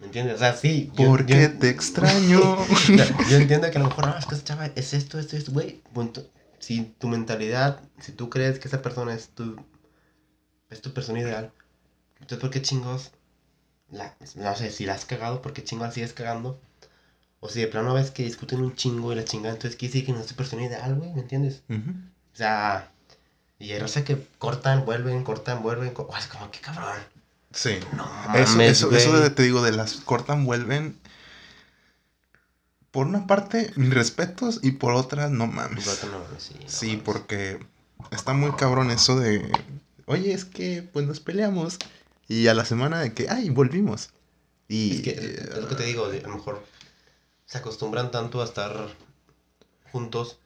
¿Me 0.00 0.06
entiendes? 0.06 0.34
O 0.34 0.38
sea, 0.38 0.56
sí. 0.56 0.90
yo- 0.96 1.06
Porque 1.06 1.40
yo- 1.52 1.58
te 1.60 1.68
extraño. 1.70 2.40
Yo 3.30 3.36
entiendo 3.36 3.70
que 3.70 3.78
a 3.78 3.80
lo 3.80 3.88
mejor, 3.88 4.06
no, 4.08 4.18
es 4.18 4.26
que 4.26 4.34
esa 4.34 4.44
chava 4.44 4.66
es 4.74 4.92
esto, 4.92 5.20
esto, 5.20 5.36
esto, 5.36 5.52
güey. 5.52 5.82
Si 6.58 6.82
tu 6.98 7.06
mentalidad, 7.08 7.80
si 8.00 8.10
tú 8.12 8.28
crees 8.28 8.58
que 8.58 8.66
esa 8.68 8.82
persona 8.82 9.14
es 9.14 9.28
tu, 9.28 9.56
es 10.74 10.82
tu 10.82 10.92
persona 10.92 11.20
ideal, 11.20 11.52
entonces, 12.20 12.38
¿por 12.38 12.50
qué 12.50 12.62
chingos? 12.62 13.10
La, 13.90 14.14
no 14.36 14.56
sé, 14.56 14.70
si 14.70 14.86
la 14.86 14.94
has 14.94 15.04
cagado, 15.04 15.40
¿por 15.42 15.52
qué 15.52 15.62
chingos 15.64 15.88
la 15.88 15.92
sigues 15.94 16.12
cagando? 16.12 16.60
O 17.40 17.48
si 17.48 17.60
de 17.60 17.66
plano 17.68 17.94
ves 17.94 18.10
que 18.10 18.22
discuten 18.24 18.60
un 18.62 18.74
chingo 18.74 19.12
y 19.12 19.16
la 19.16 19.24
chingada, 19.24 19.54
entonces 19.54 19.78
quiere 19.78 19.92
decir 19.92 20.06
que 20.06 20.12
no 20.12 20.20
es 20.20 20.26
tu 20.26 20.34
persona 20.34 20.64
ideal, 20.64 20.94
güey, 20.94 21.12
¿me 21.12 21.20
entiendes? 21.22 21.62
Ujú. 21.68 21.90
O 21.90 22.36
sea, 22.36 22.90
y 23.58 23.72
hay 23.72 23.78
raza 23.78 24.04
que 24.04 24.26
cortan, 24.38 24.84
vuelven, 24.84 25.22
cortan, 25.24 25.62
vuelven, 25.62 25.92
co- 25.92 26.08
sea, 26.10 26.28
como 26.28 26.50
que 26.50 26.60
cabrón. 26.60 26.96
Sí. 27.52 27.78
No 27.96 28.04
Eso, 28.34 28.52
mames, 28.56 28.70
eso, 28.70 28.94
eso 28.94 29.20
de- 29.20 29.30
te 29.30 29.42
digo, 29.42 29.62
de 29.62 29.72
las 29.72 29.94
cortan, 29.96 30.44
vuelven. 30.44 30.98
Por 32.90 33.06
una 33.06 33.26
parte, 33.26 33.72
mis 33.76 33.92
respetos, 33.92 34.60
y 34.62 34.72
por 34.72 34.92
otra, 34.94 35.28
no 35.28 35.46
mames. 35.46 35.84
No, 36.04 36.24
sí, 36.38 36.54
no 36.62 36.68
Sí, 36.68 36.88
mames. 36.90 37.02
porque 37.04 37.60
está 38.12 38.32
muy 38.34 38.52
cabrón 38.52 38.90
eso 38.90 39.18
de, 39.18 39.60
oye, 40.06 40.32
es 40.32 40.44
que 40.44 40.82
pues 40.82 41.06
nos 41.06 41.20
peleamos 41.20 41.78
y 42.28 42.48
a 42.48 42.54
la 42.54 42.64
semana 42.64 43.00
de 43.00 43.12
que, 43.12 43.28
ay, 43.28 43.50
volvimos. 43.50 44.10
Y 44.68 44.96
Es 44.96 45.02
que 45.02 45.10
es, 45.10 45.18
es 45.20 45.58
lo 45.58 45.68
que 45.68 45.74
te 45.74 45.84
digo, 45.84 46.06
a 46.06 46.28
lo 46.28 46.34
mejor 46.34 46.64
se 47.44 47.58
acostumbran 47.58 48.10
tanto 48.10 48.40
a 48.40 48.44
estar 48.44 48.88
juntos, 49.92 50.38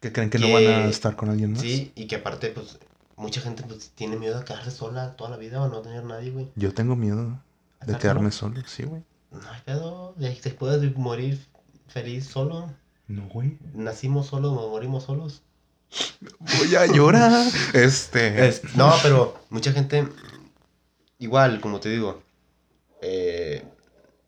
que 0.00 0.12
creen 0.12 0.30
que, 0.30 0.38
no 0.38 0.52
van 0.52 0.64
a 0.64 0.88
estar 0.88 1.16
con 1.16 1.28
alguien 1.28 1.52
más. 1.52 1.60
sí, 1.60 1.92
y 1.94 2.06
que 2.06 2.16
aparte, 2.16 2.48
pues, 2.50 2.78
mucha 3.16 3.40
gente 3.40 3.62
pues 3.64 3.90
tiene 3.90 4.16
miedo 4.16 4.38
a 4.38 4.44
quedarse 4.44 4.70
sola 4.70 5.16
toda 5.16 5.30
la 5.30 5.36
vida 5.36 5.60
o 5.60 5.68
no 5.68 5.82
tener 5.82 6.04
nadie, 6.04 6.30
güey. 6.30 6.50
Yo 6.56 6.72
tengo 6.72 6.96
miedo 6.96 7.38
de 7.80 7.92
¿Estar 7.92 7.98
quedarme 7.98 8.30
solo, 8.30 8.62
sí, 8.66 8.84
güey. 8.84 9.02
No 9.30 9.48
hay 9.50 9.60
pedo, 9.64 10.14
te 10.42 10.50
puedes 10.50 10.96
morir 10.96 11.38
feliz 11.88 12.26
solo. 12.26 12.72
No, 13.08 13.28
güey. 13.28 13.58
Nacimos 13.74 14.28
solos, 14.28 14.52
morimos 14.52 15.04
solos. 15.04 15.42
Voy 16.38 16.74
a 16.76 16.86
llorar. 16.86 17.46
este. 17.74 18.48
Es- 18.48 18.62
no, 18.76 18.92
pero 19.02 19.38
mucha 19.50 19.72
gente, 19.72 20.06
igual, 21.18 21.60
como 21.60 21.80
te 21.80 21.88
digo, 21.88 22.22
eh, 23.02 23.64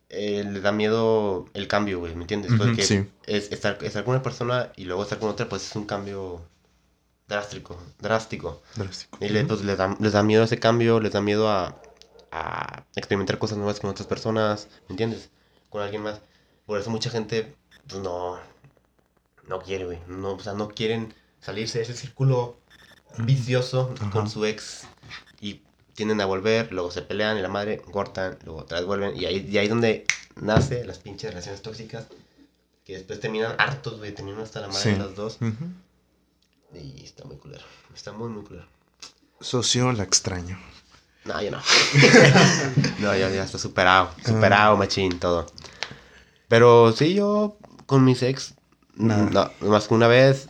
eh, 0.09 0.43
le 0.49 0.59
da 0.61 0.71
miedo 0.71 1.45
el 1.53 1.67
cambio, 1.67 1.99
güey, 1.99 2.15
¿me 2.15 2.21
entiendes? 2.23 2.51
Porque 2.57 2.83
sí. 2.83 3.09
es, 3.25 3.51
estar, 3.51 3.77
estar 3.83 4.03
con 4.03 4.13
una 4.15 4.23
persona 4.23 4.71
y 4.75 4.85
luego 4.85 5.03
estar 5.03 5.19
con 5.19 5.29
otra, 5.29 5.47
pues 5.49 5.65
es 5.69 5.75
un 5.75 5.85
cambio 5.85 6.41
drástico, 7.27 7.77
drástico. 7.99 8.61
Drástico. 8.75 9.17
Y 9.21 9.29
le- 9.29 9.45
pues, 9.45 9.61
les, 9.63 9.77
da, 9.77 9.95
les 9.99 10.11
da 10.13 10.23
miedo 10.23 10.43
ese 10.43 10.59
cambio, 10.59 10.99
les 10.99 11.13
da 11.13 11.21
miedo 11.21 11.49
a, 11.49 11.81
a 12.31 12.83
experimentar 12.95 13.37
cosas 13.39 13.57
nuevas 13.57 13.79
con 13.79 13.89
otras 13.89 14.07
personas, 14.07 14.67
¿me 14.87 14.93
entiendes? 14.93 15.29
Con 15.69 15.81
alguien 15.81 16.03
más. 16.03 16.19
Por 16.65 16.79
eso 16.79 16.89
mucha 16.89 17.09
gente, 17.09 17.55
pues 17.87 18.01
no, 18.01 18.37
no 19.47 19.61
quiere, 19.61 19.85
güey. 19.85 19.99
No, 20.07 20.33
o 20.33 20.39
sea, 20.39 20.53
no 20.53 20.69
quieren 20.69 21.13
salirse 21.43 21.79
de 21.79 21.83
ese 21.83 21.93
círculo 21.95 22.57
vicioso 23.19 23.93
Ajá. 23.99 24.09
con 24.09 24.29
su 24.29 24.45
ex 24.45 24.87
y 25.41 25.61
tienden 25.93 26.21
a 26.21 26.25
volver, 26.25 26.71
luego 26.71 26.89
se 26.89 27.01
pelean 27.03 27.37
y 27.37 27.41
la 27.41 27.49
madre 27.49 27.77
cortan, 27.79 28.37
luego 28.45 28.61
otra 28.61 28.81
vuelven 28.81 29.15
y 29.15 29.25
ahí, 29.25 29.47
y 29.49 29.57
ahí 29.57 29.65
es 29.65 29.69
donde 29.69 30.05
nace 30.41 30.83
las 30.85 30.97
pinches 30.97 31.29
relaciones 31.31 31.61
tóxicas 31.61 32.05
que 32.85 32.93
después 32.93 33.19
terminan 33.19 33.55
hartos, 33.59 33.99
güey, 33.99 34.13
terminan 34.13 34.41
hasta 34.41 34.61
la 34.61 34.67
madre 34.67 34.81
Sí. 34.81 34.89
de 34.91 34.97
las 34.97 35.15
dos 35.15 35.37
y 36.73 37.03
está 37.03 37.23
muy 37.25 37.35
culero, 37.37 37.63
está 37.93 38.11
muy 38.13 38.29
muy 38.29 38.43
culero. 38.43 38.65
Socio, 39.39 39.91
la 39.91 40.03
extraño. 40.03 40.57
No, 41.25 41.41
yo 41.41 41.51
no. 41.51 41.61
no, 42.99 43.15
ya, 43.15 43.29
ya 43.29 43.43
está 43.43 43.57
superado. 43.57 44.09
Superado, 44.25 44.75
machín, 44.75 45.19
todo. 45.19 45.45
Pero 46.47 46.91
sí, 46.93 47.13
yo 47.13 47.57
con 47.85 48.03
mis 48.03 48.23
ex, 48.23 48.55
Nada. 48.95 49.51
no, 49.61 49.69
más 49.69 49.87
que 49.87 49.93
una 49.93 50.07
vez, 50.07 50.49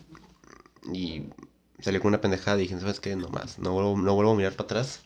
y 0.91 1.23
salí 1.79 1.99
con 1.99 2.09
una 2.09 2.21
pendejada 2.21 2.57
y 2.57 2.63
dije, 2.63 2.79
¿sabes 2.79 2.99
qué? 2.99 3.15
No 3.15 3.29
más, 3.29 3.59
no 3.59 3.71
vuelvo, 3.73 3.97
no 3.97 4.15
vuelvo 4.15 4.31
a 4.31 4.35
mirar 4.35 4.53
para 4.53 4.65
atrás. 4.65 5.01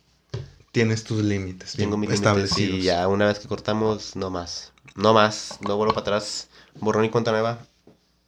Tienes 0.71 1.03
tus 1.03 1.23
límites. 1.23 1.73
Tengo 1.73 1.97
mis 1.97 2.09
límites 2.09 2.19
establecidos. 2.19 2.79
y 2.79 2.83
ya 2.83 3.07
una 3.07 3.27
vez 3.27 3.39
que 3.39 3.47
cortamos, 3.47 4.15
no 4.15 4.29
más. 4.29 4.73
No 4.95 5.13
más, 5.13 5.59
no 5.61 5.77
vuelvo 5.77 5.93
para 5.93 6.01
atrás. 6.01 6.49
Borrón 6.79 7.05
y 7.05 7.09
cuenta 7.09 7.31
nueva. 7.31 7.59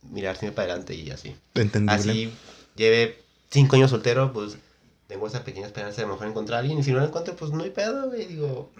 Mirar 0.09 0.37
siempre 0.37 0.55
para 0.55 0.73
adelante 0.73 0.95
y 0.95 1.11
así. 1.11 1.35
Entendible. 1.55 1.93
Así 1.93 2.33
lleve 2.75 3.21
cinco 3.49 3.75
años 3.75 3.91
soltero, 3.91 4.31
pues 4.33 4.57
tengo 5.07 5.27
esa 5.27 5.43
pequeña 5.43 5.67
esperanza 5.67 5.97
de 5.97 6.03
a 6.03 6.07
lo 6.07 6.13
mejor 6.13 6.27
encontrar 6.27 6.57
a 6.57 6.59
alguien. 6.61 6.79
Y 6.79 6.83
si 6.83 6.91
no 6.91 6.99
lo 6.99 7.05
encuentro, 7.05 7.35
pues 7.35 7.51
no 7.51 7.63
hay 7.63 7.69
pedo, 7.71 8.07
güey. 8.07 8.25
Digo, 8.25 8.71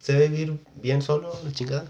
sé 0.00 0.28
vivir 0.28 0.58
bien 0.74 1.00
solo, 1.00 1.32
la 1.44 1.52
chingada. 1.52 1.86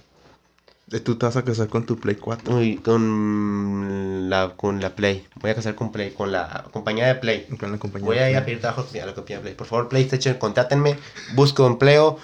Tú 1.03 1.16
te 1.16 1.27
vas 1.27 1.37
a 1.37 1.42
casar 1.44 1.68
con 1.68 1.87
tu 1.87 1.99
Play 1.99 2.16
4. 2.16 2.55
Uy, 2.57 2.77
con 2.77 4.29
la, 4.29 4.53
con 4.57 4.81
la 4.81 4.94
Play. 4.94 5.27
Voy 5.37 5.51
a 5.51 5.55
casar 5.55 5.75
con 5.75 5.90
Play, 5.90 6.11
con 6.12 6.31
la 6.31 6.66
compañía 6.73 7.07
de 7.07 7.14
Play. 7.14 7.47
Con 7.59 7.73
la 7.73 7.79
compañía. 7.79 8.07
Voy 8.07 8.18
a 8.18 8.31
ir 8.31 8.37
a 8.37 8.44
pedir 8.44 8.61
trabajo 8.61 8.87
a 8.92 9.07
la 9.07 9.14
compañía 9.14 9.38
de 9.38 9.42
Play. 9.42 9.55
Por 9.55 9.66
favor, 9.66 9.88
PlayStation, 9.88 10.35
contátenme. 10.35 10.97
Busco 11.35 11.66
empleo 11.66 12.18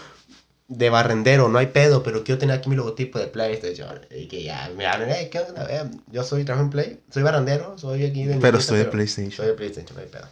de 0.68 0.90
barrendero. 0.90 1.48
No 1.48 1.58
hay 1.58 1.68
pedo, 1.68 2.02
pero 2.02 2.22
quiero 2.22 2.38
tener 2.38 2.56
aquí 2.58 2.68
mi 2.68 2.76
logotipo 2.76 3.18
de 3.18 3.26
PlayStation. 3.28 4.00
Y 4.10 4.28
que 4.28 4.42
ya 4.42 4.70
me 4.76 4.86
hablen, 4.86 5.10
"Eh, 5.10 5.30
¿qué 5.32 5.40
onda? 5.40 5.66
Eh, 5.68 5.90
yo 6.12 6.22
soy, 6.22 6.44
trabajo 6.44 6.64
en 6.66 6.70
Play. 6.70 7.00
Soy 7.10 7.22
barrendero, 7.22 7.78
soy 7.78 8.04
aquí 8.04 8.24
de 8.24 8.36
Pero 8.36 8.58
estoy 8.58 8.78
de 8.78 8.84
PlayStation. 8.84 9.32
Soy 9.32 9.46
de 9.46 9.52
PlayStation, 9.54 9.96
no 9.96 10.02
hay 10.02 10.08
pedo. 10.08 10.28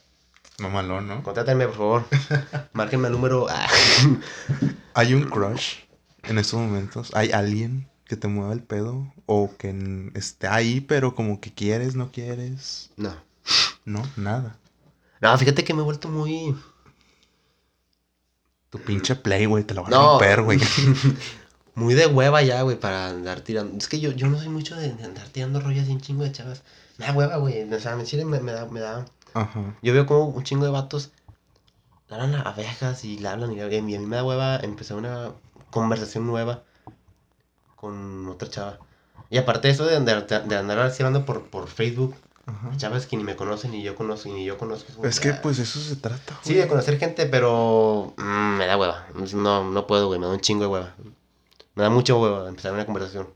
Mamalón, 0.59 1.09
¿no? 1.09 1.23
Contátenme, 1.23 1.67
por 1.67 1.77
favor. 1.77 2.05
Márquenme 2.75 3.07
el 3.09 3.13
número. 3.15 3.47
ah. 3.49 3.67
¿Hay 4.95 5.15
un 5.15 5.25
crush 5.25 5.77
en 6.25 6.39
estos 6.39 6.61
momentos? 6.61 7.11
¿Hay 7.15 7.31
alguien 7.31 7.89
que 8.09 8.17
te 8.17 8.27
mueva 8.27 8.53
el 8.53 8.63
pedo? 8.63 9.13
¿O 9.27 9.51
que 9.57 10.11
esté 10.15 10.49
ahí, 10.49 10.81
pero 10.81 11.15
como 11.15 11.41
que 11.41 11.53
quieres, 11.53 11.95
no 11.95 12.11
quieres? 12.11 12.91
No. 12.97 13.15
No, 13.85 14.03
nada. 14.17 14.57
No, 15.21 15.37
fíjate 15.39 15.63
que 15.65 15.75
me 15.75 15.81
he 15.81 15.85
vuelto 15.85 16.09
muy. 16.09 16.57
Tu 18.71 18.79
pinche 18.79 19.15
play, 19.15 19.47
güey, 19.47 19.65
te 19.65 19.75
la 19.75 19.83
van 19.83 19.95
a 19.95 19.97
romper, 19.97 20.43
güey. 20.43 20.59
Muy 21.75 21.95
de 21.95 22.07
hueva 22.07 22.43
ya, 22.43 22.61
güey, 22.63 22.79
para 22.79 23.09
andar 23.09 23.41
tirando. 23.41 23.79
Es 23.79 23.87
que 23.87 24.01
yo, 24.01 24.11
yo 24.11 24.27
no 24.27 24.37
soy 24.37 24.49
mucho 24.49 24.75
de, 24.75 24.93
de 24.93 25.05
andar 25.05 25.29
tirando 25.29 25.61
rollos 25.61 25.89
y 25.89 25.93
un 25.93 26.01
chingo 26.01 26.25
de 26.25 26.33
chavas. 26.33 26.65
Me 26.99 27.07
da 27.07 27.13
hueva, 27.13 27.37
güey. 27.37 27.73
O 27.73 27.79
sea, 27.79 27.95
me, 27.95 28.03
chile 28.03 28.25
me, 28.25 28.41
me 28.41 28.51
da, 28.51 28.67
me 28.67 28.81
da. 28.81 29.07
Ajá. 29.33 29.77
Yo 29.81 29.93
veo 29.93 30.05
como 30.05 30.27
un 30.27 30.43
chingo 30.43 30.65
de 30.65 30.73
vatos 30.73 31.13
le 32.09 32.17
hablan 32.17 32.35
a 32.35 32.43
abejas 32.43 33.05
y 33.05 33.19
le 33.19 33.29
hablan 33.29 33.53
y, 33.53 33.59
y 33.59 33.63
a 33.63 33.83
mí 33.83 33.99
me 33.99 34.17
da 34.17 34.25
hueva 34.25 34.57
empezar 34.57 34.97
una 34.97 35.33
conversación 35.71 36.27
nueva 36.27 36.65
con 37.81 38.29
otra 38.29 38.49
chava. 38.49 38.79
Y 39.31 39.39
aparte 39.39 39.69
de 39.69 39.75
eso 39.75 39.87
de 39.87 39.97
andar, 39.97 40.27
de 40.27 40.57
andar 40.57 40.79
así 40.81 41.03
hablando 41.03 41.27
por, 41.27 41.45
por 41.51 41.69
Facebook, 41.69 42.15
Ajá. 42.49 42.75
Chavas 42.79 43.07
que 43.07 43.15
ni 43.19 43.25
me 43.25 43.37
conocen, 43.37 43.73
ni 43.73 43.83
yo 43.83 43.95
conozco, 43.95 44.31
ni 44.31 44.43
yo 44.43 44.57
conozco. 44.57 45.05
Es 45.05 45.21
que 45.21 45.35
pues 45.35 45.59
eso 45.59 45.81
se 45.81 45.97
trata, 45.97 46.39
Sí, 46.43 46.55
de 46.55 46.67
conocer 46.67 46.99
gente, 46.99 47.27
pero 47.27 48.15
mm, 48.17 48.57
me 48.57 48.67
da 48.67 48.79
hueva. 48.79 49.07
No, 49.35 49.71
no 49.71 49.87
puedo, 49.87 50.07
güey, 50.07 50.19
me 50.19 50.25
da 50.25 50.33
un 50.33 50.41
chingo 50.41 50.63
de 50.63 50.69
hueva. 50.69 50.95
Me 51.75 51.83
da 51.83 51.91
mucho 51.91 52.19
hueva 52.19 52.49
empezar 52.49 52.73
una 52.73 52.87
conversación. 52.87 53.29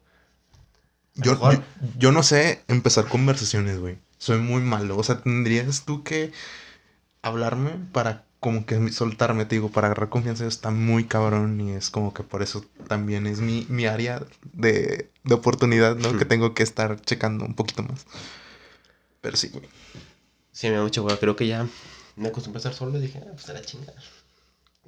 Yo, 1.14 1.38
yo, 1.38 1.62
yo 1.98 2.10
no 2.10 2.22
sé 2.22 2.64
empezar 2.68 3.06
conversaciones, 3.06 3.78
güey. 3.78 3.98
Soy 4.16 4.38
muy 4.38 4.62
malo. 4.62 4.96
O 4.96 5.02
sea, 5.02 5.20
tendrías 5.20 5.84
tú 5.84 6.02
que 6.02 6.32
hablarme 7.20 7.72
para 7.92 8.24
como 8.42 8.66
que 8.66 8.90
soltarme, 8.90 9.44
te 9.44 9.54
digo, 9.54 9.70
para 9.70 9.86
agarrar 9.86 10.08
confianza 10.08 10.44
está 10.46 10.72
muy 10.72 11.04
cabrón 11.04 11.60
y 11.60 11.74
es 11.74 11.90
como 11.90 12.12
que 12.12 12.24
por 12.24 12.42
eso 12.42 12.64
también 12.88 13.28
es 13.28 13.40
mi, 13.40 13.66
mi 13.68 13.86
área 13.86 14.20
de, 14.52 15.12
de 15.22 15.34
oportunidad, 15.34 15.94
¿no? 15.94 16.18
Que 16.18 16.24
tengo 16.24 16.52
que 16.52 16.64
estar 16.64 17.00
checando 17.00 17.44
un 17.44 17.54
poquito 17.54 17.84
más. 17.84 18.04
Pero 19.20 19.36
sí, 19.36 19.48
güey. 19.50 19.68
Sí, 20.50 20.68
me 20.70 20.74
da 20.74 20.82
mucho 20.82 21.04
hueva. 21.04 21.20
Creo 21.20 21.36
que 21.36 21.46
ya 21.46 21.68
me 22.16 22.28
acostumbré 22.28 22.56
a 22.56 22.62
estar 22.62 22.74
solo 22.74 22.98
y 22.98 23.02
dije, 23.02 23.22
ah, 23.24 23.30
pues 23.32 23.48
a 23.48 23.52
la 23.52 23.62
chingada. 23.62 24.02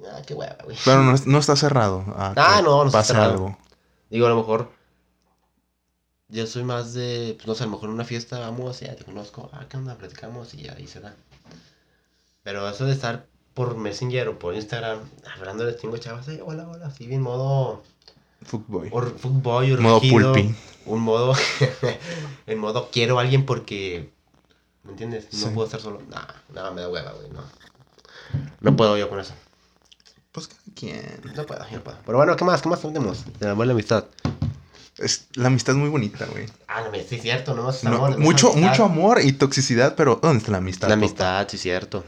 Ah, 0.05 0.21
qué 0.27 0.33
hueva, 0.33 0.57
güey. 0.65 0.75
Pero 0.83 1.01
no, 1.03 1.15
no 1.25 1.37
está 1.37 1.55
cerrado. 1.55 2.03
Ah, 2.17 2.61
no, 2.61 2.83
no 2.83 2.87
está 2.87 3.05
cerrado. 3.05 3.31
algo. 3.31 3.57
Digo, 4.09 4.25
a 4.25 4.31
lo 4.31 4.35
mejor. 4.35 4.69
Yo 6.27 6.45
soy 6.45 6.65
más 6.65 6.93
de. 6.93 7.35
Pues 7.37 7.47
no 7.47 7.55
sé, 7.55 7.63
a 7.63 7.67
lo 7.67 7.71
mejor 7.71 7.87
en 7.87 7.95
una 7.95 8.03
fiesta 8.03 8.37
vamos, 8.37 8.81
ya 8.81 8.97
te 8.97 9.05
conozco. 9.05 9.49
Ah, 9.53 9.65
¿qué 9.69 9.77
onda? 9.77 9.95
Platicamos 9.95 10.53
y 10.55 10.63
ya 10.63 10.73
ahí 10.73 10.87
se 10.87 10.99
da. 10.99 11.15
Pero 12.43 12.67
eso 12.67 12.83
de 12.83 12.91
estar 12.91 13.33
por 13.55 13.75
Messenger 13.77 14.27
o 14.27 14.37
por 14.37 14.53
Instagram 14.53 14.99
hablando 15.35 15.65
de 15.65 15.75
chingo 15.77 15.97
chavas, 15.97 16.27
"Ay, 16.27 16.39
hola, 16.45 16.67
hola, 16.67 16.85
así 16.85 17.07
bien 17.07 17.21
modo. 17.21 17.81
Fuckboy. 18.43 18.89
Or, 18.91 19.17
fuckboy, 19.17 19.75
Modo 19.77 19.97
urgido, 19.97 20.33
pulpi. 20.33 20.55
Un 20.85 21.01
modo. 21.01 21.33
en 22.45 22.59
modo 22.59 22.89
quiero 22.91 23.17
a 23.17 23.21
alguien 23.23 23.45
porque. 23.47 24.11
¿Me 24.83 24.91
entiendes? 24.91 25.27
No 25.33 25.39
Sí. 25.39 25.51
puedo 25.55 25.65
estar 25.65 25.81
solo. 25.81 25.99
No, 26.07 26.21
no, 26.53 26.71
me 26.73 26.81
da 26.81 26.89
hueva, 26.89 27.11
güey. 27.13 27.29
No. 27.31 27.41
No 28.59 28.75
puedo 28.75 28.97
yo 28.97 29.09
con 29.09 29.19
eso. 29.19 29.33
Pues 30.31 30.47
cada 30.49 30.61
quien. 30.75 31.01
No 31.35 31.45
puedo, 31.45 31.65
yo 31.71 31.77
no 31.77 31.83
puedo. 31.83 31.97
Pero 32.05 32.17
bueno, 32.19 32.35
¿qué 32.35 32.45
más? 32.45 32.61
¿Qué 32.61 32.69
más 32.69 32.81
tenemos? 32.81 33.23
De 33.39 33.47
la 33.47 33.53
buena 33.53 33.71
amistad. 33.71 34.05
Es, 34.97 35.27
la 35.33 35.47
amistad 35.47 35.73
es 35.75 35.79
muy 35.79 35.89
bonita, 35.89 36.25
güey. 36.25 36.45
Ah, 36.67 36.81
no, 36.81 36.91
sí, 36.93 37.15
es 37.15 37.21
cierto, 37.21 37.53
no 37.55 37.69
es 37.69 37.83
amor, 37.83 38.11
no 38.11 38.17
mucho, 38.19 38.53
mucho 38.53 38.85
amor 38.85 39.19
y 39.23 39.31
toxicidad, 39.33 39.95
pero 39.95 40.19
¿dónde 40.21 40.37
está 40.39 40.51
la 40.51 40.59
amistad? 40.59 40.87
La 40.87 40.93
amistad, 40.93 41.47
sí, 41.49 41.57
cierto. 41.57 42.03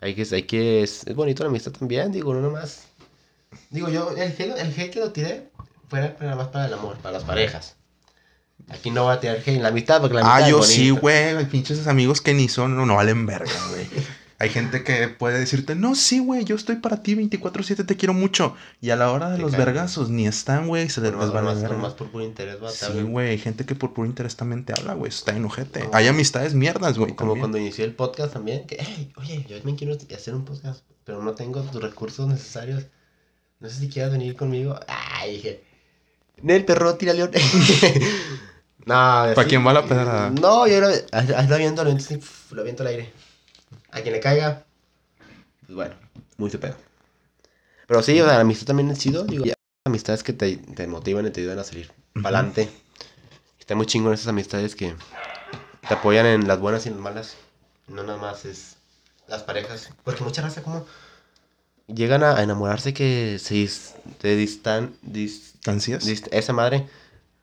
Hay 0.00 0.14
que, 0.14 0.26
hay 0.34 0.42
que, 0.42 0.82
es, 0.82 1.06
es 1.06 1.14
bonito 1.14 1.42
la 1.42 1.48
amistad 1.50 1.72
también, 1.72 2.12
digo, 2.12 2.34
no 2.34 2.40
nomás. 2.40 2.84
Digo, 3.70 3.88
yo, 3.88 4.10
el 4.10 4.32
hate, 4.32 4.58
el 4.58 4.90
que 4.90 5.00
lo 5.00 5.12
tiré 5.12 5.48
fuera 5.88 6.16
nada 6.20 6.36
más 6.36 6.48
para 6.48 6.66
el 6.66 6.74
amor, 6.74 6.96
para 6.98 7.12
las 7.14 7.24
parejas. 7.24 7.76
Aquí 8.68 8.90
no 8.90 9.04
va 9.04 9.14
a 9.14 9.20
tirar 9.20 9.36
hate 9.36 9.48
en 9.56 9.62
la 9.62 9.68
amistad, 9.68 10.00
porque 10.00 10.14
la 10.14 10.20
amistad 10.20 10.36
Ah, 10.36 10.40
es 10.42 10.48
yo 10.48 10.58
bonito. 10.58 10.72
sí, 10.74 10.90
güey. 10.90 11.36
Hay 11.36 11.44
pinches 11.46 11.86
amigos 11.86 12.20
que 12.20 12.34
ni 12.34 12.48
son, 12.48 12.76
no, 12.76 12.84
no 12.84 12.96
valen 12.96 13.24
verga, 13.26 13.52
güey. 13.70 13.86
Hay 14.38 14.50
gente 14.50 14.84
que 14.84 15.08
puede 15.08 15.38
decirte, 15.38 15.74
no, 15.74 15.94
sí, 15.94 16.18
güey, 16.18 16.44
yo 16.44 16.56
estoy 16.56 16.76
para 16.76 17.02
ti 17.02 17.14
24-7, 17.14 17.86
te 17.86 17.96
quiero 17.96 18.12
mucho. 18.12 18.54
Y 18.82 18.90
a 18.90 18.96
la 18.96 19.10
hora 19.10 19.30
de 19.30 19.36
Te 19.36 19.42
los 19.42 19.52
caen. 19.52 19.64
vergazos 19.64 20.10
ni 20.10 20.26
están, 20.26 20.68
güey, 20.68 20.90
se 20.90 21.00
les, 21.00 21.12
les 21.12 21.18
vale 21.18 21.32
nomás- 21.48 21.62
verga. 21.62 21.76
nomás 21.76 21.94
por 21.94 22.10
puro 22.10 22.22
interés, 22.24 22.62
va, 22.62 22.70
Sí, 22.70 23.00
güey, 23.02 23.30
hay 23.30 23.38
gente 23.38 23.64
que 23.64 23.74
por 23.74 23.94
puro 23.94 24.06
interés 24.06 24.36
también 24.36 24.64
te 24.66 24.74
habla, 24.78 24.92
güey. 24.92 25.08
Está 25.08 25.34
enojete. 25.34 25.84
No. 25.84 25.90
Hay 25.94 26.06
amistades 26.08 26.52
mierdas, 26.54 26.98
güey. 26.98 27.14
Como 27.14 27.30
también. 27.30 27.40
cuando 27.40 27.58
inicié 27.58 27.86
el 27.86 27.94
podcast 27.94 28.34
también, 28.34 28.66
que, 28.66 28.76
hey, 28.78 29.10
oye, 29.16 29.46
yo 29.48 29.56
también 29.56 29.78
quiero 29.78 29.96
hacer 30.14 30.34
un 30.34 30.44
podcast, 30.44 30.82
pero 31.04 31.22
no 31.22 31.34
tengo 31.34 31.64
los 31.72 31.82
recursos 31.82 32.28
necesarios. 32.28 32.84
No 33.58 33.70
sé 33.70 33.80
si 33.80 33.88
quieras 33.88 34.12
venir 34.12 34.36
conmigo. 34.36 34.78
Ay, 34.86 35.36
dije, 35.36 35.64
Nel, 36.42 36.66
perro, 36.66 36.94
tira 36.96 37.14
león. 37.14 37.30
no, 38.84 39.24
¿Pa' 39.34 39.44
quién 39.48 39.66
va 39.66 39.72
la 39.72 39.86
pedrada? 39.86 40.28
No, 40.30 40.66
yo 40.66 40.80
lo, 40.80 40.88
lo 40.88 41.84
lo 41.84 41.90
así, 41.96 42.16
pf, 42.16 42.54
lo 42.54 42.60
aviento 42.60 42.82
al 42.82 42.88
aire. 42.88 43.12
A 43.96 44.02
quien 44.02 44.12
le 44.12 44.20
caiga, 44.20 44.62
pues 45.64 45.74
bueno, 45.74 45.94
muy 46.36 46.50
su 46.50 46.60
pedo. 46.60 46.74
Pero 47.86 48.02
sí, 48.02 48.20
o 48.20 48.24
sea, 48.26 48.34
la 48.34 48.40
amistad 48.40 48.66
también 48.66 48.90
es 48.90 48.98
chido, 48.98 49.24
digo, 49.24 49.46
ya, 49.46 49.54
amistades 49.86 50.22
que 50.22 50.34
te, 50.34 50.58
te 50.58 50.86
motivan 50.86 51.26
y 51.26 51.30
te 51.30 51.40
ayudan 51.40 51.60
a 51.60 51.64
salir 51.64 51.90
para 52.22 52.40
adelante. 52.40 52.68
Está 53.58 53.74
muy 53.74 53.86
chingón 53.86 54.12
esas 54.12 54.26
amistades 54.28 54.76
que 54.76 54.94
te 55.88 55.94
apoyan 55.94 56.26
en 56.26 56.46
las 56.46 56.60
buenas 56.60 56.84
y 56.84 56.90
en 56.90 56.96
las 56.96 57.02
malas. 57.02 57.36
No 57.88 58.02
nada 58.02 58.18
más 58.18 58.44
es 58.44 58.76
las 59.28 59.44
parejas. 59.44 59.88
Porque 60.04 60.22
mucha 60.24 60.42
raza 60.42 60.62
como 60.62 60.84
llegan 61.86 62.22
a, 62.22 62.42
enamorarse 62.42 62.92
que 62.92 63.38
se 63.40 63.54
dis- 63.54 63.94
te 64.20 64.36
distan, 64.36 64.94
dis- 65.02 65.52
¿Distancias? 65.54 66.06
dist- 66.06 66.28
esa 66.32 66.52
madre. 66.52 66.86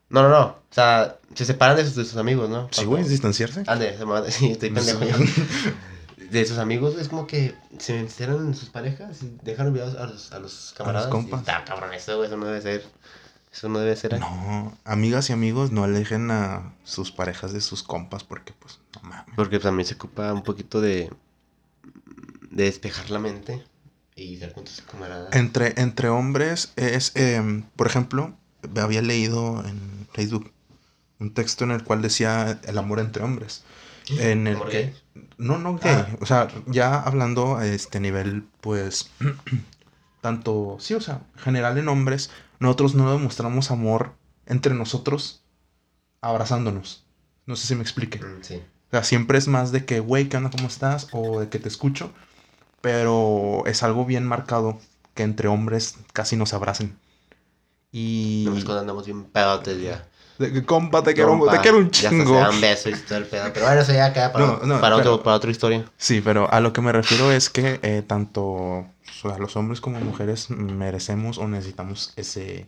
No, 0.10 0.22
no, 0.22 0.30
no. 0.30 0.41
O 0.45 0.62
sea, 0.70 1.18
se 1.34 1.45
separan 1.45 1.78
de 1.78 1.84
sus, 1.86 1.95
de 1.95 2.06
sus 2.06 2.18
amigos, 2.18 2.47
¿no? 2.47 2.68
Sí, 2.72 2.86
güey, 2.86 3.01
es 3.01 3.10
distanciarse. 3.10 3.64
Ande. 3.66 3.97
Sí, 4.30 4.51
estoy 4.51 4.70
pendejo 4.70 5.04
yo. 5.04 5.16
De 6.34 6.46
sus 6.46 6.58
amigos 6.58 6.96
es 6.98 7.10
como 7.10 7.28
que 7.28 7.56
se 7.78 8.00
encierran 8.00 8.48
en 8.48 8.56
sus 8.56 8.70
parejas 8.70 9.22
y 9.22 9.38
dejan 9.44 9.68
olvidados 9.68 9.96
a 9.96 10.08
los, 10.08 10.32
a 10.32 10.40
los 10.40 10.74
camaradas. 10.76 11.10
compas. 11.10 11.40
Y 11.40 11.42
Está 11.42 11.64
cabrón 11.64 11.94
eso. 11.94 12.24
Eso 12.24 12.38
no 12.38 12.46
debe 12.48 12.62
ser. 12.62 12.84
Eso 13.52 13.70
no 13.70 13.78
debe 13.80 13.96
ser. 13.96 14.20
No, 14.20 14.76
amigas 14.84 15.30
y 15.30 15.34
amigos, 15.34 15.72
no 15.72 15.84
alejen 15.84 16.32
a 16.32 16.74
sus 16.84 17.12
parejas 17.12 17.54
de 17.54 17.62
sus 17.62 17.84
compas 17.84 18.24
porque, 18.24 18.52
pues, 18.60 18.80
no 18.96 19.10
mames. 19.10 19.36
Porque 19.36 19.60
también 19.60 19.86
se 19.86 19.94
ocupa 19.94 20.34
un 20.34 20.42
poquito 20.44 20.82
de. 20.82 21.12
de 22.50 22.64
despejar 22.64 23.12
la 23.12 23.20
mente 23.20 23.64
y 24.16 24.38
dar 24.38 24.54
con 24.54 24.64
tus 24.64 24.82
camaradas. 24.82 25.36
Entre, 25.36 25.80
entre 25.80 26.10
hombres 26.10 26.74
es, 26.78 27.12
em, 27.16 27.62
por 27.76 27.86
ejemplo, 27.86 28.34
había 28.76 29.04
leído 29.04 29.64
en 29.66 30.08
Facebook 30.14 30.52
un 31.20 31.34
texto 31.34 31.64
en 31.64 31.72
el 31.72 31.84
cual 31.84 32.02
decía 32.02 32.60
el 32.64 32.78
amor 32.78 33.00
entre 33.00 33.24
hombres. 33.24 33.64
En 34.10 34.48
el 34.48 34.56
¿Amor 34.56 34.70
que, 34.70 34.78
gay? 34.82 34.96
No, 35.38 35.57
no 35.59 35.78
gay, 35.78 35.93
Ah. 35.95 36.07
o 36.22 36.26
sea, 36.26 36.47
ya 36.68 36.99
hablando 37.01 37.57
a 37.57 37.66
este 37.68 37.99
nivel, 37.99 38.47
pues, 38.61 39.11
tanto, 40.22 40.78
sí, 40.80 40.93
o 40.93 41.01
sea, 41.01 41.22
general 41.38 41.78
en 41.78 41.88
hombres, 41.89 42.32
nosotros 42.59 42.95
no 42.95 43.11
demostramos 43.11 43.72
amor 43.72 44.14
entre 44.45 44.74
nosotros 44.74 45.43
abrazándonos. 46.22 47.05
No 47.45 47.55
sé 47.55 47.68
si 47.68 47.76
me 47.76 47.82
explique. 47.82 48.20
Mm, 48.20 48.41
sí. 48.41 48.55
O 48.55 48.91
sea, 48.91 49.03
siempre 49.03 49.38
es 49.38 49.47
más 49.47 49.72
de 49.72 49.86
que, 49.86 49.99
güey, 49.99 50.30
¿qué 50.30 50.38
onda? 50.38 50.49
¿Cómo 50.49 50.68
estás? 50.68 51.09
O 51.11 51.39
de 51.41 51.49
que 51.49 51.59
te 51.59 51.68
escucho. 51.68 52.11
Pero 52.82 53.64
es 53.66 53.84
algo 53.84 54.05
bien 54.05 54.26
marcado 54.26 54.80
que 55.14 55.24
entre 55.24 55.47
hombres 55.47 55.97
casi 56.14 56.36
nos 56.36 56.53
abracen. 56.53 56.97
Y... 57.91 58.43
No 58.45 58.57
es 58.57 58.64
cuando 58.66 58.82
andamos 58.82 59.05
bien 59.05 59.24
pedotes 59.26 59.82
ya. 59.82 60.07
De 60.40 60.52
que, 60.52 60.66
compa, 60.66 61.04
te 61.04 61.14
quiero, 61.14 61.40
te 61.50 61.60
quiero 61.60 61.78
un 61.78 61.92
Ya 61.92 62.10
chingo. 62.10 62.34
se 62.34 62.40
dan 62.42 62.60
besos 62.62 63.00
y 63.00 63.02
todo 63.04 63.18
el 63.20 63.26
pedo. 63.26 63.52
Pero 63.54 63.66
bueno, 63.68 63.82
eso 63.82 63.94
ya 63.94 64.12
queda 64.14 64.34
para, 64.34 64.46
No, 64.46 64.54
no, 64.64 64.82
para, 64.82 64.96
pero- 64.98 65.14
otro, 65.14 65.24
para 65.24 65.36
otra 65.38 65.52
historia. 65.52 65.86
Sí, 65.98 66.22
pero 66.22 66.52
a 66.52 66.60
lo 66.60 66.74
que 66.74 66.82
me 66.82 66.92
refiero 66.92 67.32
es 67.32 67.50
que 67.50 67.80
eh, 67.84 68.04
tanto 68.06 68.44
o 68.44 68.88
sea, 69.22 69.38
los 69.38 69.56
hombres 69.56 69.80
como 69.80 70.00
mujeres 70.00 70.50
merecemos 70.50 71.38
o 71.38 71.48
necesitamos 71.48 72.14
ese, 72.16 72.66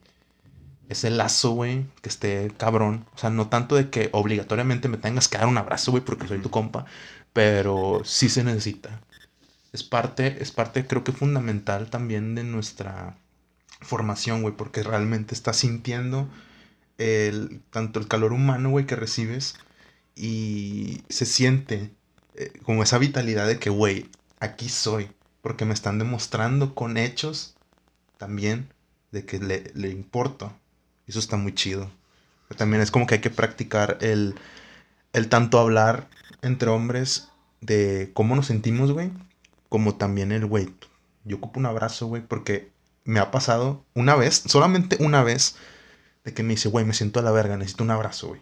ese 0.89 1.09
lazo, 1.09 1.51
güey, 1.51 1.85
que 2.01 2.09
esté 2.09 2.51
cabrón. 2.57 3.05
O 3.15 3.17
sea, 3.17 3.29
no 3.31 3.47
tanto 3.49 3.75
de 3.75 3.89
que 3.89 4.09
obligatoriamente 4.13 4.87
me 4.87 4.97
tengas 4.97 5.27
que 5.27 5.37
dar 5.39 5.47
un 5.47 5.57
abrazo, 5.57 5.89
güey, 5.91 6.03
porque 6.03 6.27
soy 6.27 6.37
tu 6.39 6.51
compa, 6.51 6.85
pero 7.33 8.01
sí 8.05 8.29
se 8.29 8.43
necesita. 8.43 9.01
Es 9.73 9.83
parte, 9.83 10.37
es 10.39 10.51
parte, 10.51 10.85
creo 10.85 11.03
que 11.03 11.11
fundamental 11.11 11.89
también 11.89 12.35
de 12.35 12.43
nuestra 12.43 13.17
formación, 13.81 14.41
güey, 14.43 14.53
porque 14.55 14.83
realmente 14.83 15.33
estás 15.35 15.57
sintiendo 15.57 16.29
el, 16.97 17.61
tanto 17.71 17.99
el 17.99 18.07
calor 18.07 18.33
humano, 18.33 18.69
güey, 18.69 18.85
que 18.85 18.95
recibes 18.95 19.55
y 20.15 21.03
se 21.09 21.25
siente 21.25 21.91
eh, 22.35 22.51
como 22.63 22.83
esa 22.83 22.97
vitalidad 22.97 23.47
de 23.47 23.59
que, 23.59 23.69
güey, 23.69 24.09
aquí 24.39 24.69
soy, 24.69 25.09
porque 25.41 25.65
me 25.65 25.73
están 25.73 25.99
demostrando 25.99 26.75
con 26.75 26.97
hechos 26.97 27.55
también 28.17 28.69
de 29.11 29.25
que 29.25 29.39
le, 29.39 29.71
le 29.75 29.89
importo. 29.89 30.53
Eso 31.07 31.19
está 31.19 31.37
muy 31.37 31.53
chido. 31.53 31.91
Pero 32.47 32.57
también 32.57 32.81
es 32.81 32.91
como 32.91 33.07
que 33.07 33.15
hay 33.15 33.21
que 33.21 33.29
practicar 33.29 33.97
el, 34.01 34.35
el 35.13 35.29
tanto 35.29 35.59
hablar 35.59 36.07
entre 36.41 36.69
hombres 36.69 37.29
de 37.61 38.11
cómo 38.13 38.35
nos 38.35 38.47
sentimos, 38.47 38.91
güey, 38.91 39.11
como 39.69 39.95
también 39.95 40.31
el, 40.31 40.45
güey, 40.45 40.73
yo 41.23 41.37
ocupo 41.37 41.59
un 41.59 41.65
abrazo, 41.65 42.07
güey, 42.07 42.21
porque 42.21 42.71
me 43.03 43.19
ha 43.19 43.31
pasado 43.31 43.83
una 43.93 44.15
vez, 44.15 44.43
solamente 44.45 44.97
una 44.99 45.23
vez, 45.23 45.55
de 46.25 46.33
que 46.33 46.43
me 46.43 46.55
dice, 46.55 46.69
güey, 46.69 46.85
me 46.85 46.93
siento 46.93 47.19
a 47.19 47.23
la 47.23 47.31
verga, 47.31 47.55
necesito 47.55 47.83
un 47.83 47.91
abrazo, 47.91 48.29
güey. 48.29 48.41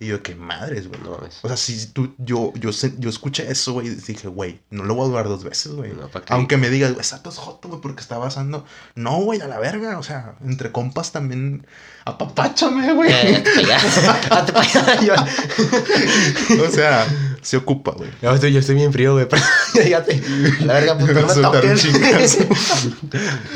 Y 0.00 0.06
yo, 0.06 0.22
qué 0.22 0.36
madres, 0.36 0.86
güey. 0.86 1.00
No. 1.02 1.18
O 1.42 1.48
sea, 1.48 1.56
si 1.56 1.88
tú, 1.88 2.14
yo, 2.18 2.52
yo, 2.54 2.70
yo 2.98 3.10
escuché 3.10 3.50
eso, 3.50 3.72
güey, 3.72 3.88
y 3.88 3.94
dije, 3.96 4.28
güey, 4.28 4.60
no 4.70 4.84
lo 4.84 4.94
voy 4.94 5.06
a 5.06 5.08
dudar 5.08 5.26
dos 5.26 5.42
veces, 5.42 5.72
güey. 5.72 5.90
Aunque 6.28 6.56
me 6.56 6.70
digas, 6.70 6.92
güey, 6.92 7.00
está 7.00 7.20
todo 7.20 7.32
joto, 7.32 7.68
güey, 7.68 7.80
porque 7.80 8.00
está 8.00 8.16
basando. 8.16 8.64
No, 8.94 9.16
güey, 9.22 9.40
a 9.40 9.48
la 9.48 9.58
verga. 9.58 9.98
O 9.98 10.04
sea, 10.04 10.36
entre 10.44 10.70
compas 10.70 11.10
también. 11.10 11.66
Apapáchame, 12.04 12.94
güey. 12.94 13.10
Eh, 13.10 13.42
o 16.64 16.70
sea, 16.70 17.04
se 17.42 17.56
ocupa, 17.56 17.90
güey. 17.90 18.08
yo 18.22 18.32
estoy, 18.32 18.52
yo 18.52 18.60
estoy 18.60 18.76
bien 18.76 18.92
frío, 18.92 19.14
güey. 19.14 19.26
Fíjate. 19.72 20.22
La 20.60 20.74
verga, 20.74 20.96
pues 20.96 21.12
no 21.12 21.26
me 21.26 21.34
Soltar 21.34 21.64
un 21.64 21.76
toques. 21.76 22.38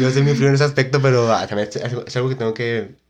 Yo 0.01 0.09
estoy 0.09 0.25
bien 0.25 0.37
frío 0.37 0.49
en 0.49 0.57
ese 0.57 0.65
aspecto, 0.65 1.01
pero 1.01 1.33
ah, 1.33 1.47
también 1.47 1.69
es 1.73 2.17
algo 2.17 2.29
que 2.29 2.35
tengo 2.35 2.53
que 2.53 3.01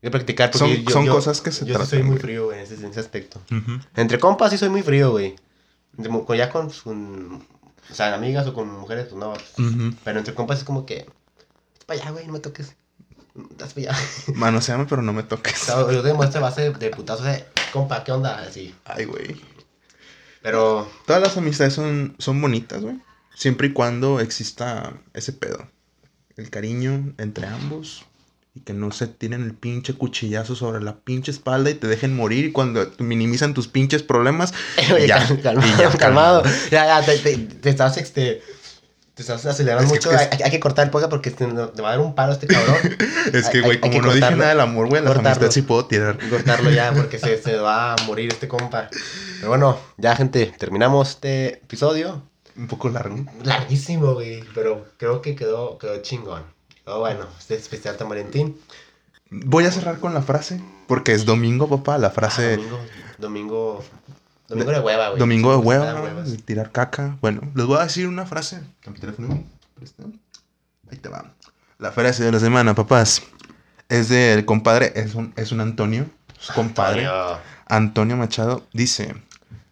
que 0.00 0.10
practicar 0.10 0.50
porque 0.50 0.76
Son- 0.76 0.84
yo- 0.84 0.90
son 0.90 1.04
yo- 1.06 1.12
cosas 1.14 1.40
que 1.40 1.50
se 1.50 1.60
Yo 1.60 1.66
sí 1.66 1.72
tratan, 1.72 1.86
soy 1.88 2.02
muy 2.02 2.18
frío, 2.18 2.46
güey, 2.46 2.58
en 2.58 2.64
ese, 2.64 2.74
en 2.74 2.84
ese 2.86 3.00
aspecto. 3.00 3.40
Entre 3.96 4.18
compas 4.18 4.50
sí 4.50 4.58
soy 4.58 4.68
muy 4.68 4.82
frío, 4.82 5.10
güey. 5.10 5.36
Ya 6.36 6.50
con, 6.50 6.70
con, 6.70 7.44
o 7.90 7.94
sea, 7.94 8.14
amigas 8.14 8.46
o 8.46 8.54
con 8.54 8.70
mujeres, 8.70 9.06
pues 9.10 9.16
no. 9.18 9.32
Pero 10.04 10.18
entre 10.18 10.34
compas 10.34 10.58
es 10.58 10.64
como 10.64 10.86
que, 10.86 11.06
para 11.86 12.00
allá, 12.00 12.10
güey, 12.12 12.26
no 12.26 12.32
me 12.34 12.38
toques. 12.40 12.74
Estás 13.50 13.74
para 13.74 13.90
allá. 13.90 13.98
Manoseame, 14.34 14.86
pero 14.86 15.02
no 15.02 15.12
me 15.12 15.22
toques. 15.24 15.62
O 15.62 15.64
sea, 15.86 15.92
yo 15.92 16.02
te 16.02 16.12
muestro 16.12 16.40
base 16.40 16.62
de, 16.62 16.70
de 16.70 16.90
putazos 16.90 17.24
de, 17.24 17.44
compa, 17.72 18.04
¿qué 18.04 18.12
onda? 18.12 18.38
Así. 18.38 18.74
Ay, 18.84 19.04
güey. 19.04 19.40
Pero, 20.42 20.88
Todas 21.06 21.20
las 21.22 21.36
amistades 21.36 21.72
son, 21.74 22.14
son 22.18 22.40
bonitas, 22.40 22.82
güey. 22.82 22.96
Siempre 23.34 23.68
y 23.68 23.72
cuando 23.72 24.20
exista 24.20 24.92
ese 25.14 25.32
pedo. 25.32 25.68
El 26.36 26.50
cariño 26.50 27.12
entre 27.18 27.46
ambos. 27.46 28.04
Y 28.58 28.62
que 28.62 28.72
no 28.72 28.90
se 28.90 29.06
tiren 29.06 29.44
el 29.44 29.54
pinche 29.54 29.94
cuchillazo 29.94 30.56
sobre 30.56 30.82
la 30.82 30.96
pinche 30.96 31.30
espalda 31.30 31.70
y 31.70 31.74
te 31.74 31.86
dejen 31.86 32.16
morir. 32.16 32.46
Y 32.46 32.50
cuando 32.52 32.90
minimizan 32.98 33.54
tus 33.54 33.68
pinches 33.68 34.02
problemas, 34.02 34.52
oye, 34.92 35.06
ya, 35.06 35.18
cal- 35.28 35.40
calmado, 35.40 35.68
y 35.68 35.78
ya, 35.80 35.90
calmado. 35.96 36.42
Ya, 36.70 36.86
ya, 37.00 37.06
te, 37.06 37.18
te, 37.18 37.36
te 37.36 37.70
estás, 37.70 37.96
este, 37.98 38.42
te 39.14 39.22
estás 39.22 39.46
acelerando 39.46 39.84
Es 39.84 39.88
mucho. 39.90 40.10
Hay, 40.10 40.42
hay 40.44 40.50
que 40.50 40.58
cortar 40.58 40.86
el 40.86 40.90
podcast 40.90 41.10
porque 41.10 41.30
te, 41.30 41.46
te 41.46 41.82
va 41.82 41.88
a 41.88 41.92
dar 41.92 42.00
un 42.00 42.14
paro 42.16 42.32
este 42.32 42.46
cabrón. 42.48 42.76
Es 43.32 43.48
que, 43.50 43.60
güey, 43.60 43.80
que 43.80 43.90
como 43.90 44.00
no 44.02 44.12
dije 44.14 44.30
nada 44.34 44.48
del 44.48 44.60
amor, 44.60 44.88
güey, 44.88 45.02
Cortarlo. 45.04 45.28
amistades 45.28 45.54
sí 45.54 45.62
puedo 45.62 45.84
tirar. 45.86 46.18
cortarlo 46.30 46.70
ya 46.70 46.92
porque 46.92 47.18
se, 47.20 47.40
se 47.40 47.56
va 47.56 47.92
a 47.92 47.96
morir 48.06 48.32
este 48.32 48.48
compa. 48.48 48.88
Pero 49.36 49.48
bueno, 49.50 49.78
ya 49.98 50.16
gente, 50.16 50.52
terminamos 50.58 51.10
este 51.10 51.54
episodio. 51.58 52.22
Un 52.56 52.66
poco 52.66 52.88
largo. 52.88 53.24
Larguísimo, 53.44 54.14
güey, 54.14 54.42
pero 54.52 54.84
creo 54.96 55.22
que 55.22 55.36
quedó, 55.36 55.78
quedó 55.78 56.02
chingón. 56.02 56.42
Quedó 56.88 57.00
bueno, 57.00 57.26
este 57.38 57.54
especial 57.54 57.98
San 57.98 58.08
Valentín. 58.08 58.56
Voy 59.30 59.66
a 59.66 59.70
cerrar 59.70 60.00
con 60.00 60.14
la 60.14 60.22
frase. 60.22 60.58
Porque 60.86 61.12
es 61.12 61.26
domingo, 61.26 61.68
papá. 61.68 61.98
La 61.98 62.06
Ah, 62.06 62.10
frase. 62.10 62.56
domingo, 62.56 62.78
domingo, 63.18 63.84
domingo 64.48 64.70
de 64.70 64.80
hueva, 64.80 65.08
güey. 65.08 65.18
Domingo 65.18 65.50
de 65.50 65.56
hueva, 65.58 66.00
huevas. 66.00 66.34
tirar 66.46 66.72
caca. 66.72 67.18
Bueno, 67.20 67.42
les 67.54 67.66
voy 67.66 67.76
a 67.76 67.82
decir 67.82 68.08
una 68.08 68.24
frase. 68.24 68.62
Ahí 70.90 70.96
te 70.96 71.10
va. 71.10 71.34
La 71.76 71.92
frase 71.92 72.24
de 72.24 72.32
la 72.32 72.40
semana, 72.40 72.74
papás. 72.74 73.20
Es 73.90 74.08
del 74.08 74.46
compadre, 74.46 74.94
es 74.96 75.14
un, 75.14 75.34
es 75.36 75.52
un 75.52 75.60
Antonio. 75.60 76.06
Su 76.38 76.54
compadre. 76.54 77.04
Antonio. 77.04 77.38
Antonio 77.66 78.16
Machado 78.16 78.66
dice: 78.72 79.14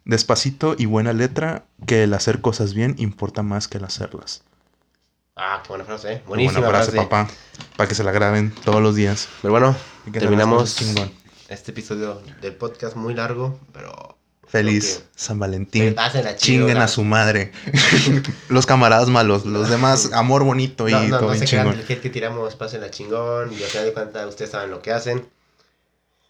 Despacito 0.04 0.74
y 0.76 0.84
buena 0.84 1.14
letra, 1.14 1.64
que 1.86 2.02
el 2.02 2.12
hacer 2.12 2.42
cosas 2.42 2.74
bien 2.74 2.94
importa 2.98 3.42
más 3.42 3.68
que 3.68 3.78
el 3.78 3.84
hacerlas. 3.84 4.42
Ah, 5.36 5.60
qué 5.62 5.68
buena 5.68 5.84
frase, 5.84 6.12
eh. 6.14 6.22
Buenísima 6.26 6.60
buena 6.60 6.78
frase, 6.78 6.92
frase. 6.92 7.06
papá. 7.08 7.28
Para 7.76 7.88
que 7.88 7.94
se 7.94 8.02
la 8.04 8.10
graben 8.12 8.54
todos 8.64 8.80
los 8.82 8.94
días. 8.94 9.28
Pero 9.42 9.52
bueno, 9.52 9.76
que 10.10 10.18
terminamos 10.18 10.78
este 11.48 11.70
episodio 11.72 12.22
del 12.40 12.54
podcast 12.54 12.96
muy 12.96 13.14
largo, 13.14 13.58
pero... 13.72 14.14
Feliz 14.48 14.98
creo 14.98 15.08
San 15.16 15.36
que- 15.36 15.40
Valentín. 15.40 15.96
Chido, 15.96 16.36
Chinguen 16.36 16.78
a 16.78 16.86
su 16.88 17.02
madre. 17.02 17.50
los 18.48 18.64
camaradas 18.64 19.08
malos, 19.08 19.44
los 19.44 19.68
demás, 19.68 20.10
amor 20.14 20.44
bonito 20.44 20.88
y 20.88 20.92
No, 20.92 21.02
no, 21.02 21.08
todo 21.18 21.20
no 21.22 21.32
bien 21.32 21.40
se 21.40 21.46
chingón. 21.56 21.74
el 21.74 21.80
hate 21.80 22.00
que 22.00 22.10
tiramos, 22.10 22.54
pásenla 22.54 22.90
chingón. 22.90 23.52
Y 23.52 23.56
al 23.62 23.68
final 23.68 23.86
de 23.86 23.92
cuentas, 23.92 24.26
ustedes 24.28 24.52
saben 24.52 24.70
lo 24.70 24.80
que 24.80 24.92
hacen. 24.92 25.28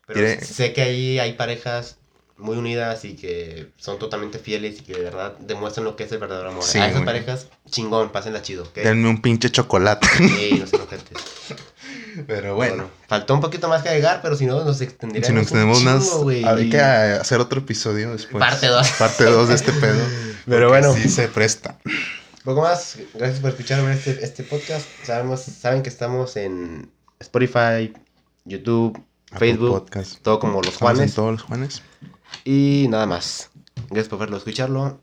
Pero 0.06 0.20
Tire- 0.20 0.40
sé 0.42 0.72
que 0.72 0.80
ahí 0.82 1.18
hay 1.18 1.34
parejas 1.34 1.98
muy 2.38 2.56
unidas 2.56 3.04
y 3.04 3.14
que 3.14 3.70
son 3.78 3.98
totalmente 3.98 4.38
fieles 4.38 4.80
y 4.80 4.82
que 4.82 4.92
de 4.94 5.02
verdad 5.04 5.36
demuestran 5.38 5.84
lo 5.84 5.96
que 5.96 6.04
es 6.04 6.12
el 6.12 6.18
verdadero 6.18 6.50
amor. 6.50 6.62
Sí, 6.62 6.78
a 6.78 6.84
esas 6.88 6.94
güey. 6.94 7.04
parejas, 7.06 7.48
chingón, 7.70 8.10
pásenla 8.10 8.42
chido, 8.42 8.64
¿ok? 8.64 8.74
Denme 8.76 9.08
un 9.08 9.22
pinche 9.22 9.50
chocolate. 9.50 10.06
Sí, 10.16 10.56
no 10.58 10.66
se 10.66 10.76
enojetes. 10.76 11.16
Pero 12.26 12.54
Bueno, 12.54 12.88
faltó 13.08 13.34
un 13.34 13.40
poquito 13.40 13.68
más 13.68 13.82
que 13.82 13.90
agregar, 13.90 14.20
pero 14.22 14.36
si 14.36 14.46
no, 14.46 14.64
nos 14.64 14.80
extenderíamos 14.80 15.48
si 15.48 15.54
nos 15.54 15.78
chingo, 15.78 16.22
güey. 16.22 16.44
Hay 16.44 16.70
que 16.70 16.80
hacer 16.80 17.40
otro 17.40 17.60
episodio 17.60 18.12
después. 18.12 18.40
Parte 18.40 18.66
dos. 18.68 18.88
Parte 18.98 19.24
2 19.24 19.48
de 19.48 19.54
este 19.54 19.72
pedo. 19.72 20.02
Pero 20.46 20.68
bueno. 20.68 20.94
Sí 20.94 21.08
se 21.08 21.28
presta. 21.28 21.78
Poco 22.44 22.62
más, 22.62 22.98
gracias 23.12 23.40
por 23.40 23.50
escuchar 23.50 23.80
este, 23.90 24.24
este 24.24 24.44
podcast. 24.44 24.86
Sabemos, 25.02 25.40
saben 25.42 25.82
que 25.82 25.88
estamos 25.88 26.36
en 26.36 26.90
Spotify, 27.18 27.92
YouTube, 28.44 28.96
Apple 29.32 29.38
Facebook, 29.38 29.70
Podcast. 29.70 30.22
todo 30.22 30.38
como 30.38 30.62
los 30.62 30.74
Estamos 30.74 30.92
en 30.92 30.96
Juanes. 30.96 31.14
todos 31.14 31.32
los 31.32 31.42
Juanes. 31.42 31.82
Y 32.44 32.86
nada 32.88 33.06
más. 33.06 33.50
Gracias 33.88 34.08
por 34.08 34.18
verlo, 34.18 34.36
escucharlo. 34.36 35.00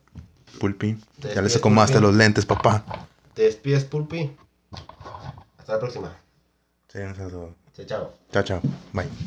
Pulpi. 0.59 0.91
Ya 0.91 1.27
les 1.27 1.35
despides, 1.35 1.55
acomodaste 1.57 1.93
Pulpi. 1.93 2.07
los 2.07 2.15
lentes, 2.15 2.45
papá. 2.45 2.85
Te 3.33 3.43
despides, 3.43 3.85
Pulpi. 3.85 4.31
Hasta 5.57 5.73
la 5.73 5.79
próxima. 5.79 6.15
Sí, 6.87 6.99
todo. 7.17 7.55
Chao, 7.75 7.85
chao. 7.85 8.13
Chao, 8.31 8.43
chao. 8.43 8.61
Bye. 8.93 9.07